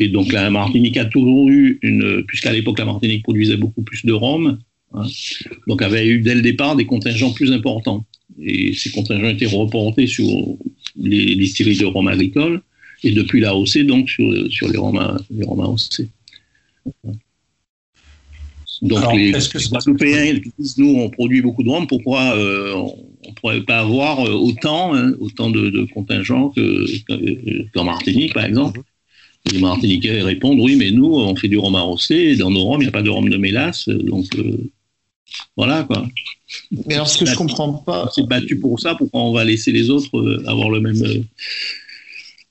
et 0.00 0.08
donc 0.08 0.32
la 0.32 0.50
Martinique 0.50 0.96
a 0.96 1.04
toujours 1.04 1.48
eu 1.48 1.78
une, 1.82 2.24
puisqu'à 2.26 2.52
l'époque 2.52 2.78
la 2.78 2.86
Martinique 2.86 3.22
produisait 3.22 3.58
beaucoup 3.58 3.82
plus 3.82 4.04
de 4.06 4.14
rhum, 4.14 4.58
hein, 4.94 5.06
donc 5.68 5.82
avait 5.82 6.08
eu 6.08 6.20
dès 6.20 6.34
le 6.34 6.40
départ 6.40 6.74
des 6.74 6.86
contingents 6.86 7.32
plus 7.32 7.52
importants. 7.52 8.04
Et 8.42 8.72
ces 8.72 8.90
contingents 8.90 9.28
étaient 9.28 9.44
reportés 9.44 10.06
sur 10.06 10.26
les 10.96 11.36
distilleries 11.36 11.78
de 11.78 11.84
rhum 11.84 12.08
agricole 12.08 12.62
et 13.04 13.10
depuis 13.10 13.40
la 13.40 13.50
AOC 13.50 13.80
donc 13.80 14.08
sur, 14.08 14.30
les 14.30 14.78
rhums 14.78 15.18
les 15.30 15.44
AOC. 15.44 16.08
Donc 18.82 19.12
les, 19.14 19.32
Européens 19.32 20.40
disent 20.58 20.78
nous 20.78 20.96
on 20.96 21.10
produit 21.10 21.42
beaucoup 21.42 21.62
de 21.62 21.68
rhum, 21.68 21.86
pourquoi 21.86 22.34
euh, 22.34 22.72
on 22.74 23.28
ne 23.28 23.34
pourrait 23.34 23.60
pas 23.62 23.80
avoir 23.80 24.26
euh, 24.26 24.32
autant, 24.32 24.94
hein, 24.94 25.12
autant 25.20 25.50
de, 25.50 25.86
contingents 25.92 26.52
qu'en 27.74 27.84
Martinique 27.84 28.34
par 28.34 28.44
exemple? 28.44 28.78
Mhm. 28.78 28.84
Les 29.52 29.58
Martiniquais 29.58 30.22
répondent 30.22 30.60
oui, 30.60 30.76
mais 30.76 30.90
nous, 30.90 31.14
on 31.14 31.34
fait 31.34 31.48
du 31.48 31.56
rhum 31.56 31.74
arrosé, 31.74 32.32
et 32.32 32.36
dans 32.36 32.50
nos 32.50 32.62
rhums, 32.64 32.82
il 32.82 32.84
n'y 32.84 32.88
a 32.88 32.92
pas 32.92 33.02
de 33.02 33.08
rhum 33.08 33.28
de 33.28 33.38
mélasse, 33.38 33.88
donc 33.88 34.26
euh, 34.36 34.70
voilà 35.56 35.84
quoi. 35.84 36.06
Mais 36.86 36.94
alors, 36.94 37.08
ce 37.08 37.24
que 37.24 37.30
je 37.30 37.36
comprends 37.36 37.72
pas. 37.72 38.06
On 38.06 38.10
s'est 38.10 38.26
battu 38.26 38.58
pour 38.58 38.78
ça, 38.80 38.94
pourquoi 38.94 39.22
on 39.22 39.32
va 39.32 39.44
laisser 39.44 39.72
les 39.72 39.88
autres 39.88 40.42
avoir 40.46 40.68
le 40.68 40.80
même. 40.80 41.24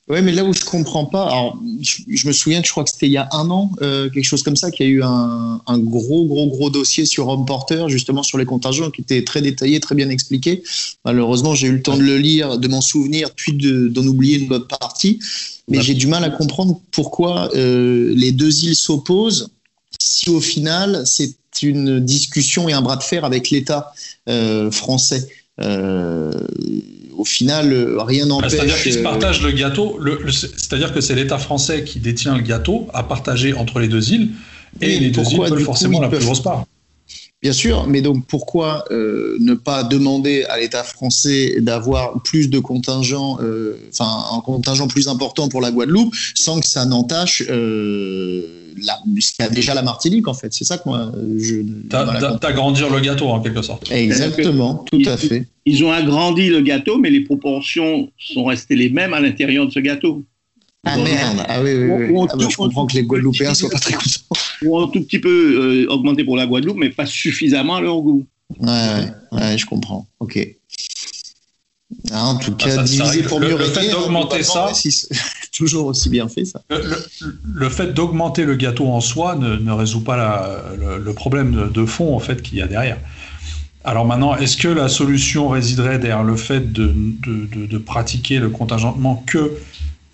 Euh, 0.09 0.15
oui, 0.15 0.21
mais 0.21 0.31
là 0.31 0.43
où 0.43 0.53
je 0.53 0.65
comprends 0.65 1.05
pas, 1.05 1.23
alors 1.23 1.59
je, 1.81 2.27
me 2.27 2.31
souviens 2.31 2.61
que 2.61 2.67
je 2.67 2.71
crois 2.71 2.83
que 2.83 2.89
c'était 2.89 3.05
il 3.05 3.11
y 3.11 3.17
a 3.17 3.29
un 3.31 3.49
an, 3.49 3.71
quelque 3.79 4.23
chose 4.23 4.43
comme 4.43 4.55
ça, 4.55 4.71
qu'il 4.71 4.85
y 4.87 4.89
a 4.89 4.91
eu 4.91 5.03
un, 5.03 5.79
gros, 5.79 6.25
gros, 6.25 6.47
gros 6.47 6.69
dossier 6.69 7.05
sur 7.05 7.27
Home 7.27 7.45
Porter, 7.45 7.85
justement 7.87 8.23
sur 8.23 8.37
les 8.37 8.45
contingents, 8.45 8.89
qui 8.89 9.01
était 9.01 9.23
très 9.23 9.41
détaillé, 9.41 9.79
très 9.79 9.95
bien 9.95 10.09
expliqué. 10.09 10.63
Malheureusement, 11.05 11.53
j'ai 11.53 11.67
eu 11.67 11.73
le 11.73 11.81
temps 11.81 11.97
de 11.97 12.03
le 12.03 12.17
lire, 12.17 12.57
de 12.57 12.67
m'en 12.67 12.81
souvenir, 12.81 13.29
puis 13.35 13.53
d'en 13.53 14.05
oublier 14.05 14.39
une 14.39 14.47
bonne 14.47 14.67
partie 14.67 15.19
mais 15.69 15.81
j'ai 15.81 15.93
du 15.93 16.07
mal 16.07 16.23
à 16.23 16.29
comprendre 16.29 16.81
pourquoi 16.91 17.49
euh, 17.55 18.11
les 18.15 18.31
deux 18.31 18.63
îles 18.65 18.75
s'opposent 18.75 19.49
si 19.99 20.29
au 20.29 20.41
final 20.41 21.03
c'est 21.05 21.35
une 21.61 21.99
discussion 21.99 22.69
et 22.69 22.73
un 22.73 22.81
bras 22.81 22.97
de 22.97 23.03
fer 23.03 23.25
avec 23.25 23.49
l'État 23.49 23.93
euh, 24.27 24.71
français. 24.71 25.27
Euh, 25.61 26.31
au 27.17 27.25
final, 27.25 27.73
rien 27.99 28.23
bah, 28.23 28.29
n'empêche. 28.29 28.51
C'est-à-dire 28.51 28.81
qu'ils 28.81 28.93
se 28.93 28.99
partagent 28.99 29.41
le 29.41 29.51
gâteau. 29.51 29.99
c'est-à-dire 30.29 30.93
que 30.93 31.01
c'est 31.01 31.15
l'État 31.15 31.37
français 31.37 31.83
qui 31.83 31.99
détient 31.99 32.35
le 32.35 32.43
gâteau 32.43 32.87
à 32.93 33.03
partager 33.03 33.53
entre 33.53 33.79
les 33.79 33.87
deux 33.87 34.13
îles, 34.13 34.29
et, 34.81 34.99
les 34.99 35.09
deux 35.09 35.23
îles 35.23 35.41
veulent 35.41 35.63
forcément 35.63 35.99
la 35.99 36.09
plus 36.09 36.19
grosse 36.19 36.41
part. 36.41 36.65
Bien 37.41 37.53
sûr, 37.53 37.87
mais 37.87 38.01
donc 38.01 38.25
pourquoi 38.27 38.83
euh, 38.91 39.37
ne 39.39 39.53
pas 39.53 39.83
demander 39.83 40.43
à 40.49 40.59
l'État 40.59 40.83
français 40.83 41.61
d'avoir 41.61 42.21
plus 42.21 42.49
de 42.49 42.59
contingents, 42.59 43.37
euh, 43.41 43.77
enfin 43.93 44.35
un 44.35 44.41
contingent 44.41 44.89
plus 44.89 45.07
important 45.07 45.47
pour 45.47 45.61
la 45.61 45.71
Guadeloupe, 45.71 46.13
sans 46.35 46.59
que 46.59 46.67
ça 46.67 46.85
n'entache 46.85 47.43
euh, 47.49 48.73
ce 49.21 49.53
déjà 49.53 49.73
la 49.73 49.83
Martinique 49.83 50.27
en 50.27 50.33
fait. 50.33 50.53
C'est 50.53 50.65
ça 50.65 50.77
que 50.79 50.83
moi 50.89 51.13
je. 51.37 51.61
T'agrandir 52.39 52.89
le 52.89 52.99
gâteau 52.99 53.29
en 53.29 53.39
quelque 53.39 53.61
sorte. 53.61 53.89
Exactement, 53.89 54.83
tout 54.91 55.01
à 55.05 55.15
fait. 55.15 55.47
Ils 55.65 55.85
ont 55.85 55.93
agrandi 55.93 56.49
le 56.49 56.59
gâteau, 56.59 56.97
mais 56.97 57.09
les 57.09 57.21
proportions 57.21 58.09
sont 58.17 58.43
restées 58.43 58.75
les 58.75 58.89
mêmes 58.89 59.13
à 59.13 59.21
l'intérieur 59.21 59.65
de 59.65 59.71
ce 59.71 59.79
gâteau. 59.79 60.25
Ah 60.85 60.97
merde, 60.97 61.43
ah 61.47 61.61
oui, 61.61 61.73
oui, 61.73 61.91
oui. 62.09 62.27
Ah, 62.29 62.35
bah, 62.37 62.45
je 62.49 62.55
comprends 62.55 62.85
que 62.85 62.95
les 62.95 63.03
Guadeloupéens 63.03 63.53
soient 63.53 63.69
pas 63.69 63.79
très 63.79 63.93
contents. 63.93 64.41
Ou 64.63 64.79
un 64.79 64.87
tout 64.87 65.01
petit 65.01 65.19
peu 65.19 65.29
euh, 65.29 65.91
augmenté 65.91 66.23
pour 66.23 66.37
la 66.37 66.47
Guadeloupe, 66.47 66.77
mais 66.77 66.89
pas 66.89 67.05
suffisamment 67.05 67.75
à 67.75 67.81
leur 67.81 68.01
goût. 68.01 68.25
Ouais, 68.59 69.05
ouais, 69.33 69.57
je 69.57 69.65
comprends. 69.65 70.07
Ok. 70.19 70.39
Ah, 72.11 72.27
en 72.27 72.37
tout 72.37 72.55
cas, 72.55 72.83
diviser 72.83 73.23
pour 73.23 73.39
mieux 73.39 73.49
le, 73.49 73.57
le 73.57 73.63
fait 73.65 73.89
d'augmenter 73.89 74.43
ça, 74.43 74.71
toujours 75.51 75.87
aussi 75.87 76.09
bien 76.09 76.29
fait 76.29 76.45
ça. 76.45 76.61
Le, 76.69 77.69
fait 77.69 77.93
d'augmenter 77.93 78.45
le 78.45 78.55
gâteau 78.55 78.87
en 78.87 79.01
soi 79.01 79.35
ne, 79.35 79.55
ne 79.57 79.71
résout 79.71 80.03
pas 80.03 80.15
la, 80.15 80.97
le, 80.97 81.13
problème 81.13 81.71
de, 81.73 81.85
fond 81.85 82.15
en 82.15 82.19
fait 82.19 82.41
qu'il 82.41 82.57
y 82.57 82.61
a 82.61 82.67
derrière. 82.67 82.99
Alors 83.83 84.05
maintenant, 84.05 84.35
est-ce 84.35 84.55
que 84.55 84.67
la 84.67 84.87
solution 84.87 85.49
résiderait 85.49 85.99
derrière 85.99 86.23
le 86.23 86.35
fait 86.35 86.71
de, 86.71 86.93
de, 86.93 87.65
de 87.65 87.77
pratiquer 87.77 88.39
le 88.39 88.49
contingentement 88.49 89.23
que 89.25 89.51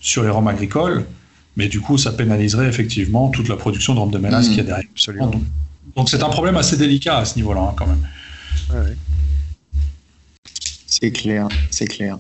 sur 0.06 0.24
les 0.24 0.30
rhums 0.30 0.48
agricoles 0.48 1.06
Mais 1.58 1.68
du 1.68 1.82
coup, 1.82 1.98
ça 1.98 2.12
pénaliserait 2.14 2.68
effectivement 2.68 3.30
toute 3.30 3.50
la 3.50 3.58
production 3.58 3.94
de 3.96 4.00
rhum 4.00 4.12
de 4.12 4.20
mélasse 4.20 4.48
mmh. 4.48 4.50
qu'il 4.50 4.58
y 4.58 4.62
a 4.62 4.64
derrière. 4.64 4.90
Absolument. 4.92 5.32
Donc 5.96 6.10
c'est 6.10 6.24
un 6.24 6.30
problème 6.30 6.58
assez 6.58 6.78
délicat 6.78 7.18
à 7.18 7.26
ce 7.26 7.36
niveau-là 7.38 7.62
hein, 7.62 7.74
quand 7.76 7.88
même. 7.88 8.06
Ouais. 8.74 8.96
C'est 10.88 11.12
clair, 11.12 11.48
c'est 11.72 11.88
clair. 11.88 12.20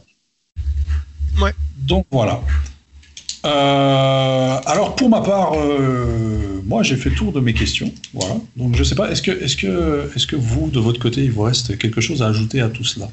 Ouais. 1.41 1.53
Donc 1.77 2.05
voilà. 2.11 2.41
Euh, 3.45 4.59
alors 4.65 4.95
pour 4.95 5.09
ma 5.09 5.21
part, 5.21 5.53
euh, 5.55 6.61
moi 6.65 6.81
j'ai 6.83 6.95
fait 6.95 7.09
le 7.09 7.15
tour 7.15 7.31
de 7.33 7.39
mes 7.39 7.53
questions. 7.53 7.91
Voilà. 8.13 8.35
Donc 8.55 8.75
je 8.75 8.83
sais 8.83 8.95
pas, 8.95 9.11
est-ce 9.11 9.21
que, 9.21 9.31
est-ce 9.31 9.57
que, 9.57 10.09
est-ce 10.15 10.25
que 10.25 10.35
vous 10.35 10.69
de 10.69 10.79
votre 10.79 10.99
côté 10.99 11.23
il 11.23 11.31
vous 11.31 11.43
reste 11.43 11.77
quelque 11.77 12.01
chose 12.01 12.21
à 12.23 12.27
ajouter 12.27 12.61
à 12.61 12.69
tout 12.69 12.85
cela? 12.85 13.09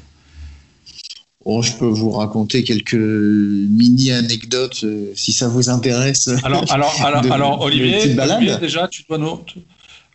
Oh, 1.45 1.61
je 1.61 1.73
peux 1.73 1.87
vous 1.87 2.11
raconter 2.11 2.63
quelques 2.63 2.93
mini 2.93 4.11
anecdotes 4.11 4.81
euh, 4.83 5.11
si 5.15 5.33
ça 5.33 5.49
vous 5.49 5.69
intéresse. 5.69 6.29
Alors, 6.43 6.63
alors, 6.71 6.95
alors, 7.03 7.23
alors 7.31 7.61
Olivier, 7.61 8.17
Olivier, 8.17 8.57
déjà 8.59 8.87
tu 8.87 9.03
dois 9.07 9.17
nous, 9.17 9.39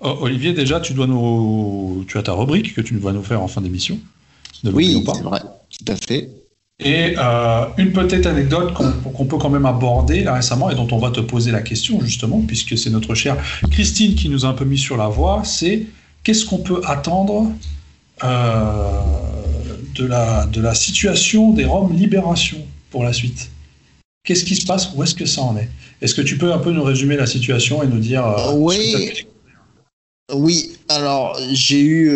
Olivier 0.01 0.53
déjà 0.53 0.81
tu 0.81 0.95
dois 0.95 1.07
nous, 1.07 2.05
tu 2.09 2.17
as 2.17 2.23
ta 2.23 2.33
rubrique 2.33 2.75
que 2.75 2.81
tu 2.81 2.95
dois 2.95 3.13
nous 3.13 3.23
faire 3.23 3.43
en 3.43 3.49
fin 3.49 3.61
d'émission 3.61 3.99
oui, 4.65 5.05
c'est 5.15 5.23
vrai, 5.23 5.41
tout 5.41 5.93
à 5.93 5.97
fait. 5.97 6.31
Et 6.81 7.15
euh, 7.19 7.65
une 7.77 7.93
petite 7.93 8.25
anecdote 8.27 8.73
qu'on 8.73 9.25
peut 9.25 9.37
quand 9.37 9.51
même 9.51 9.67
aborder 9.67 10.23
là, 10.23 10.35
récemment 10.35 10.71
et 10.71 10.77
dont 10.77 10.87
on 10.93 10.99
va 10.99 11.11
te 11.11 11.21
poser 11.21 11.51
la 11.51 11.61
question 11.61 12.01
justement, 12.01 12.41
puisque 12.47 12.79
c'est 12.79 12.91
notre 12.91 13.15
chère 13.17 13.37
Christine 13.71 14.15
qui 14.15 14.29
nous 14.29 14.45
a 14.45 14.49
un 14.49 14.53
peu 14.53 14.65
mis 14.65 14.79
sur 14.79 14.97
la 14.97 15.09
voie, 15.09 15.43
c'est 15.45 15.87
qu'est-ce 16.23 16.45
qu'on 16.45 16.59
peut 16.59 16.81
attendre 16.85 17.51
euh, 18.23 19.01
de, 19.99 20.07
la, 20.07 20.47
de 20.47 20.61
la 20.61 20.75
situation 20.75 21.53
des 21.53 21.65
Roms 21.65 21.93
Libération 21.93 22.65
pour 22.91 23.05
la 23.05 23.13
suite 23.13 23.51
Qu'est-ce 24.25 24.45
qui 24.45 24.57
se 24.57 24.67
passe? 24.67 24.91
Où 24.95 25.03
est-ce 25.03 25.15
que 25.15 25.25
ça 25.25 25.41
en 25.41 25.57
est? 25.57 25.69
Est-ce 26.03 26.15
que 26.15 26.21
tu 26.21 26.37
peux 26.37 26.53
un 26.53 26.59
peu 26.59 26.71
nous 26.71 26.83
résumer 26.83 27.17
la 27.17 27.27
situation 27.27 27.83
et 27.83 27.87
nous 27.87 27.99
dire... 27.99 28.27
Euh, 28.27 28.53
oui, 28.57 28.95
oui, 30.35 30.73
alors 30.89 31.39
j'ai 31.53 31.81
eu 31.81 32.11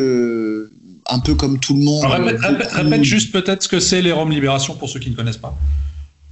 un 1.09 1.19
peu 1.21 1.35
comme 1.35 1.59
tout 1.59 1.75
le 1.75 1.83
monde. 1.83 2.05
répète, 2.05 3.05
juste 3.05 3.33
peut-être 3.33 3.63
ce 3.63 3.69
que 3.69 3.81
c'est 3.81 4.03
les 4.03 4.13
Roms 4.13 4.31
Libération 4.31 4.75
pour 4.75 4.89
ceux 4.89 5.01
qui 5.01 5.11
ne 5.11 5.15
connaissent 5.15 5.39
pas. 5.39 5.57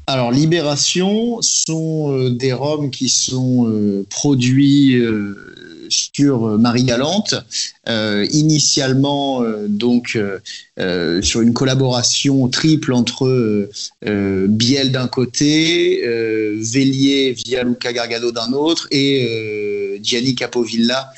Alors, 0.06 0.32
Libération 0.32 1.40
sont 1.40 2.12
euh, 2.12 2.30
des 2.30 2.52
Roms 2.52 2.90
qui 2.90 3.08
sont 3.08 3.68
euh, 3.68 4.04
produits 4.10 4.96
euh, 4.96 5.49
sur 5.90 6.58
Marie-Galante, 6.58 7.34
initialement 7.86 9.42
donc 9.68 10.18
sur 11.22 11.40
une 11.40 11.52
collaboration 11.52 12.48
triple 12.48 12.92
entre 12.92 13.68
Biel 14.02 14.92
d'un 14.92 15.08
côté, 15.08 16.02
Vélier 16.60 17.32
via 17.32 17.64
Luca 17.64 17.92
Gargado 17.92 18.32
d'un 18.32 18.52
autre 18.52 18.88
et 18.90 20.00
Gianni 20.02 20.34
Capovilla 20.34 21.10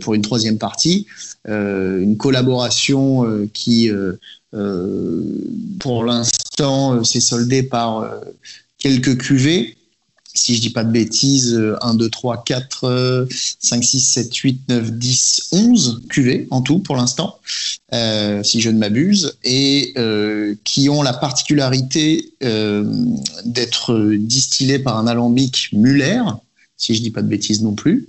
pour 0.00 0.14
une 0.14 0.22
troisième 0.22 0.58
partie. 0.58 1.06
Euh, 1.48 2.00
une 2.00 2.16
collaboration 2.16 3.24
euh, 3.24 3.48
qui, 3.52 3.90
euh, 3.90 5.22
pour 5.80 6.04
l'instant, 6.04 7.02
s'est 7.04 7.20
soldée 7.20 7.62
par 7.62 8.10
quelques 8.78 9.18
cuvées 9.18 9.76
si 10.38 10.54
je 10.54 10.60
dis 10.60 10.70
pas 10.70 10.84
de 10.84 10.90
bêtises, 10.90 11.60
1, 11.80 11.94
2, 11.94 12.08
3, 12.08 12.44
4, 12.44 13.26
5, 13.60 13.84
6, 13.84 14.00
7, 14.00 14.34
8, 14.34 14.60
9, 14.68 14.92
10, 14.92 15.48
11 15.52 16.02
cuvées 16.08 16.46
en 16.50 16.62
tout 16.62 16.78
pour 16.78 16.96
l'instant, 16.96 17.38
euh, 17.94 18.42
si 18.42 18.60
je 18.60 18.70
ne 18.70 18.78
m'abuse, 18.78 19.38
et 19.44 19.92
euh, 19.96 20.54
qui 20.64 20.88
ont 20.88 21.02
la 21.02 21.12
particularité 21.12 22.32
euh, 22.42 22.84
d'être 23.44 24.14
distillées 24.16 24.78
par 24.78 24.98
un 24.98 25.06
alambic 25.06 25.70
Muller, 25.72 26.22
si 26.76 26.94
je 26.94 27.02
dis 27.02 27.10
pas 27.10 27.22
de 27.22 27.28
bêtises 27.28 27.62
non 27.62 27.74
plus, 27.74 28.06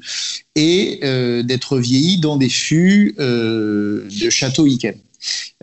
et 0.56 1.00
d'être 1.44 1.80
vieilli 1.80 2.20
dans 2.20 2.38
des 2.38 2.50
fûts 2.50 3.16
de 3.18 4.30
Château 4.30 4.68
Yquem. 4.68 4.96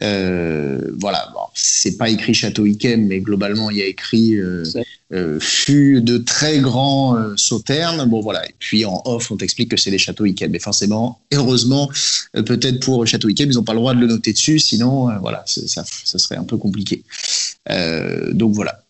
Euh, 0.02 0.80
voilà, 0.98 1.28
bon, 1.32 1.40
c'est 1.54 1.96
pas 1.96 2.08
écrit 2.08 2.34
Château 2.34 2.66
Yquem, 2.66 3.06
mais 3.06 3.20
globalement 3.20 3.70
il 3.70 3.78
y 3.78 3.82
a 3.82 3.86
écrit 3.86 4.34
euh, 4.34 4.64
euh 5.12 5.38
fût 5.40 6.02
de 6.02 6.18
très 6.18 6.58
grands 6.58 7.16
sauternes. 7.36 8.04
Bon 8.08 8.20
voilà, 8.20 8.46
et 8.46 8.54
puis 8.58 8.84
en 8.84 9.02
off 9.04 9.30
on 9.30 9.36
t'explique 9.36 9.70
que 9.70 9.76
c'est 9.76 9.90
des 9.90 9.98
Châteaux 9.98 10.26
Yquem, 10.26 10.50
mais 10.50 10.58
forcément, 10.58 11.20
heureusement, 11.32 11.90
peut-être 12.32 12.80
pour 12.80 13.06
Château 13.06 13.28
Yquem 13.28 13.50
ils 13.50 13.54
n'ont 13.54 13.64
pas 13.64 13.74
le 13.74 13.80
droit 13.80 13.94
de 13.94 14.00
le 14.00 14.06
noter 14.06 14.32
dessus, 14.32 14.58
sinon 14.58 15.08
voilà, 15.20 15.44
ça, 15.46 15.84
ça, 15.84 16.18
serait 16.18 16.36
un 16.36 16.44
peu 16.44 16.56
compliqué. 16.56 17.02
donc 18.32 18.54
voilà, 18.54 18.80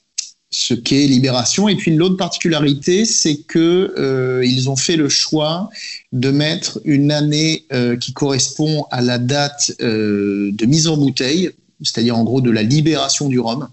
ce 0.57 0.73
qu'est 0.73 1.07
Libération. 1.07 1.69
Et 1.69 1.77
puis 1.77 1.95
l'autre 1.95 2.17
particularité, 2.17 3.05
c'est 3.05 3.37
que 3.37 3.95
euh, 3.99 4.43
ils 4.43 4.71
ont 4.71 4.77
fait 4.77 4.97
le 4.97 5.11
choix 5.11 5.69
de 6.13 6.31
mettre 6.31 6.81
une 6.87 7.13
année 7.13 7.67
euh, 7.75 7.99
qui 7.99 8.15
correspond 8.15 8.87
à 8.91 9.03
la 9.03 9.19
date 9.19 9.73
euh, 9.83 10.51
de 10.53 10.65
mise 10.65 10.89
en 10.89 10.97
bouteille, 10.97 11.51
c'est-à-dire 11.83 12.17
en 12.17 12.25
gros 12.25 12.41
de 12.41 12.51
la 12.51 12.63
libération 12.63 13.29
du 13.29 13.39
rhum. 13.39 13.69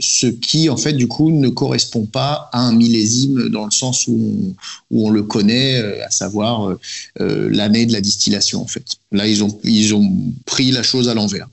ce 0.00 0.26
qui, 0.26 0.68
en 0.70 0.76
fait, 0.76 0.94
du 0.94 1.06
coup, 1.06 1.30
ne 1.30 1.48
correspond 1.48 2.04
pas 2.04 2.48
à 2.52 2.62
un 2.62 2.72
millésime 2.72 3.48
dans 3.48 3.64
le 3.64 3.70
sens 3.70 4.08
où 4.08 4.18
on, 4.18 4.54
où 4.90 5.06
on 5.06 5.10
le 5.10 5.22
connaît, 5.22 6.02
à 6.02 6.10
savoir 6.10 6.74
l'année 7.18 7.86
de 7.86 7.92
la 7.92 8.00
distillation, 8.00 8.60
en 8.60 8.66
fait. 8.66 8.96
Là, 9.12 9.28
ils 9.28 9.44
ont, 9.44 9.56
ils 9.62 9.94
ont 9.94 10.10
pris 10.46 10.72
la 10.72 10.82
chose 10.82 11.08
à 11.08 11.14
l'envers. 11.14 11.48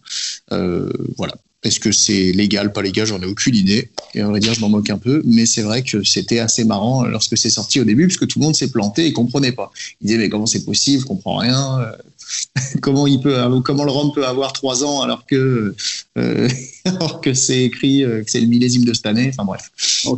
voilà. 1.17 1.35
Est-ce 1.63 1.79
que 1.79 1.91
c'est 1.91 2.31
légal, 2.33 2.71
pas 2.71 2.83
légal 2.83 3.07
J'en 3.07 3.19
ai 3.21 3.25
aucune 3.25 3.55
idée. 3.55 3.89
Et 4.13 4.21
à 4.21 4.27
vrai 4.27 4.39
dire, 4.39 4.53
je 4.53 4.61
m'en 4.61 4.69
moque 4.69 4.89
un 4.89 4.97
peu. 4.97 5.23
Mais 5.25 5.45
c'est 5.45 5.63
vrai 5.63 5.81
que 5.81 6.03
c'était 6.03 6.39
assez 6.39 6.63
marrant 6.63 7.03
lorsque 7.05 7.37
c'est 7.37 7.49
sorti 7.49 7.79
au 7.79 7.83
début, 7.83 8.05
puisque 8.05 8.27
tout 8.27 8.39
le 8.39 8.45
monde 8.45 8.55
s'est 8.55 8.71
planté 8.71 9.05
et 9.07 9.13
comprenait 9.13 9.51
pas. 9.51 9.71
Il 9.99 10.07
disait, 10.07 10.19
mais 10.19 10.29
comment 10.29 10.45
c'est 10.45 10.65
possible 10.65 11.01
Je 11.01 11.05
comprends 11.07 11.37
rien. 11.37 11.79
Euh, 11.79 11.91
comment, 12.81 13.07
il 13.07 13.21
peut, 13.21 13.35
comment 13.63 13.85
le 13.85 13.91
rhum 13.91 14.11
peut 14.13 14.25
avoir 14.27 14.53
trois 14.53 14.83
ans 14.83 15.01
alors 15.01 15.25
que, 15.25 15.75
euh, 16.17 16.49
alors 16.85 17.21
que 17.21 17.33
c'est 17.33 17.63
écrit 17.63 18.03
euh, 18.03 18.23
que 18.23 18.29
c'est 18.29 18.41
le 18.41 18.47
millésime 18.47 18.85
de 18.85 18.93
cette 18.93 19.05
année 19.05 19.29
Enfin 19.29 19.45
bref. 19.45 19.71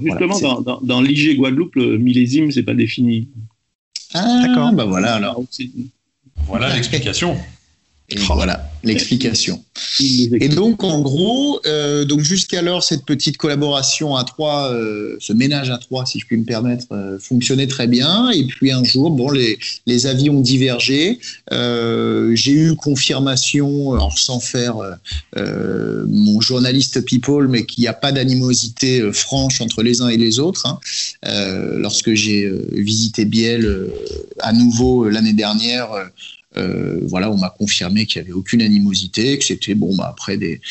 justement, 0.04 0.62
dans, 0.62 0.82
dans, 0.82 1.02
l'IG 1.02 1.38
Guadeloupe, 1.38 1.76
le 1.76 1.98
millésime, 1.98 2.52
c'est 2.52 2.64
pas 2.64 2.74
défini. 2.74 3.30
Ah, 4.14 4.44
d'accord. 4.46 4.74
Bah 4.74 4.86
voilà, 4.86 5.16
alors. 5.16 5.42
Voilà 6.48 6.74
l'explication. 6.76 7.38
Et 8.10 8.18
voilà 8.18 8.69
l'explication. 8.84 9.64
Et 10.00 10.50
donc, 10.50 10.84
en 10.84 11.02
gros, 11.02 11.60
euh, 11.66 12.06
donc 12.06 12.22
jusqu'alors, 12.22 12.84
cette 12.84 13.06
petite 13.06 13.38
collaboration 13.38 14.16
à 14.16 14.24
trois, 14.24 14.72
euh, 14.72 15.18
ce 15.20 15.34
ménage 15.34 15.70
à 15.70 15.78
trois, 15.78 16.06
si 16.06 16.20
je 16.20 16.26
puis 16.26 16.38
me 16.38 16.46
permettre, 16.46 16.86
euh, 16.92 17.18
fonctionnait 17.20 17.68
très 17.68 17.88
bien. 17.88 18.30
Et 18.32 18.46
puis 18.46 18.72
un 18.72 18.84
jour, 18.84 19.12
bon, 19.12 19.32
les, 19.32 19.58
les 19.86 20.08
avis 20.08 20.30
ont 20.30 20.42
divergé. 20.42 21.20
J'ai 21.52 22.52
eu 22.52 22.76
confirmation, 22.76 24.00
sans 24.16 24.40
faire 24.40 24.76
mon 25.36 26.42
journaliste 26.42 27.04
people, 27.06 27.48
mais 27.48 27.66
qu'il 27.66 27.82
n'y 27.82 27.88
a 27.88 27.94
pas 27.94 28.12
d'animosité 28.12 29.12
franche 29.12 29.62
entre 29.62 29.84
les 29.84 30.02
uns 30.02 30.10
et 30.10 30.18
les 30.18 30.40
autres. 30.40 30.66
Hein. 30.66 30.80
lorsque 31.78 32.14
j'ai 32.14 32.52
visité 32.72 33.26
Biel 33.26 33.90
à 34.40 34.54
nouveau 34.54 35.10
l'année 35.10 35.34
dernière, 35.34 35.90
euh, 36.58 37.00
voilà, 37.04 37.30
on 37.30 37.38
m'a 37.38 37.52
confirmé 37.52 38.06
qu'il 38.06 38.22
n'y 38.22 38.28
avait 38.28 38.34
aucune 38.34 38.62
animosité, 38.62 39.38
que 39.38 39.46
c'était 39.46 39.76
bon, 39.76 39.96
bah, 39.96 40.08
après 40.10 40.38
des, 40.38 40.62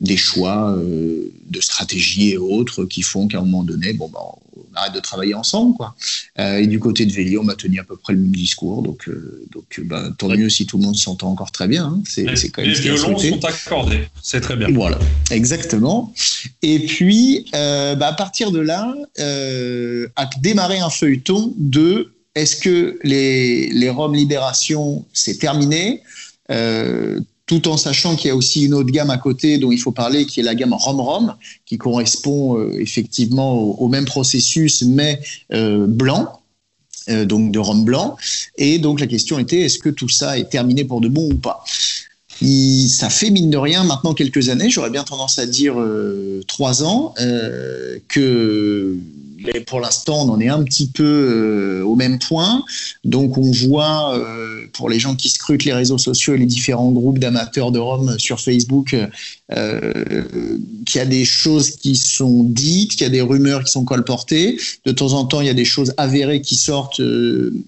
des 0.00 0.16
choix 0.16 0.72
euh, 0.72 1.32
de 1.48 1.60
stratégie 1.60 2.30
et 2.30 2.38
autres 2.38 2.84
qui 2.84 3.02
font 3.02 3.28
qu'à 3.28 3.38
un 3.38 3.42
moment 3.42 3.62
donné, 3.62 3.92
bon, 3.92 4.08
bah, 4.08 4.18
on 4.22 4.74
arrête 4.74 4.94
de 4.94 5.00
travailler 5.00 5.34
ensemble, 5.34 5.76
quoi. 5.76 5.94
Euh, 6.40 6.58
et 6.58 6.66
du 6.66 6.80
côté 6.80 7.06
de 7.06 7.12
Vélier, 7.12 7.38
on 7.38 7.44
m'a 7.44 7.54
tenu 7.54 7.78
à 7.78 7.84
peu 7.84 7.96
près 7.96 8.14
le 8.14 8.18
même 8.18 8.34
discours, 8.34 8.82
donc, 8.82 9.08
donc 9.52 9.80
bah, 9.84 10.10
tant 10.18 10.28
mieux 10.28 10.48
si 10.48 10.66
tout 10.66 10.76
le 10.78 10.84
monde 10.84 10.96
s'entend 10.96 11.30
encore 11.30 11.52
très 11.52 11.68
bien. 11.68 11.84
Hein. 11.84 12.02
C'est, 12.04 12.24
quand 12.50 12.62
même 12.62 12.72
les 12.72 12.80
violons 12.80 13.16
sont 13.16 13.44
accordés, 13.44 14.08
c'est 14.20 14.40
très 14.40 14.56
bien. 14.56 14.68
Voilà, 14.72 14.98
exactement. 15.30 16.12
Et 16.62 16.80
puis, 16.80 17.46
bah, 17.52 18.08
à 18.08 18.12
partir 18.12 18.50
de 18.50 18.58
là, 18.58 18.92
a 20.16 20.30
démarré 20.40 20.80
un 20.80 20.90
feuilleton 20.90 21.54
de 21.56 22.12
est-ce 22.38 22.56
que 22.56 22.98
les, 23.02 23.70
les 23.70 23.90
Roms 23.90 24.14
Libération, 24.14 25.04
c'est 25.12 25.38
terminé 25.38 26.02
euh, 26.50 27.20
tout 27.46 27.66
en 27.68 27.78
sachant 27.78 28.14
qu'il 28.14 28.28
y 28.28 28.30
a 28.30 28.36
aussi 28.36 28.64
une 28.64 28.74
autre 28.74 28.90
gamme 28.90 29.08
à 29.08 29.16
côté 29.16 29.56
dont 29.56 29.72
il 29.72 29.78
faut 29.78 29.92
parler, 29.92 30.26
qui 30.26 30.40
est 30.40 30.42
la 30.42 30.54
gamme 30.54 30.74
Rom-Rom, 30.74 31.34
qui 31.64 31.78
correspond 31.78 32.58
euh, 32.58 32.78
effectivement 32.78 33.54
au, 33.54 33.88
même 33.88 34.04
processus, 34.04 34.82
mais 34.82 35.20
euh, 35.52 35.86
blanc. 35.86 36.32
Donc 37.24 37.52
de 37.52 37.58
rhum 37.58 37.86
blanc. 37.86 38.18
Et 38.58 38.78
donc 38.78 39.00
la 39.00 39.06
question 39.06 39.38
était, 39.38 39.62
est-ce 39.62 39.78
que 39.78 39.88
tout 39.88 40.10
ça 40.10 40.38
est 40.38 40.50
terminé 40.50 40.84
pour 40.84 41.00
de 41.00 41.08
bon 41.08 41.30
ou 41.30 41.36
pas? 41.36 41.64
Ça 42.42 43.08
fait 43.08 43.30
mine 43.30 43.48
de 43.48 43.56
rien 43.56 43.82
maintenant 43.82 44.12
quelques 44.12 44.50
années, 44.50 44.68
j'aurais 44.68 44.90
bien 44.90 45.04
tendance 45.04 45.38
à 45.38 45.46
dire 45.46 45.76
trois 46.46 46.82
ans, 46.84 47.14
que 48.08 48.98
pour 49.66 49.80
l'instant, 49.80 50.26
on 50.26 50.30
en 50.30 50.40
est 50.40 50.48
un 50.48 50.62
petit 50.62 50.88
peu 50.88 51.04
euh, 51.04 51.84
au 51.84 51.94
même 51.94 52.18
point. 52.18 52.64
Donc, 53.04 53.38
on 53.38 53.50
voit, 53.50 54.16
euh, 54.16 54.66
pour 54.72 54.88
les 54.88 54.98
gens 54.98 55.14
qui 55.14 55.28
scrutent 55.28 55.64
les 55.64 55.72
réseaux 55.72 55.98
sociaux 55.98 56.34
et 56.34 56.38
les 56.38 56.46
différents 56.46 56.90
groupes 56.90 57.18
d'amateurs 57.18 57.70
de 57.70 57.78
Rome 57.78 58.18
sur 58.18 58.40
Facebook, 58.40 58.96
euh, 59.52 60.24
qu'il 60.86 60.98
y 60.98 61.00
a 61.00 61.06
des 61.06 61.24
choses 61.24 61.70
qui 61.70 61.96
sont 61.96 62.42
dites, 62.42 62.92
qu'il 62.92 63.02
y 63.02 63.04
a 63.04 63.10
des 63.10 63.20
rumeurs 63.20 63.64
qui 63.64 63.72
sont 63.72 63.84
colportées. 63.84 64.58
De 64.84 64.92
temps 64.92 65.12
en 65.12 65.24
temps, 65.24 65.40
il 65.40 65.46
y 65.46 65.50
a 65.50 65.54
des 65.54 65.64
choses 65.64 65.94
avérées 65.96 66.40
qui 66.40 66.56
sortent, 66.56 67.00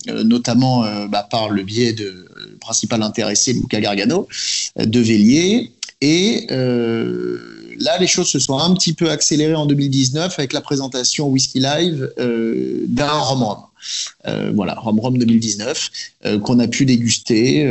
notamment 0.06 0.84
bah, 1.08 1.26
par 1.30 1.50
le 1.50 1.62
biais 1.62 1.92
de 1.92 2.26
principal 2.60 3.02
intéressé, 3.02 3.52
Luca 3.52 3.80
Gargano, 3.80 4.28
de 4.76 5.00
Vélier. 5.00 5.72
Et 6.02 6.46
là, 7.80 7.98
les 7.98 8.06
choses 8.06 8.28
se 8.28 8.38
sont 8.38 8.58
un 8.58 8.72
petit 8.74 8.92
peu 8.92 9.10
accélérées 9.10 9.54
en 9.54 9.66
2019 9.66 10.38
avec 10.38 10.52
la 10.52 10.60
présentation 10.60 11.28
Whisky 11.28 11.60
Live 11.60 12.12
euh, 12.18 12.84
d'un 12.86 13.08
Rom 13.08 13.42
Rom. 13.42 13.58
Euh, 14.26 14.52
voilà, 14.54 14.74
Rom 14.74 15.00
Rom 15.00 15.18
2019, 15.18 15.90
euh, 16.26 16.38
qu'on 16.38 16.58
a 16.58 16.68
pu 16.68 16.84
déguster. 16.84 17.66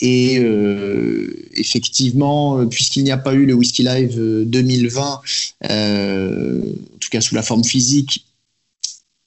et 0.00 0.42
effectivement, 1.54 2.66
puisqu'il 2.66 3.04
n'y 3.04 3.12
a 3.12 3.18
pas 3.18 3.34
eu 3.34 3.46
le 3.46 3.54
Whisky 3.54 3.82
Live 3.82 4.18
2020, 4.46 5.02
en 5.02 5.20
tout 7.00 7.08
cas 7.10 7.20
sous 7.20 7.34
la 7.34 7.42
forme 7.42 7.64
physique, 7.64 8.24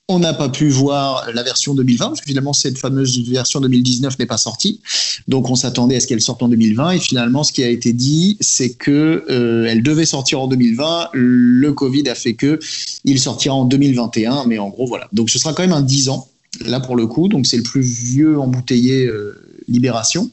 on 0.07 0.19
n'a 0.19 0.33
pas 0.33 0.49
pu 0.49 0.69
voir 0.69 1.27
la 1.33 1.41
version 1.41 1.73
2020 1.73 2.05
parce 2.05 2.21
que 2.21 2.27
finalement 2.27 2.53
cette 2.53 2.77
fameuse 2.77 3.27
version 3.27 3.59
2019 3.59 4.19
n'est 4.19 4.25
pas 4.27 4.37
sortie. 4.37 4.79
Donc 5.27 5.49
on 5.49 5.55
s'attendait 5.55 5.95
à 5.95 5.99
ce 5.99 6.05
qu'elle 6.05 6.21
sorte 6.21 6.43
en 6.43 6.47
2020 6.47 6.91
et 6.91 6.99
finalement 6.99 7.43
ce 7.43 7.51
qui 7.51 7.63
a 7.63 7.69
été 7.69 7.91
dit 7.91 8.37
c'est 8.39 8.73
que 8.73 9.25
euh, 9.29 9.65
elle 9.67 9.81
devait 9.81 10.05
sortir 10.05 10.41
en 10.41 10.47
2020. 10.47 11.09
Le 11.13 11.73
Covid 11.73 12.07
a 12.09 12.15
fait 12.15 12.35
que 12.35 12.59
il 13.03 13.19
sortira 13.19 13.55
en 13.55 13.65
2021. 13.65 14.45
Mais 14.45 14.59
en 14.59 14.69
gros 14.69 14.85
voilà. 14.85 15.07
Donc 15.11 15.31
ce 15.31 15.39
sera 15.39 15.53
quand 15.53 15.63
même 15.63 15.73
un 15.73 15.81
10 15.81 16.09
ans 16.09 16.27
là 16.61 16.79
pour 16.79 16.95
le 16.95 17.07
coup. 17.07 17.27
Donc 17.27 17.47
c'est 17.47 17.57
le 17.57 17.63
plus 17.63 17.81
vieux 17.81 18.39
embouteillé 18.39 19.07
euh, 19.07 19.41
Libération. 19.67 20.29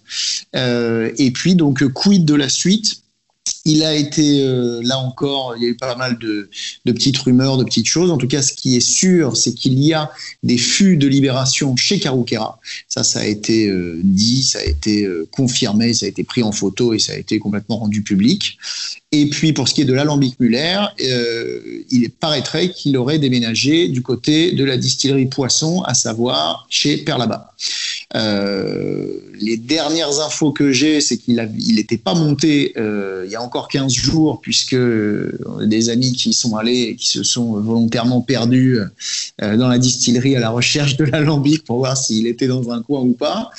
Euh, 0.55 1.11
et 1.17 1.31
puis 1.31 1.55
donc 1.55 1.91
quid 1.95 2.27
de 2.27 2.35
la 2.35 2.51
suite? 2.51 3.02
Il 3.65 3.85
a 3.85 3.95
été, 3.95 4.43
euh, 4.43 4.81
là 4.83 4.99
encore, 4.99 5.55
il 5.57 5.63
y 5.63 5.67
a 5.67 5.69
eu 5.69 5.77
pas 5.77 5.95
mal 5.95 6.19
de, 6.19 6.49
petites 6.85 7.19
rumeurs, 7.19 7.57
de 7.57 7.65
petites 7.65 7.87
choses. 7.87 8.11
En 8.11 8.17
tout 8.17 8.27
cas, 8.27 8.43
ce 8.43 8.53
qui 8.53 8.77
est 8.77 8.81
sûr, 8.81 9.37
c'est 9.37 9.55
qu'il 9.55 9.79
y 9.79 9.93
a 9.93 10.11
des 10.43 10.59
fûts 10.59 10.97
de 10.97 11.07
libération 11.07 11.77
chez 11.77 12.01
Karukera. 12.01 12.59
Ça, 12.89 13.05
ça 13.05 13.21
a 13.21 13.25
été 13.25 13.69
euh, 13.69 14.01
dit, 14.03 14.43
ça 14.43 14.59
a 14.59 14.65
été 14.65 15.05
euh, 15.05 15.29
confirmé, 15.31 15.95
ça 15.95 16.07
a 16.07 16.09
été 16.09 16.25
pris 16.25 16.43
en 16.43 16.53
photo 16.53 16.93
et 16.93 16.99
ça 16.99 17.13
a 17.13 17.17
été 17.17 17.39
complètement 17.39 17.79
rendu 17.79 18.03
public. 18.03 18.59
Et 19.13 19.29
puis, 19.29 19.53
pour 19.53 19.69
ce 19.69 19.75
qui 19.75 19.83
est 19.83 19.87
de 19.87 19.93
l'alambic 19.93 20.41
Muller, 20.41 20.81
il 20.99 22.11
paraîtrait 22.19 22.71
qu'il 22.71 22.97
aurait 22.97 23.19
déménagé 23.19 23.89
du 23.89 24.01
côté 24.01 24.53
de 24.53 24.65
la 24.65 24.79
distillerie 24.79 25.27
Poisson, 25.27 25.83
à 25.83 25.93
savoir 25.93 26.67
chez 26.71 26.97
Perlaba. 26.97 27.53
Les 28.15 29.57
dernières 29.57 30.21
infos 30.21 30.53
que 30.53 30.73
j'ai, 30.73 31.01
c'est 31.01 31.17
qu'il 31.17 31.37
n'était 31.75 31.99
pas 31.99 32.15
monté 32.15 32.75
il 33.25 33.31
y 33.31 33.37
a 33.37 33.43
encore 33.43 33.69
15 33.69 33.93
jours, 33.93 34.41
puisque 34.41 34.75
euh, 34.75 35.39
des 35.63 35.89
amis 35.89 36.13
qui 36.13 36.33
sont 36.33 36.57
allés 36.57 36.83
et 36.83 36.97
qui 36.97 37.09
se 37.09 37.23
sont 37.23 37.59
volontairement 37.61 38.21
perdus 38.21 38.79
euh, 39.41 39.57
dans 39.57 39.69
la 39.69 39.79
distillerie 39.79 40.37
à 40.37 40.41
la 40.41 40.51
recherche 40.51 40.97
de 40.97 41.05
l'alambic 41.05 41.65
pour 41.65 41.79
voir 41.79 41.97
s'il 41.97 42.27
était 42.27 42.47
dans 42.47 42.71
un 42.71 42.83
coin 42.83 43.01
ou 43.01 43.13
pas. 43.13 43.51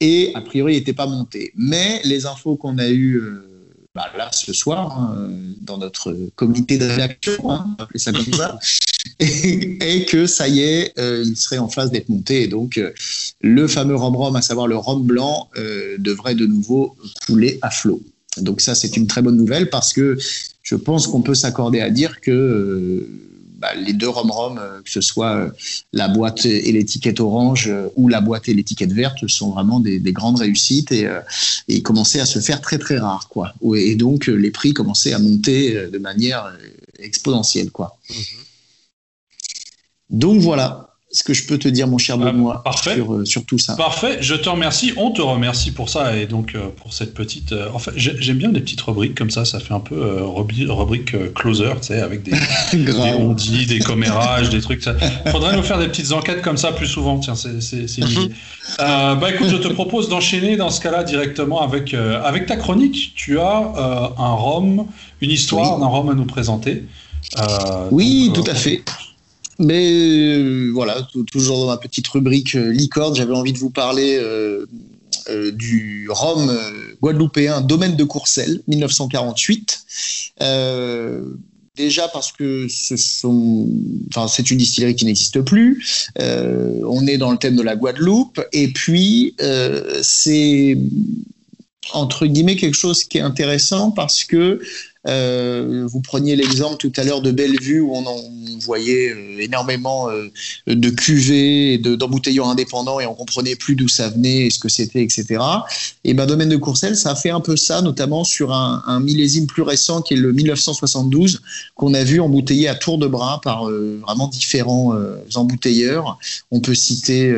Et 0.00 0.32
a 0.34 0.40
priori, 0.40 0.74
il 0.74 0.78
n'était 0.78 0.92
pas 0.92 1.06
monté. 1.06 1.52
Mais 1.56 2.00
les 2.04 2.26
infos 2.26 2.56
qu'on 2.56 2.78
a 2.78 2.88
eues 2.88 3.16
euh, 3.16 3.53
bah, 3.94 4.10
là 4.16 4.30
ce 4.32 4.52
soir, 4.52 4.98
hein, 4.98 5.28
dans 5.60 5.78
notre 5.78 6.16
comité 6.34 6.78
de 6.78 6.86
réaction, 6.86 7.50
hein, 7.50 7.76
on 7.78 7.98
ça 7.98 8.12
comme 8.12 8.32
ça, 8.32 8.58
et, 9.20 10.04
que 10.06 10.26
ça 10.26 10.48
y 10.48 10.60
est, 10.60 10.92
il 10.96 11.36
serait 11.36 11.58
en 11.58 11.68
phase 11.68 11.90
d'être 11.90 12.08
monté. 12.08 12.42
Et 12.42 12.48
donc, 12.48 12.80
le 13.40 13.68
fameux 13.68 13.94
rhum 13.94 14.16
rhum, 14.16 14.36
à 14.36 14.42
savoir 14.42 14.66
le 14.66 14.76
rhum 14.76 15.04
blanc, 15.04 15.48
devrait 15.98 16.34
de 16.34 16.46
nouveau 16.46 16.96
couler 17.26 17.58
à 17.62 17.70
flot. 17.70 18.00
Donc 18.38 18.60
ça, 18.60 18.74
c'est 18.74 18.96
une 18.96 19.06
très 19.06 19.22
bonne 19.22 19.36
nouvelle 19.36 19.70
parce 19.70 19.92
que 19.92 20.18
je 20.62 20.74
pense 20.74 21.06
qu'on 21.06 21.22
peut 21.22 21.34
s'accorder 21.34 21.80
à 21.80 21.90
dire 21.90 22.20
que 22.20 22.30
euh, 22.30 23.08
bah, 23.64 23.74
les 23.74 23.94
deux 23.94 24.10
rom-rom, 24.10 24.58
euh, 24.58 24.82
que 24.82 24.90
ce 24.90 25.00
soit 25.00 25.36
euh, 25.36 25.50
la 25.94 26.06
boîte 26.08 26.44
et 26.44 26.70
l'étiquette 26.70 27.18
orange 27.18 27.72
ou 27.96 28.08
la 28.08 28.20
boîte 28.20 28.46
et 28.50 28.52
l'étiquette 28.52 28.92
verte, 28.92 29.26
sont 29.26 29.52
vraiment 29.52 29.80
des, 29.80 30.00
grandes 30.12 30.38
réussites 30.38 30.92
et, 30.92 31.08
et 31.68 31.80
commençaient 31.80 32.20
à 32.20 32.26
se 32.26 32.40
faire 32.40 32.60
très 32.60 32.76
très 32.76 32.98
rares. 32.98 33.26
Quoi. 33.30 33.54
Et 33.74 33.94
donc 33.94 34.26
les 34.26 34.50
prix 34.50 34.74
commençaient 34.74 35.14
à 35.14 35.18
monter 35.18 35.88
de 35.90 35.98
manière 35.98 36.54
exponentielle. 36.98 37.70
Quoi. 37.70 37.96
Mm-hmm. 38.10 38.36
Donc 40.10 40.42
voilà, 40.42 40.93
ce 41.14 41.22
que 41.22 41.32
je 41.32 41.46
peux 41.46 41.58
te 41.58 41.68
dire, 41.68 41.86
mon 41.86 41.96
cher 41.96 42.16
ah, 42.20 42.24
Benoît, 42.24 42.64
euh, 42.88 43.24
Sur, 43.24 43.44
tout 43.44 43.56
ça. 43.56 43.76
Parfait, 43.76 44.18
je 44.20 44.34
te 44.34 44.48
remercie. 44.48 44.92
On 44.96 45.12
te 45.12 45.22
remercie 45.22 45.70
pour 45.70 45.88
ça 45.88 46.16
et 46.16 46.26
donc 46.26 46.56
euh, 46.56 46.66
pour 46.76 46.92
cette 46.92 47.14
petite. 47.14 47.52
Euh, 47.52 47.68
enfin, 47.72 47.92
j'aime 47.94 48.36
bien 48.36 48.50
les 48.50 48.60
petites 48.60 48.80
rubriques 48.80 49.14
comme 49.14 49.30
ça. 49.30 49.44
Ça 49.44 49.60
fait 49.60 49.74
un 49.74 49.80
peu 49.80 50.22
rubrique 50.24 51.14
closer, 51.34 51.70
tu 51.80 51.86
sais, 51.86 52.00
avec 52.00 52.24
des, 52.24 52.32
des 52.72 53.66
des 53.66 53.78
commérages, 53.78 54.50
des 54.50 54.60
trucs. 54.60 54.84
Il 55.24 55.30
faudrait 55.30 55.56
nous 55.56 55.62
faire 55.62 55.78
des 55.78 55.86
petites 55.86 56.10
enquêtes 56.10 56.42
comme 56.42 56.56
ça 56.56 56.72
plus 56.72 56.88
souvent. 56.88 57.20
Tiens, 57.20 57.36
c'est 57.36 57.98
une 57.98 58.08
idée. 58.08 58.30
bah 58.78 59.30
écoute, 59.32 59.50
je 59.50 59.56
te 59.56 59.68
propose 59.68 60.08
d'enchaîner 60.08 60.56
dans 60.56 60.70
ce 60.70 60.80
cas-là 60.80 61.04
directement 61.04 61.62
avec, 61.62 61.94
avec 61.94 62.46
ta 62.46 62.56
chronique. 62.56 63.12
Tu 63.14 63.38
as 63.38 63.72
un 64.18 64.34
rhum, 64.34 64.86
une 65.20 65.30
histoire 65.30 65.78
d'un 65.78 65.86
rhum 65.86 66.08
à 66.08 66.14
nous 66.14 66.26
présenter. 66.26 66.82
oui, 67.92 68.32
tout 68.34 68.44
à 68.48 68.56
fait. 68.56 68.82
Mais 69.58 69.92
euh, 69.92 70.70
voilà, 70.72 71.06
toujours 71.30 71.60
dans 71.60 71.66
ma 71.66 71.76
petite 71.76 72.06
rubrique 72.08 72.54
euh, 72.54 72.70
licorne, 72.72 73.14
j'avais 73.14 73.34
envie 73.34 73.52
de 73.52 73.58
vous 73.58 73.70
parler 73.70 74.18
euh, 74.20 74.66
du 75.52 76.08
rhum 76.10 76.54
guadeloupéen 77.00 77.60
Domaine 77.62 77.96
de 77.96 78.04
Courcelles, 78.04 78.60
1948. 78.66 79.80
Déjà 81.76 82.06
parce 82.08 82.30
que 82.30 82.68
c'est 82.68 83.26
une 83.26 84.58
distillerie 84.58 84.94
qui 84.94 85.06
n'existe 85.06 85.40
plus. 85.40 85.82
on 86.18 87.06
est 87.06 87.16
dans 87.16 87.32
le 87.32 87.38
thème 87.38 87.56
de 87.56 87.62
la 87.62 87.74
Guadeloupe, 87.74 88.40
et 88.52 88.68
puis 88.68 89.34
c'est 90.02 90.76
entre 91.92 92.26
guillemets 92.26 92.56
quelque 92.56 92.76
chose 92.76 93.04
qui 93.04 93.18
est 93.18 93.22
intéressant 93.22 93.92
parce 93.92 94.24
que 94.24 94.60
euh, 95.06 95.86
vous 95.86 96.00
preniez 96.00 96.34
l'exemple 96.34 96.76
tout 96.78 96.92
à 96.96 97.04
l'heure 97.04 97.20
de 97.20 97.30
Bellevue 97.30 97.80
où 97.80 97.94
on, 97.94 98.06
en, 98.06 98.16
voyait 98.60 99.12
euh, 99.12 99.42
énormément 99.42 100.08
euh, 100.08 100.30
de 100.66 100.88
cuvées 100.88 101.76
d'embouteilleurs 101.76 102.48
indépendants 102.48 103.00
et 103.00 103.06
on 103.06 103.14
comprenait 103.14 103.56
plus 103.56 103.74
d'où 103.74 103.88
ça 103.88 104.08
venait 104.08 104.46
et 104.46 104.50
ce 104.50 104.58
que 104.58 104.70
c'était, 104.70 105.02
etc. 105.02 105.42
Et 106.04 106.14
ben 106.14 106.24
Domaine 106.24 106.48
de 106.48 106.56
Courcelles, 106.56 106.96
ça 106.96 107.10
a 107.10 107.14
fait 107.16 107.30
un 107.30 107.40
peu 107.40 107.56
ça, 107.56 107.82
notamment 107.82 108.24
sur 108.24 108.52
un, 108.52 109.00
millésime 109.00 109.46
plus 109.46 109.62
récent 109.62 110.00
qui 110.00 110.14
est 110.14 110.16
le 110.16 110.32
1972 110.32 111.42
qu'on 111.74 111.92
a 111.92 112.04
vu 112.04 112.20
embouteillé 112.20 112.68
à 112.68 112.74
tour 112.74 112.96
de 112.96 113.06
bras 113.06 113.40
par 113.42 113.64
vraiment 113.64 114.28
différents 114.28 114.94
embouteilleurs. 115.34 116.18
On 116.50 116.60
peut 116.60 116.74
citer 116.74 117.34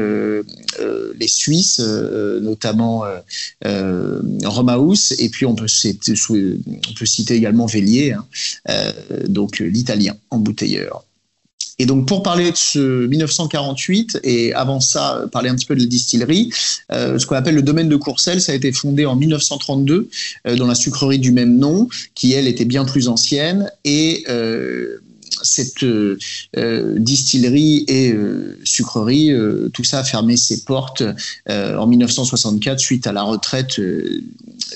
les 1.19 1.29
Suisses, 1.29 1.81
notamment 1.81 3.05
Romaus, 3.65 5.15
et 5.19 5.29
puis 5.29 5.47
on 5.47 5.55
peut 5.55 5.67
citer 5.67 7.35
également 7.35 7.56
Vélier, 7.65 8.13
hein, 8.13 8.27
euh, 8.69 8.93
donc 9.27 9.61
l'italien 9.61 10.15
embouteilleur. 10.31 11.05
Et 11.79 11.87
donc 11.87 12.07
pour 12.07 12.23
parler 12.23 12.51
de 12.51 12.57
ce 12.57 13.07
1948 13.07 14.21
et 14.25 14.55
avant 14.55 14.81
ça 14.81 15.27
parler 15.31 15.51
un 15.51 15.55
petit 15.55 15.67
peu 15.67 15.75
de 15.75 15.81
la 15.81 15.87
distillerie, 15.87 16.51
euh, 16.93 17.19
ce 17.19 17.27
qu'on 17.27 17.37
appelle 17.37 17.55
le 17.55 17.63
domaine 17.63 17.89
de 17.89 17.97
Courcelles, 17.97 18.41
ça 18.41 18.53
a 18.53 18.55
été 18.55 18.73
fondé 18.73 19.05
en 19.05 19.15
1932 19.15 20.09
euh, 20.47 20.57
dans 20.57 20.67
la 20.67 20.75
sucrerie 20.75 21.19
du 21.19 21.33
même 21.33 21.57
nom, 21.59 21.89
qui 22.15 22.33
elle 22.33 22.49
était 22.49 22.65
bien 22.65 22.85
plus 22.85 23.09
ancienne 23.09 23.71
et 23.85 24.25
euh, 25.83 26.99
distillerie 26.99 27.85
et 27.89 28.13
euh, 28.13 28.59
sucrerie, 28.65 29.33
tout 29.73 29.85
ça 29.85 30.01
a 30.01 30.05
fermé 30.05 30.37
ses 30.37 30.63
portes 30.65 31.03
en 31.49 31.87
1964 31.87 32.79
suite 32.79 33.07
à 33.07 33.13
la 33.13 33.23
retraite 33.23 33.81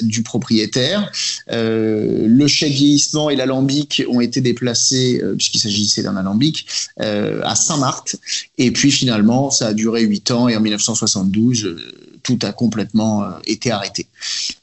du 0.02 0.22
propriétaire. 0.22 1.10
le 1.48 2.46
chèque 2.46 2.72
vieillissement 2.72 3.30
et 3.30 3.36
l'alambic 3.36 4.02
ont 4.08 4.20
été 4.20 4.40
déplacés, 4.40 5.22
puisqu'il 5.36 5.58
s'agissait 5.58 6.02
d'un 6.02 6.16
alambic, 6.16 6.66
à 6.98 7.54
Saint-Marthe. 7.54 8.16
Et 8.58 8.70
puis 8.70 8.90
finalement, 8.90 9.50
ça 9.50 9.68
a 9.68 9.74
duré 9.74 10.02
huit 10.02 10.30
ans 10.30 10.48
et 10.48 10.56
en 10.56 10.60
1972, 10.60 11.76
tout 12.22 12.38
a 12.42 12.52
complètement 12.52 13.24
été 13.46 13.70
arrêté. 13.70 14.06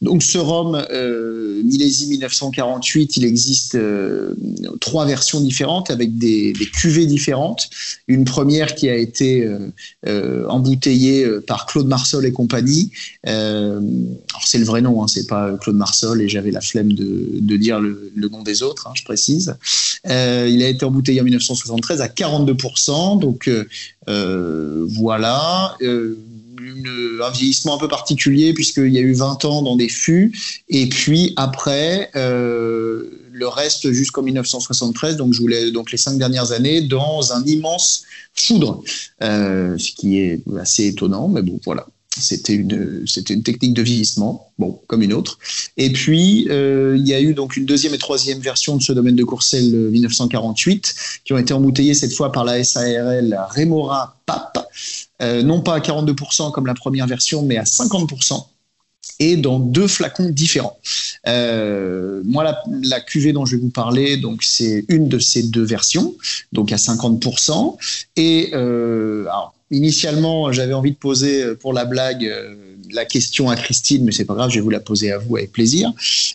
Donc 0.01 0.23
ce 0.23 0.37
rhum 0.37 0.85
millésime 1.63 2.09
1948, 2.09 3.17
il 3.17 3.25
existe 3.25 3.77
trois 4.79 5.05
versions 5.05 5.41
différentes 5.41 5.91
avec 5.91 6.17
des, 6.17 6.53
cuvées 6.73 7.05
différentes. 7.05 7.69
Une 8.07 8.25
première 8.25 8.75
qui 8.75 8.89
a 8.89 8.95
été 8.95 9.49
embouteillée 10.47 11.27
par 11.47 11.65
Claude 11.65 11.87
Marsol 11.87 12.25
et 12.25 12.31
compagnie. 12.31 12.91
c'est 13.25 14.57
le 14.57 14.65
vrai 14.65 14.81
nom, 14.81 15.03
hein, 15.03 15.07
c'est 15.07 15.27
pas 15.27 15.53
Claude 15.57 15.75
Marsol 15.75 16.21
et 16.21 16.29
j'avais 16.29 16.51
la 16.51 16.61
flemme 16.61 16.93
de, 16.93 17.57
dire 17.57 17.79
le, 17.79 18.11
nom 18.29 18.43
des 18.43 18.63
autres, 18.63 18.87
hein, 18.87 18.93
je 18.95 19.03
précise. 19.03 19.55
il 20.05 20.11
a 20.63 20.67
été 20.67 20.85
embouteillé 20.85 21.21
en 21.21 21.23
1973 21.23 22.01
à 22.01 22.07
42%. 22.07 23.19
Donc 23.19 23.47
euh, 23.47 23.65
euh, 24.09 24.85
voilà. 24.89 25.75
Euh, 25.81 26.17
un 26.59 27.29
vieillissement 27.31 27.75
un 27.75 27.77
peu 27.77 27.87
particulier 27.87 28.53
puisqu'il 28.53 28.93
y 28.93 28.97
a 28.97 29.01
eu 29.01 29.13
20 29.13 29.45
ans 29.45 29.61
dans 29.61 29.75
des 29.75 29.89
fûts 29.89 30.31
et 30.69 30.87
puis 30.87 31.33
après 31.35 32.11
le 32.13 33.47
reste 33.47 33.91
jusqu'en 33.91 34.23
1973 34.23 35.17
donc 35.17 35.33
je 35.33 35.39
voulais 35.39 35.71
donc 35.71 35.91
les 35.91 35.97
cinq 35.97 36.17
dernières 36.17 36.51
années 36.51 36.81
dans 36.81 37.33
un 37.33 37.43
immense 37.45 38.03
foudre. 38.33 38.83
Ce 39.21 39.91
qui 39.91 40.19
est 40.19 40.41
assez 40.59 40.87
étonnant 40.87 41.27
mais 41.27 41.41
bon 41.41 41.59
voilà. 41.65 41.87
C'était 42.19 42.53
une, 42.53 43.03
c'était 43.05 43.33
une 43.33 43.43
technique 43.43 43.73
de 43.73 43.81
vieillissement, 43.81 44.51
bon, 44.57 44.79
comme 44.87 45.01
une 45.01 45.13
autre. 45.13 45.37
Et 45.77 45.91
puis, 45.91 46.47
euh, 46.49 46.95
il 46.97 47.07
y 47.07 47.13
a 47.13 47.21
eu 47.21 47.33
donc 47.33 47.57
une 47.57 47.65
deuxième 47.65 47.93
et 47.93 47.97
troisième 47.97 48.39
version 48.39 48.75
de 48.75 48.81
ce 48.81 48.91
domaine 48.91 49.15
de 49.15 49.23
Courcelles 49.23 49.71
1948, 49.71 50.95
qui 51.25 51.33
ont 51.33 51.37
été 51.37 51.53
embouteillées 51.53 51.93
cette 51.93 52.13
fois 52.13 52.31
par 52.31 52.43
la 52.43 52.63
SARL 52.63 53.37
Remora 53.55 54.17
PAP, 54.25 54.67
euh, 55.21 55.41
non 55.43 55.61
pas 55.61 55.75
à 55.75 55.79
42% 55.79 56.51
comme 56.51 56.67
la 56.67 56.73
première 56.73 57.07
version, 57.07 57.43
mais 57.43 57.57
à 57.57 57.63
50% 57.63 58.45
et 59.19 59.37
dans 59.37 59.59
deux 59.59 59.87
flacons 59.87 60.29
différents. 60.29 60.77
Euh, 61.27 62.21
moi, 62.25 62.43
la, 62.43 62.61
la, 62.83 62.99
cuvée 62.99 63.33
dont 63.33 63.45
je 63.45 63.55
vais 63.55 63.61
vous 63.61 63.69
parler, 63.69 64.17
donc 64.17 64.43
c'est 64.43 64.85
une 64.89 65.07
de 65.07 65.17
ces 65.17 65.43
deux 65.43 65.63
versions, 65.63 66.13
donc 66.51 66.71
à 66.71 66.75
50%. 66.75 67.77
Et 68.17 68.49
euh, 68.53 69.25
initialement, 69.71 70.51
j'avais 70.51 70.73
envie 70.73 70.91
de 70.91 70.97
poser 70.97 71.55
pour 71.55 71.73
la 71.73 71.85
blague 71.85 72.31
la 72.91 73.05
question 73.05 73.49
à 73.49 73.55
Christine, 73.55 74.05
mais 74.05 74.11
c'est 74.11 74.25
pas 74.25 74.35
grave, 74.35 74.49
je 74.49 74.55
vais 74.55 74.61
vous 74.61 74.69
la 74.69 74.79
poser 74.79 75.11
à 75.11 75.17
vous 75.17 75.37
avec 75.37 75.51
plaisir. 75.51 75.91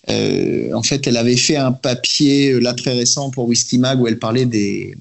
En 0.09 0.83
fait, 0.83 1.07
elle 1.07 1.17
avait 1.17 1.37
fait 1.37 1.57
un 1.57 1.73
papier 1.73 2.59
là 2.59 2.75
très 2.75 2.93
récent 2.93 3.31
pour 3.31 3.47
Whisky 3.49 3.79
Mag 3.79 4.01
où 4.01 4.09
elle 4.09 4.19
parlait 4.19 4.47
des, 4.47 4.97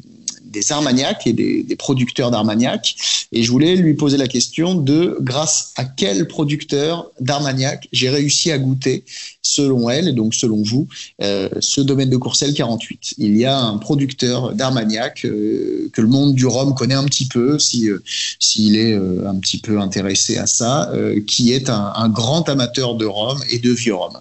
des 0.52 0.72
Armagnacs 0.72 1.26
et 1.26 1.34
des, 1.34 1.76
producteurs 1.78 2.32
d'Armagnac. 2.32 2.96
Et 3.32 3.44
je 3.44 3.52
voulais 3.52 3.76
lui 3.76 3.94
poser 3.96 4.18
la 4.18 4.28
question 4.28 4.76
de 4.76 5.18
grâce 5.22 5.74
à 5.78 5.86
quel 5.86 6.28
producteur 6.28 7.10
d'Armagnac 7.20 7.88
j'ai 7.92 8.10
réussi 8.10 8.52
à 8.52 8.58
goûter, 8.58 9.04
selon 9.42 9.90
elle, 9.90 10.10
et 10.10 10.14
donc 10.14 10.36
selon 10.36 10.62
vous, 10.62 10.88
euh, 11.22 11.50
ce 11.60 11.82
domaine 11.82 12.10
de 12.10 12.18
Courcelles 12.18 12.54
48. 12.54 13.16
Il 13.18 13.38
y 13.38 13.46
a 13.46 13.58
un 13.58 13.78
producteur 13.78 14.54
d'Armagnac 14.54 15.26
euh, 15.26 15.90
que 15.94 16.02
le 16.02 16.08
monde 16.08 16.36
du 16.36 16.46
rhum 16.46 16.76
connaît 16.76 16.96
un 16.96 17.06
petit 17.06 17.28
peu, 17.28 17.58
si 17.58 17.90
euh, 17.90 18.00
s'il 18.40 18.76
est 18.76 18.94
un 18.94 19.36
petit 19.36 19.58
peu 19.58 19.80
intéressé 19.80 20.38
à 20.38 20.46
ça, 20.46 20.92
qui 21.28 21.54
est 21.54 21.70
un, 21.70 21.94
un, 21.96 22.10
grand 22.10 22.48
amateur 22.50 22.96
de 22.96 23.06
rhum 23.06 23.40
et 23.50 23.60
de 23.60 23.72
vieux 23.72 23.96
rhum. 23.96 24.20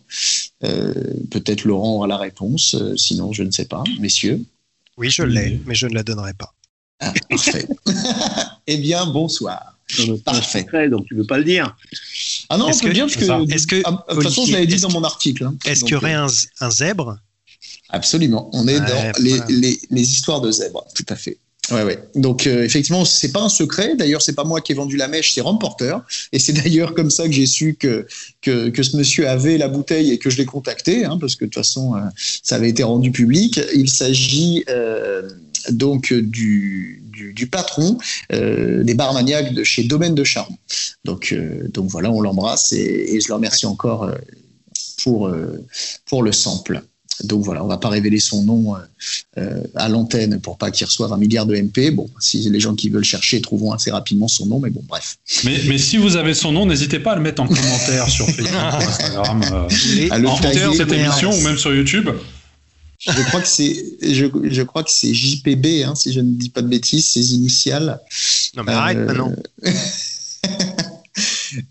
Peut-être 1.30 1.64
Laurent 1.64 1.96
aura 1.96 2.06
la 2.06 2.16
réponse, 2.16 2.76
sinon 2.96 3.32
je 3.32 3.42
ne 3.42 3.50
sais 3.50 3.64
pas, 3.64 3.82
messieurs. 3.98 4.44
Oui, 5.00 5.08
je 5.08 5.22
l'ai, 5.22 5.58
mais 5.64 5.74
je 5.74 5.86
ne 5.86 5.94
la 5.94 6.02
donnerai 6.02 6.34
pas. 6.34 6.52
Ah, 7.00 7.14
parfait. 7.30 7.66
eh 8.66 8.76
bien, 8.76 9.06
bonsoir. 9.06 9.78
Parfait. 10.26 10.66
donc 10.90 11.06
tu 11.06 11.14
ne 11.14 11.20
veux 11.20 11.26
pas 11.26 11.38
le 11.38 11.44
dire. 11.44 11.74
Ah 12.50 12.58
non, 12.58 12.66
on 12.68 12.78
peut 12.78 12.92
dire 12.92 13.06
que, 13.06 13.52
est-ce 13.52 13.66
que 13.66 13.80
ah, 13.86 14.04
de 14.10 14.14
toute 14.14 14.24
façon, 14.24 14.44
je 14.44 14.52
l'avais 14.52 14.66
dit 14.66 14.78
dans 14.78 14.90
mon 14.90 15.02
article. 15.02 15.44
Hein, 15.44 15.56
est-ce 15.64 15.84
qu'il 15.84 15.94
y 15.94 15.96
aurait 15.96 16.14
euh, 16.14 16.26
un, 16.26 16.66
un, 16.66 16.70
zèbre? 16.70 17.18
Absolument. 17.88 18.50
On 18.52 18.68
est 18.68 18.78
ouais, 18.78 18.86
dans 18.86 19.12
les, 19.48 19.80
les, 19.90 20.02
histoires 20.02 20.42
de 20.42 20.52
zèbres, 20.52 20.84
tout 20.94 21.06
à 21.08 21.16
fait. 21.16 21.38
Ouais, 21.70 21.84
ouais. 21.84 21.98
Donc 22.14 22.46
euh, 22.46 22.64
effectivement, 22.64 23.04
c'est 23.04 23.32
pas 23.32 23.42
un 23.42 23.48
secret. 23.48 23.94
D'ailleurs, 23.94 24.22
c'est 24.22 24.34
pas 24.34 24.44
moi 24.44 24.60
qui 24.60 24.72
ai 24.72 24.74
vendu 24.74 24.96
la 24.96 25.08
mèche, 25.08 25.34
c'est 25.34 25.42
Porter. 25.60 25.96
Et 26.32 26.38
c'est 26.38 26.52
d'ailleurs 26.52 26.94
comme 26.94 27.10
ça 27.10 27.26
que 27.26 27.32
j'ai 27.32 27.46
su 27.46 27.74
que, 27.74 28.06
que, 28.40 28.70
que 28.70 28.82
ce 28.82 28.96
monsieur 28.96 29.28
avait 29.28 29.56
la 29.56 29.68
bouteille 29.68 30.10
et 30.10 30.18
que 30.18 30.30
je 30.30 30.38
l'ai 30.38 30.46
contacté, 30.46 31.04
hein, 31.04 31.16
parce 31.20 31.36
que 31.36 31.44
de 31.44 31.50
toute 31.50 31.62
façon, 31.62 31.94
euh, 31.94 32.00
ça 32.42 32.56
avait 32.56 32.70
été 32.70 32.82
rendu 32.82 33.12
public. 33.12 33.60
Il 33.74 33.88
s'agit 33.88 34.64
euh, 34.68 35.28
donc 35.70 36.12
du, 36.12 37.02
du, 37.12 37.46
patron 37.46 37.98
euh, 38.32 38.82
des 38.82 38.94
barmaniacs 38.94 39.52
de 39.52 39.62
chez 39.62 39.84
Domaine 39.84 40.14
de 40.14 40.24
Charme. 40.24 40.56
Donc, 41.04 41.34
donc 41.72 41.88
voilà, 41.90 42.10
on 42.10 42.20
l'embrasse 42.20 42.72
et, 42.72 43.14
et, 43.14 43.20
je 43.20 43.28
le 43.28 43.34
remercie 43.34 43.66
encore 43.66 44.10
pour, 45.02 45.30
pour 46.06 46.22
le 46.22 46.32
sample. 46.32 46.82
Donc 47.24 47.44
voilà, 47.44 47.64
on 47.64 47.66
va 47.66 47.78
pas 47.78 47.88
révéler 47.88 48.20
son 48.20 48.42
nom 48.42 48.74
euh, 49.38 49.62
à 49.74 49.88
l'antenne 49.88 50.40
pour 50.40 50.58
pas 50.58 50.70
qu'il 50.70 50.86
reçoive 50.86 51.12
un 51.12 51.16
milliard 51.16 51.46
de 51.46 51.56
MP. 51.56 51.90
Bon, 51.90 52.08
si 52.18 52.48
les 52.48 52.60
gens 52.60 52.74
qui 52.74 52.88
veulent 52.88 53.04
chercher 53.04 53.40
trouveront 53.40 53.72
assez 53.72 53.90
rapidement 53.90 54.28
son 54.28 54.46
nom, 54.46 54.60
mais 54.60 54.70
bon, 54.70 54.82
bref. 54.88 55.18
Mais, 55.44 55.60
mais 55.66 55.78
si 55.78 55.96
vous 55.96 56.16
avez 56.16 56.34
son 56.34 56.52
nom, 56.52 56.66
n'hésitez 56.66 56.98
pas 56.98 57.12
à 57.12 57.16
le 57.16 57.22
mettre 57.22 57.42
en 57.42 57.48
commentaire 57.48 58.08
sur 58.08 58.26
Facebook, 58.26 58.54
Instagram, 58.72 59.42
euh, 59.52 60.08
à 60.10 60.18
le 60.18 60.28
en 60.28 60.36
cette 60.36 60.92
émission 60.92 61.32
ou 61.32 61.40
même 61.40 61.58
sur 61.58 61.74
YouTube. 61.74 62.08
Je 63.00 63.22
crois 63.28 63.40
que 63.40 63.48
c'est, 63.48 63.82
je, 64.02 64.26
je, 64.44 64.62
crois 64.62 64.84
que 64.84 64.90
c'est 64.90 65.14
JPB, 65.14 65.84
hein, 65.84 65.94
si 65.94 66.12
je 66.12 66.20
ne 66.20 66.32
dis 66.32 66.50
pas 66.50 66.60
de 66.60 66.68
bêtises, 66.68 67.08
ses 67.08 67.34
initiales. 67.34 67.98
Non 68.56 68.62
mais 68.62 68.72
arrête 68.72 68.98
euh... 68.98 69.06
maintenant. 69.06 69.32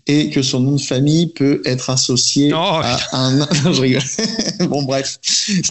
et 0.06 0.30
que 0.30 0.42
son 0.42 0.60
nom 0.60 0.76
de 0.76 0.80
famille 0.80 1.28
peut 1.28 1.62
être 1.64 1.90
associé 1.90 2.52
oh, 2.52 2.56
à 2.56 2.98
un. 3.12 3.30
Non, 3.64 3.72
je 3.72 3.80
rigole. 3.80 4.02
bon, 4.68 4.82
bref. 4.82 5.18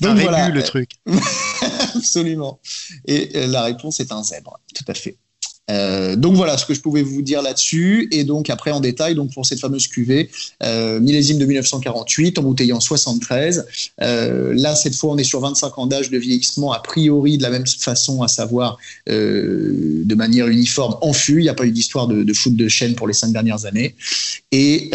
Donc 0.02 0.20
voilà. 0.20 0.50
le 0.50 0.64
truc. 0.64 0.92
Absolument. 1.96 2.60
Et 3.06 3.32
euh, 3.36 3.48
la 3.48 3.64
réponse 3.64 4.00
est 4.00 4.12
un 4.12 4.24
zèbre, 4.24 4.60
tout 4.76 4.86
à 4.88 4.94
fait. 4.94 5.18
Euh, 5.70 6.16
donc 6.16 6.36
voilà 6.36 6.58
ce 6.58 6.66
que 6.66 6.74
je 6.74 6.82
pouvais 6.82 7.02
vous 7.02 7.22
dire 7.22 7.42
là-dessus. 7.42 8.08
Et 8.12 8.24
donc 8.24 8.50
après 8.50 8.72
en 8.72 8.80
détail, 8.80 9.16
donc 9.16 9.34
pour 9.34 9.46
cette 9.46 9.60
fameuse 9.60 9.88
cuvée, 9.88 10.30
euh, 10.64 11.00
millésime 11.00 11.38
de 11.38 11.46
1948, 11.46 12.40
embouteillé 12.40 12.74
en 12.74 12.80
73. 12.80 13.66
Euh, 14.02 14.54
là, 14.56 14.76
cette 14.76 14.96
fois, 14.96 15.12
on 15.12 15.18
est 15.18 15.24
sur 15.24 15.40
25 15.40 15.78
ans 15.78 15.88
d'âge 15.88 16.10
de 16.10 16.18
vieillissement, 16.18 16.72
a 16.72 16.80
priori 16.80 17.38
de 17.38 17.44
la 17.44 17.50
même 17.50 17.68
façon, 17.68 18.24
à 18.24 18.28
savoir 18.28 18.78
de 19.08 20.16
manière 20.16 20.48
uniforme 20.48 20.96
en 21.02 21.14
fût. 21.14 21.40
Il 21.40 21.44
n'y 21.44 21.50
a 21.50 21.54
pas 21.54 21.66
eu 21.66 21.72
d'histoire 21.72 22.08
de, 22.08 22.34
foot 22.34 22.56
de 22.56 22.68
chaîne 22.68 22.96
pour 22.96 23.08
les 23.08 23.14
cinq 23.14 23.32
dernières 23.32 23.66
années. 23.66 23.96
Et 24.52 24.92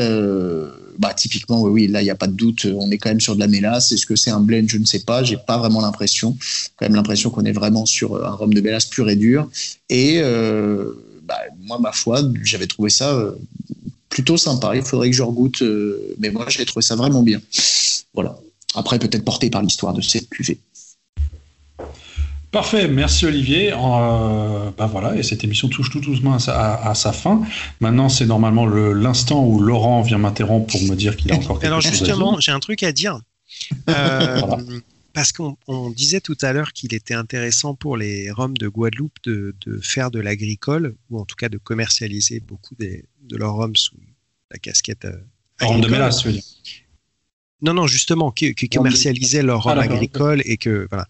bah, 0.98 1.14
typiquement, 1.14 1.62
oui, 1.62 1.86
là, 1.86 2.02
il 2.02 2.04
n'y 2.04 2.10
a 2.10 2.14
pas 2.14 2.26
de 2.26 2.32
doute, 2.32 2.66
on 2.66 2.90
est 2.90 2.98
quand 2.98 3.08
même 3.08 3.20
sur 3.20 3.34
de 3.34 3.40
la 3.40 3.46
mélasse. 3.46 3.92
Est-ce 3.92 4.06
que 4.06 4.16
c'est 4.16 4.30
un 4.30 4.40
blend? 4.40 4.66
Je 4.68 4.78
ne 4.78 4.84
sais 4.84 5.00
pas, 5.00 5.22
j'ai 5.22 5.36
pas 5.36 5.58
vraiment 5.58 5.80
l'impression. 5.80 6.36
Quand 6.76 6.86
même 6.86 6.94
l'impression 6.94 7.30
qu'on 7.30 7.44
est 7.44 7.52
vraiment 7.52 7.86
sur 7.86 8.24
un 8.24 8.30
rhum 8.30 8.52
de 8.52 8.60
mélasse 8.60 8.86
pur 8.86 9.08
et 9.08 9.16
dur. 9.16 9.48
Et 9.88 10.18
euh, 10.18 10.92
bah, 11.22 11.38
moi, 11.60 11.78
ma 11.78 11.92
foi, 11.92 12.22
j'avais 12.42 12.66
trouvé 12.66 12.90
ça 12.90 13.12
euh, 13.12 13.32
plutôt 14.08 14.36
sympa. 14.36 14.76
Il 14.76 14.82
faudrait 14.82 15.10
que 15.10 15.16
je 15.16 15.22
regoute, 15.22 15.62
euh, 15.62 16.14
mais 16.18 16.30
moi, 16.30 16.46
j'ai 16.48 16.64
trouvé 16.64 16.82
ça 16.82 16.96
vraiment 16.96 17.22
bien. 17.22 17.40
Voilà. 18.14 18.38
Après, 18.74 18.98
peut-être 18.98 19.24
porté 19.24 19.50
par 19.50 19.62
l'histoire 19.62 19.94
de 19.94 20.00
cette 20.00 20.28
cuvée. 20.28 20.58
Parfait, 22.54 22.86
merci 22.86 23.26
Olivier. 23.26 23.72
Euh, 23.72 24.70
bah 24.78 24.86
voilà, 24.86 25.16
et 25.16 25.24
cette 25.24 25.42
émission 25.42 25.68
touche 25.68 25.90
tout 25.90 25.98
doucement 25.98 26.34
à 26.34 26.38
sa, 26.38 26.56
à, 26.56 26.90
à 26.90 26.94
sa 26.94 27.12
fin. 27.12 27.42
Maintenant, 27.80 28.08
c'est 28.08 28.26
normalement 28.26 28.64
l'instant 28.64 29.44
où 29.44 29.58
Laurent 29.58 30.02
vient 30.02 30.18
m'interrompre 30.18 30.70
pour 30.70 30.80
me 30.84 30.94
dire 30.94 31.16
qu'il 31.16 31.32
a 31.32 31.34
encore 31.34 31.58
quelque 31.60 31.66
Alors 31.66 31.80
justement, 31.80 32.38
j'ai 32.38 32.52
un 32.52 32.60
truc 32.60 32.84
à 32.84 32.92
dire. 32.92 33.18
Euh, 33.88 34.40
voilà. 34.40 34.62
Parce 35.14 35.32
qu'on 35.32 35.90
disait 35.90 36.20
tout 36.20 36.36
à 36.42 36.52
l'heure 36.52 36.72
qu'il 36.72 36.92
était 36.92 37.14
intéressant 37.14 37.74
pour 37.74 37.96
les 37.96 38.30
Roms 38.30 38.56
de 38.56 38.68
Guadeloupe 38.68 39.16
de, 39.22 39.54
de 39.64 39.78
faire 39.78 40.10
de 40.10 40.18
l'agricole, 40.18 40.96
ou 41.08 41.20
en 41.20 41.24
tout 41.24 41.36
cas 41.36 41.48
de 41.48 41.56
commercialiser 41.56 42.40
beaucoup 42.40 42.74
des, 42.74 43.04
de 43.22 43.36
leurs 43.36 43.54
Roms 43.54 43.76
sous 43.76 43.96
la 44.50 44.58
casquette. 44.58 45.04
Euh, 45.04 45.78
de 45.78 45.88
mélasse, 45.88 46.24
non, 47.64 47.74
non, 47.74 47.86
justement, 47.86 48.30
qui, 48.30 48.54
qui 48.54 48.68
commercialisaient 48.68 49.42
leur 49.42 49.62
rhum 49.64 49.78
ah, 49.78 49.82
agricole 49.82 50.42
et 50.44 50.56
que 50.56 50.86
voilà. 50.90 51.06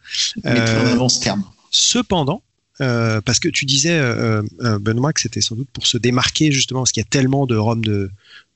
Euh, 0.46 1.09
ce 1.09 1.20
terme. 1.20 1.44
Cependant, 1.70 2.42
euh, 2.80 3.20
parce 3.20 3.40
que 3.40 3.48
tu 3.48 3.64
disais 3.66 3.98
euh, 3.98 4.42
Benoît 4.80 5.12
que 5.12 5.20
c'était 5.20 5.40
sans 5.40 5.57
doute 5.57 5.68
pour 5.72 5.86
se 5.86 5.98
démarquer 5.98 6.52
justement 6.52 6.80
parce 6.80 6.92
qu'il 6.92 7.02
y 7.02 7.07
a 7.07 7.09
tellement 7.09 7.46
de 7.46 7.57
rhum 7.57 7.84
de 7.84 8.11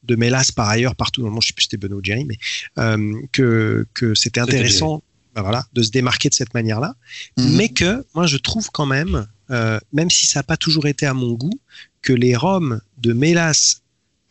de 0.04 0.16
mélasse 0.16 0.52
par 0.52 0.68
ailleurs 0.68 0.96
partout 0.96 1.20
dans 1.20 1.28
le 1.28 1.32
monde. 1.32 1.42
Je 1.42 1.48
sais 1.48 1.52
plus 1.52 1.64
si 1.64 1.68
c'était 1.70 1.76
Benoît 1.86 1.98
ou 1.98 2.04
Jerry, 2.04 2.24
mais 2.24 2.38
euh, 2.78 3.20
que 3.32 3.86
que 3.94 4.14
c'était 4.14 4.40
intéressant. 4.40 5.02
Ben 5.34 5.42
voilà, 5.42 5.66
de 5.72 5.82
se 5.82 5.90
démarquer 5.90 6.30
de 6.30 6.34
cette 6.34 6.54
manière-là, 6.54 6.94
mm 7.36 7.42
-hmm. 7.42 7.56
mais 7.56 7.68
que 7.68 8.04
moi 8.14 8.26
je 8.26 8.38
trouve 8.38 8.70
quand 8.70 8.86
même, 8.86 9.14
euh, 9.50 9.78
même 9.92 10.10
si 10.10 10.26
ça 10.26 10.40
n'a 10.40 10.42
pas 10.42 10.56
toujours 10.56 10.86
été 10.86 11.04
à 11.06 11.14
mon 11.14 11.32
goût, 11.42 11.58
que 12.02 12.14
les 12.24 12.34
rhums 12.34 12.80
de 13.06 13.12
mélasse 13.12 13.82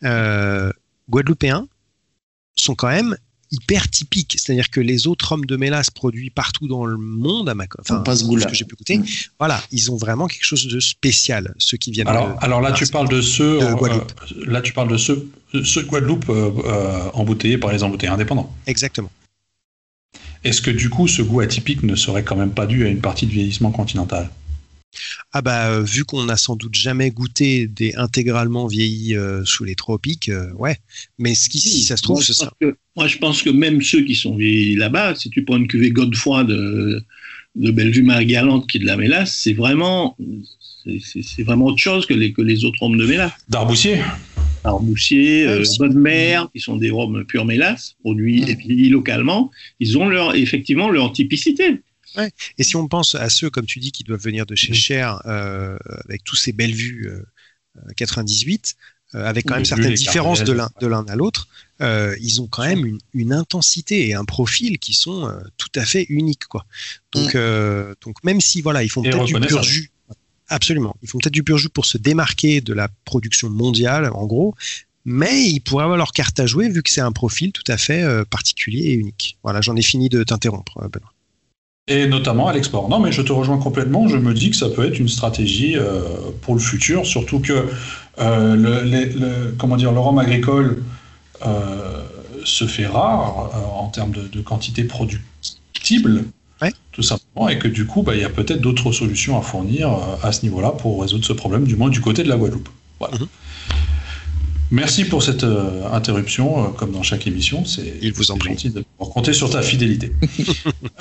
euh, 0.04 0.70
guadeloupéens 1.08 1.66
sont 2.56 2.74
quand 2.74 2.92
même 2.98 3.16
hyper 3.50 3.88
typique. 3.88 4.36
C'est-à-dire 4.38 4.70
que 4.70 4.80
les 4.80 5.06
autres 5.06 5.28
rhums 5.28 5.44
de 5.44 5.56
mélasse 5.56 5.90
produits 5.90 6.30
partout 6.30 6.68
dans 6.68 6.84
le 6.84 6.96
monde, 6.96 7.48
à 7.48 7.54
ma, 7.54 7.64
enfin, 7.80 8.00
pas 8.00 8.16
ce 8.16 8.24
goût-là. 8.24 8.46
que 8.46 8.54
j'ai 8.54 8.64
pu 8.64 8.76
goûter, 8.76 8.98
mm. 8.98 9.04
voilà, 9.38 9.62
ils 9.70 9.90
ont 9.90 9.96
vraiment 9.96 10.26
quelque 10.26 10.44
chose 10.44 10.66
de 10.66 10.80
spécial. 10.80 11.54
Ceux 11.58 11.76
qui 11.76 11.90
viennent. 11.90 12.08
Alors, 12.08 12.36
alors 12.40 12.60
là, 12.60 12.72
tu 12.72 12.86
parles 12.86 13.08
de 13.08 13.20
ceux, 13.20 13.58
de 13.60 13.74
Guadeloupe. 13.74 14.12
là, 14.46 14.60
tu 14.60 14.72
parles 14.72 14.90
de 14.90 14.96
ceux, 14.96 15.28
ceux 15.64 15.82
de 15.82 15.88
Guadeloupe 15.88 16.30
embouteillés 17.14 17.58
par 17.58 17.72
les 17.72 17.82
embouteilleurs 17.82 18.14
indépendants. 18.14 18.54
Exactement. 18.66 19.10
Est-ce 20.44 20.62
que 20.62 20.70
du 20.70 20.88
coup, 20.88 21.08
ce 21.08 21.22
goût 21.22 21.40
atypique 21.40 21.82
ne 21.82 21.96
serait 21.96 22.22
quand 22.22 22.36
même 22.36 22.52
pas 22.52 22.66
dû 22.66 22.86
à 22.86 22.88
une 22.88 23.00
partie 23.00 23.26
de 23.26 23.32
vieillissement 23.32 23.70
continental? 23.70 24.30
Ah 25.32 25.42
bah 25.42 25.70
euh, 25.70 25.82
vu 25.82 26.04
qu'on 26.04 26.24
n'a 26.24 26.36
sans 26.36 26.56
doute 26.56 26.74
jamais 26.74 27.10
goûté 27.10 27.66
des 27.66 27.94
intégralement 27.96 28.66
vieillis 28.66 29.16
euh, 29.16 29.44
sous 29.44 29.64
les 29.64 29.74
tropiques, 29.74 30.28
euh, 30.28 30.50
ouais. 30.54 30.76
Mais 31.18 31.34
ce 31.34 31.48
qui, 31.48 31.60
si 31.60 31.82
ça 31.82 31.96
se 31.96 32.02
trouve, 32.02 32.22
c'est 32.22 32.32
ça. 32.32 32.52
moi 32.96 33.06
je 33.06 33.18
pense 33.18 33.42
que 33.42 33.50
même 33.50 33.82
ceux 33.82 34.02
qui 34.02 34.14
sont 34.14 34.36
vieillis 34.36 34.76
là-bas, 34.76 35.14
si 35.14 35.30
tu 35.30 35.44
prends 35.44 35.58
une 35.58 35.68
cuvée 35.68 35.90
Godefroy 35.90 36.44
de, 36.44 37.02
de 37.54 37.70
Bellevue 37.70 38.02
Marie-Galante 38.02 38.68
qui 38.68 38.78
est 38.78 38.80
de 38.80 38.86
la 38.86 38.96
mélasse, 38.96 39.38
c'est 39.42 39.52
vraiment 39.52 40.16
c'est 41.02 41.42
vraiment 41.42 41.66
autre 41.66 41.78
chose 41.78 42.06
que 42.06 42.14
les, 42.14 42.32
que 42.32 42.40
les 42.40 42.64
autres 42.64 42.78
rhums 42.80 42.96
de 42.96 43.06
mélasse. 43.06 43.32
D'Arboussier 43.48 44.00
Arboussier, 44.64 45.46
euh, 45.46 45.64
Bonne 45.78 45.98
Mère, 45.98 46.48
qui 46.52 46.60
sont 46.60 46.76
des 46.76 46.90
rhums 46.90 47.24
pure 47.24 47.44
mélasse, 47.44 47.94
produits 48.00 48.44
et 48.48 48.88
localement, 48.88 49.50
ils 49.80 49.98
ont 49.98 50.08
leur, 50.08 50.34
effectivement 50.34 50.90
leur 50.90 51.12
typicité. 51.12 51.80
Et 52.58 52.64
si 52.64 52.76
on 52.76 52.88
pense 52.88 53.14
à 53.14 53.28
ceux, 53.28 53.50
comme 53.50 53.66
tu 53.66 53.78
dis, 53.78 53.92
qui 53.92 54.04
doivent 54.04 54.20
venir 54.20 54.46
de 54.46 54.54
chez 54.54 54.74
Cher, 54.74 55.20
euh, 55.26 55.76
avec 56.04 56.24
tous 56.24 56.36
ces 56.36 56.52
belles 56.52 56.74
vues 56.74 57.10
98, 57.96 58.76
euh, 59.14 59.24
avec 59.24 59.46
quand 59.46 59.54
même 59.54 59.64
certaines 59.64 59.94
différences 59.94 60.44
de 60.44 60.52
l'un 60.52 60.70
de 60.80 60.86
l'un 60.86 61.04
à 61.06 61.16
l'autre, 61.16 61.48
ils 61.80 62.40
ont 62.40 62.46
quand 62.46 62.64
même 62.64 62.98
une, 63.14 63.32
intensité 63.32 64.08
et 64.08 64.14
un 64.14 64.24
profil 64.24 64.78
qui 64.78 64.94
sont 64.94 65.32
tout 65.56 65.70
à 65.74 65.84
fait 65.84 66.06
uniques, 66.08 66.46
quoi. 66.46 66.66
Donc, 67.12 67.34
mm. 67.34 67.94
donc 68.04 68.22
même 68.24 68.40
si 68.40 68.60
voilà, 68.60 68.82
ils 68.82 68.90
font 68.90 69.02
peut-être 69.02 69.24
du 69.24 69.34
pur 69.40 69.62
jus. 69.62 69.90
Absolument. 70.50 70.96
Ils 71.02 71.08
font 71.10 71.18
peut-être 71.18 71.34
du 71.34 71.42
pur 71.42 71.58
jus 71.58 71.68
pour 71.68 71.84
se 71.84 71.98
démarquer 71.98 72.62
de 72.62 72.72
la 72.72 72.88
production 73.04 73.50
mondiale, 73.50 74.10
en 74.14 74.26
gros, 74.26 74.54
mais 75.04 75.46
ils 75.46 75.60
pourraient 75.60 75.84
avoir 75.84 75.98
leur 75.98 76.12
carte 76.12 76.40
à 76.40 76.46
jouer 76.46 76.70
vu 76.70 76.82
que 76.82 76.90
c'est 76.90 77.02
un 77.02 77.12
profil 77.12 77.52
tout 77.52 77.70
à 77.70 77.76
fait 77.76 78.24
particulier 78.26 78.88
et 78.88 78.94
unique. 78.94 79.38
Voilà, 79.42 79.60
j'en 79.60 79.76
ai 79.76 79.82
fini 79.82 80.08
de 80.08 80.24
t'interrompre, 80.24 80.88
Benoît 80.88 81.12
et 81.88 82.06
notamment 82.06 82.48
à 82.48 82.52
l'export. 82.52 82.88
Non, 82.88 83.00
mais 83.00 83.12
je 83.12 83.22
te 83.22 83.32
rejoins 83.32 83.58
complètement. 83.58 84.06
Je 84.08 84.16
me 84.16 84.34
dis 84.34 84.50
que 84.50 84.56
ça 84.56 84.68
peut 84.68 84.86
être 84.86 84.98
une 84.98 85.08
stratégie 85.08 85.76
euh, 85.76 86.02
pour 86.42 86.54
le 86.54 86.60
futur, 86.60 87.06
surtout 87.06 87.40
que 87.40 87.66
euh, 88.20 88.56
le, 88.56 89.54
comment 89.58 89.76
dire, 89.76 89.92
le 89.92 89.98
rhum 89.98 90.18
agricole 90.18 90.82
euh, 91.46 92.02
se 92.44 92.66
fait 92.66 92.86
rare 92.86 93.50
en 93.74 93.88
termes 93.88 94.12
de, 94.12 94.40
quantité 94.40 94.84
productible, 94.84 96.24
tout 96.92 97.02
simplement, 97.02 97.48
et 97.48 97.58
que 97.58 97.68
du 97.68 97.86
coup, 97.86 98.02
bah, 98.02 98.14
il 98.14 98.20
y 98.20 98.24
a 98.24 98.28
peut-être 98.28 98.60
d'autres 98.60 98.92
solutions 98.92 99.38
à 99.38 99.42
fournir 99.42 99.90
à 100.22 100.32
ce 100.32 100.42
niveau-là 100.42 100.70
pour 100.72 101.00
résoudre 101.00 101.24
ce 101.24 101.32
problème, 101.32 101.64
du 101.64 101.76
moins 101.76 101.88
du 101.88 102.00
côté 102.00 102.22
de 102.22 102.28
la 102.28 102.36
Guadeloupe. 102.36 102.68
Voilà. 102.98 103.16
Mhm. 103.16 103.26
Merci 104.70 105.06
pour 105.06 105.22
cette 105.22 105.44
euh, 105.44 105.80
interruption, 105.92 106.62
euh, 106.62 106.68
comme 106.68 106.92
dans 106.92 107.02
chaque 107.02 107.26
émission. 107.26 107.64
C'est 107.64 107.94
Il 108.02 108.12
vous 108.12 108.30
en 108.30 108.38
gentil 108.38 108.68
de 108.68 108.84
compter 108.98 109.32
sur 109.32 109.48
ta 109.48 109.62
fidélité. 109.62 110.12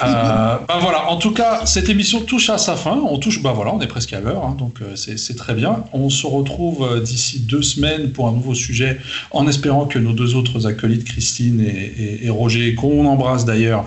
euh, 0.03 0.57
ben 0.67 0.79
voilà, 0.79 1.09
en 1.09 1.17
tout 1.17 1.31
cas, 1.31 1.65
cette 1.65 1.89
émission 1.89 2.21
touche 2.21 2.49
à 2.49 2.57
sa 2.57 2.77
fin. 2.77 2.97
On 3.09 3.17
touche, 3.17 3.41
bah 3.41 3.51
voilà, 3.53 3.73
on 3.73 3.81
est 3.81 3.87
presque 3.87 4.13
à 4.13 4.21
l'heure, 4.21 4.45
hein, 4.45 4.55
donc 4.57 4.79
c'est 4.95 5.35
très 5.35 5.53
bien. 5.53 5.83
On 5.91 6.09
se 6.09 6.25
retrouve 6.25 7.01
d'ici 7.03 7.39
deux 7.39 7.61
semaines 7.61 8.11
pour 8.11 8.29
un 8.29 8.31
nouveau 8.31 8.53
sujet, 8.53 8.99
en 9.31 9.47
espérant 9.47 9.85
que 9.85 9.99
nos 9.99 10.13
deux 10.13 10.35
autres 10.35 10.65
acolytes, 10.65 11.03
Christine 11.03 11.59
et, 11.59 12.25
et, 12.25 12.29
Roger, 12.29 12.73
qu'on 12.75 13.05
embrasse 13.05 13.43
d'ailleurs, 13.43 13.85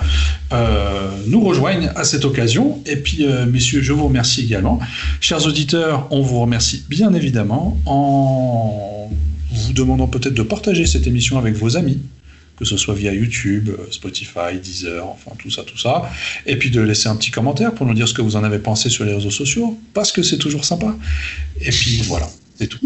nous 1.26 1.40
rejoignent 1.40 1.90
à 1.96 2.04
cette 2.04 2.24
occasion. 2.26 2.82
Et 2.84 2.96
puis, 2.96 3.26
messieurs, 3.50 3.82
je 3.82 3.92
vous 3.92 4.06
remercie 4.08 4.42
également. 4.42 4.78
Chers 5.20 5.46
auditeurs, 5.46 6.06
on 6.10 6.20
vous 6.20 6.40
remercie 6.40 6.84
bien 6.88 7.14
évidemment 7.14 7.78
en 7.86 8.99
vous 9.52 9.72
demandant 9.72 10.06
peut-être 10.06 10.34
de 10.34 10.42
partager 10.42 10.86
cette 10.86 11.06
émission 11.06 11.38
avec 11.38 11.54
vos 11.54 11.76
amis, 11.76 12.00
que 12.56 12.64
ce 12.64 12.76
soit 12.76 12.94
via 12.94 13.12
YouTube, 13.12 13.70
Spotify, 13.90 14.58
Deezer, 14.62 15.06
enfin 15.06 15.32
tout 15.38 15.50
ça, 15.50 15.62
tout 15.62 15.78
ça, 15.78 16.10
et 16.46 16.56
puis 16.56 16.70
de 16.70 16.80
laisser 16.80 17.08
un 17.08 17.16
petit 17.16 17.30
commentaire 17.30 17.74
pour 17.74 17.86
nous 17.86 17.94
dire 17.94 18.06
ce 18.06 18.14
que 18.14 18.22
vous 18.22 18.36
en 18.36 18.44
avez 18.44 18.58
pensé 18.58 18.90
sur 18.90 19.04
les 19.04 19.14
réseaux 19.14 19.30
sociaux, 19.30 19.78
parce 19.94 20.12
que 20.12 20.22
c'est 20.22 20.38
toujours 20.38 20.64
sympa. 20.64 20.94
Et 21.60 21.70
puis 21.70 22.02
voilà, 22.04 22.28
c'est 22.58 22.66
tout. 22.66 22.78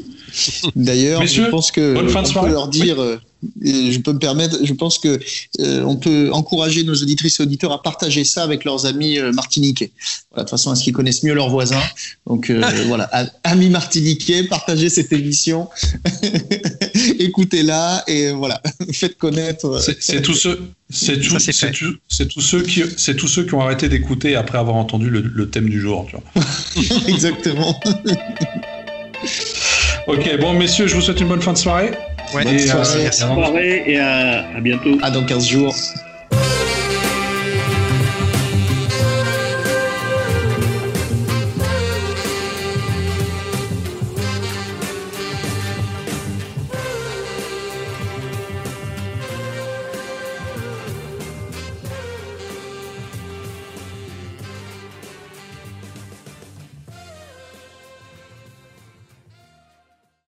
D'ailleurs, 0.76 1.26
je 1.26 1.42
pense 1.42 1.70
que 1.70 1.96
on 1.96 2.42
peut 2.42 2.48
leur 2.48 2.68
dire, 2.68 3.00
euh, 3.00 3.20
je 3.60 3.98
peux 3.98 4.12
me 4.12 4.18
permettre, 4.18 4.58
je 4.62 4.72
pense 4.72 4.98
que 4.98 5.18
euh, 5.60 5.82
on 5.84 5.96
peut 5.96 6.30
encourager 6.32 6.84
nos 6.84 6.94
auditrices 6.94 7.40
et 7.40 7.42
auditeurs 7.42 7.72
à 7.72 7.82
partager 7.82 8.24
ça 8.24 8.42
avec 8.42 8.64
leurs 8.64 8.86
amis 8.86 9.18
euh, 9.18 9.32
martiniquais. 9.32 9.90
de 10.34 10.40
toute 10.40 10.50
façon, 10.50 10.70
à 10.70 10.76
ce 10.76 10.84
qu'ils 10.84 10.92
connaissent 10.92 11.22
mieux 11.22 11.34
leurs 11.34 11.50
voisins? 11.50 11.82
Donc 12.26 12.50
voilà, 12.86 13.10
amis 13.44 13.70
martiniquais, 13.70 14.44
partagez 14.44 14.88
cette 14.88 15.12
émission, 15.12 15.68
écoutez-la 17.18 18.04
et 18.06 18.30
voilà, 18.32 18.60
faites 18.92 19.16
connaître. 19.18 19.80
C'est 20.00 20.22
tous 20.22 20.34
ceux, 20.34 20.60
c'est 20.90 21.20
tout, 21.20 21.38
c'est 22.08 22.28
tous 22.28 22.40
ceux 22.40 22.62
qui, 22.62 22.82
c'est 22.96 23.16
tous 23.16 23.28
ceux 23.28 23.44
qui 23.44 23.54
ont 23.54 23.60
arrêté 23.60 23.88
d'écouter 23.88 24.36
après 24.36 24.58
avoir 24.58 24.76
entendu 24.76 25.10
le, 25.10 25.20
le 25.20 25.50
thème 25.50 25.68
du 25.68 25.80
jour. 25.80 26.06
Tu 26.08 26.16
vois. 26.16 27.08
Exactement. 27.08 27.80
Ok, 30.06 30.38
bon, 30.38 30.52
messieurs, 30.52 30.86
je 30.86 30.94
vous 30.94 31.00
souhaite 31.00 31.20
une 31.20 31.28
bonne 31.28 31.40
fin 31.40 31.54
de 31.54 31.58
soirée. 31.58 31.92
Ouais, 32.34 32.44
bonne 32.44 32.58
soirée, 32.58 33.84
et 33.86 33.98
à, 33.98 34.44
à 34.56 34.60
bientôt. 34.60 34.98
À 35.02 35.10
dans 35.10 35.24
15 35.24 35.46
jours. 35.46 35.74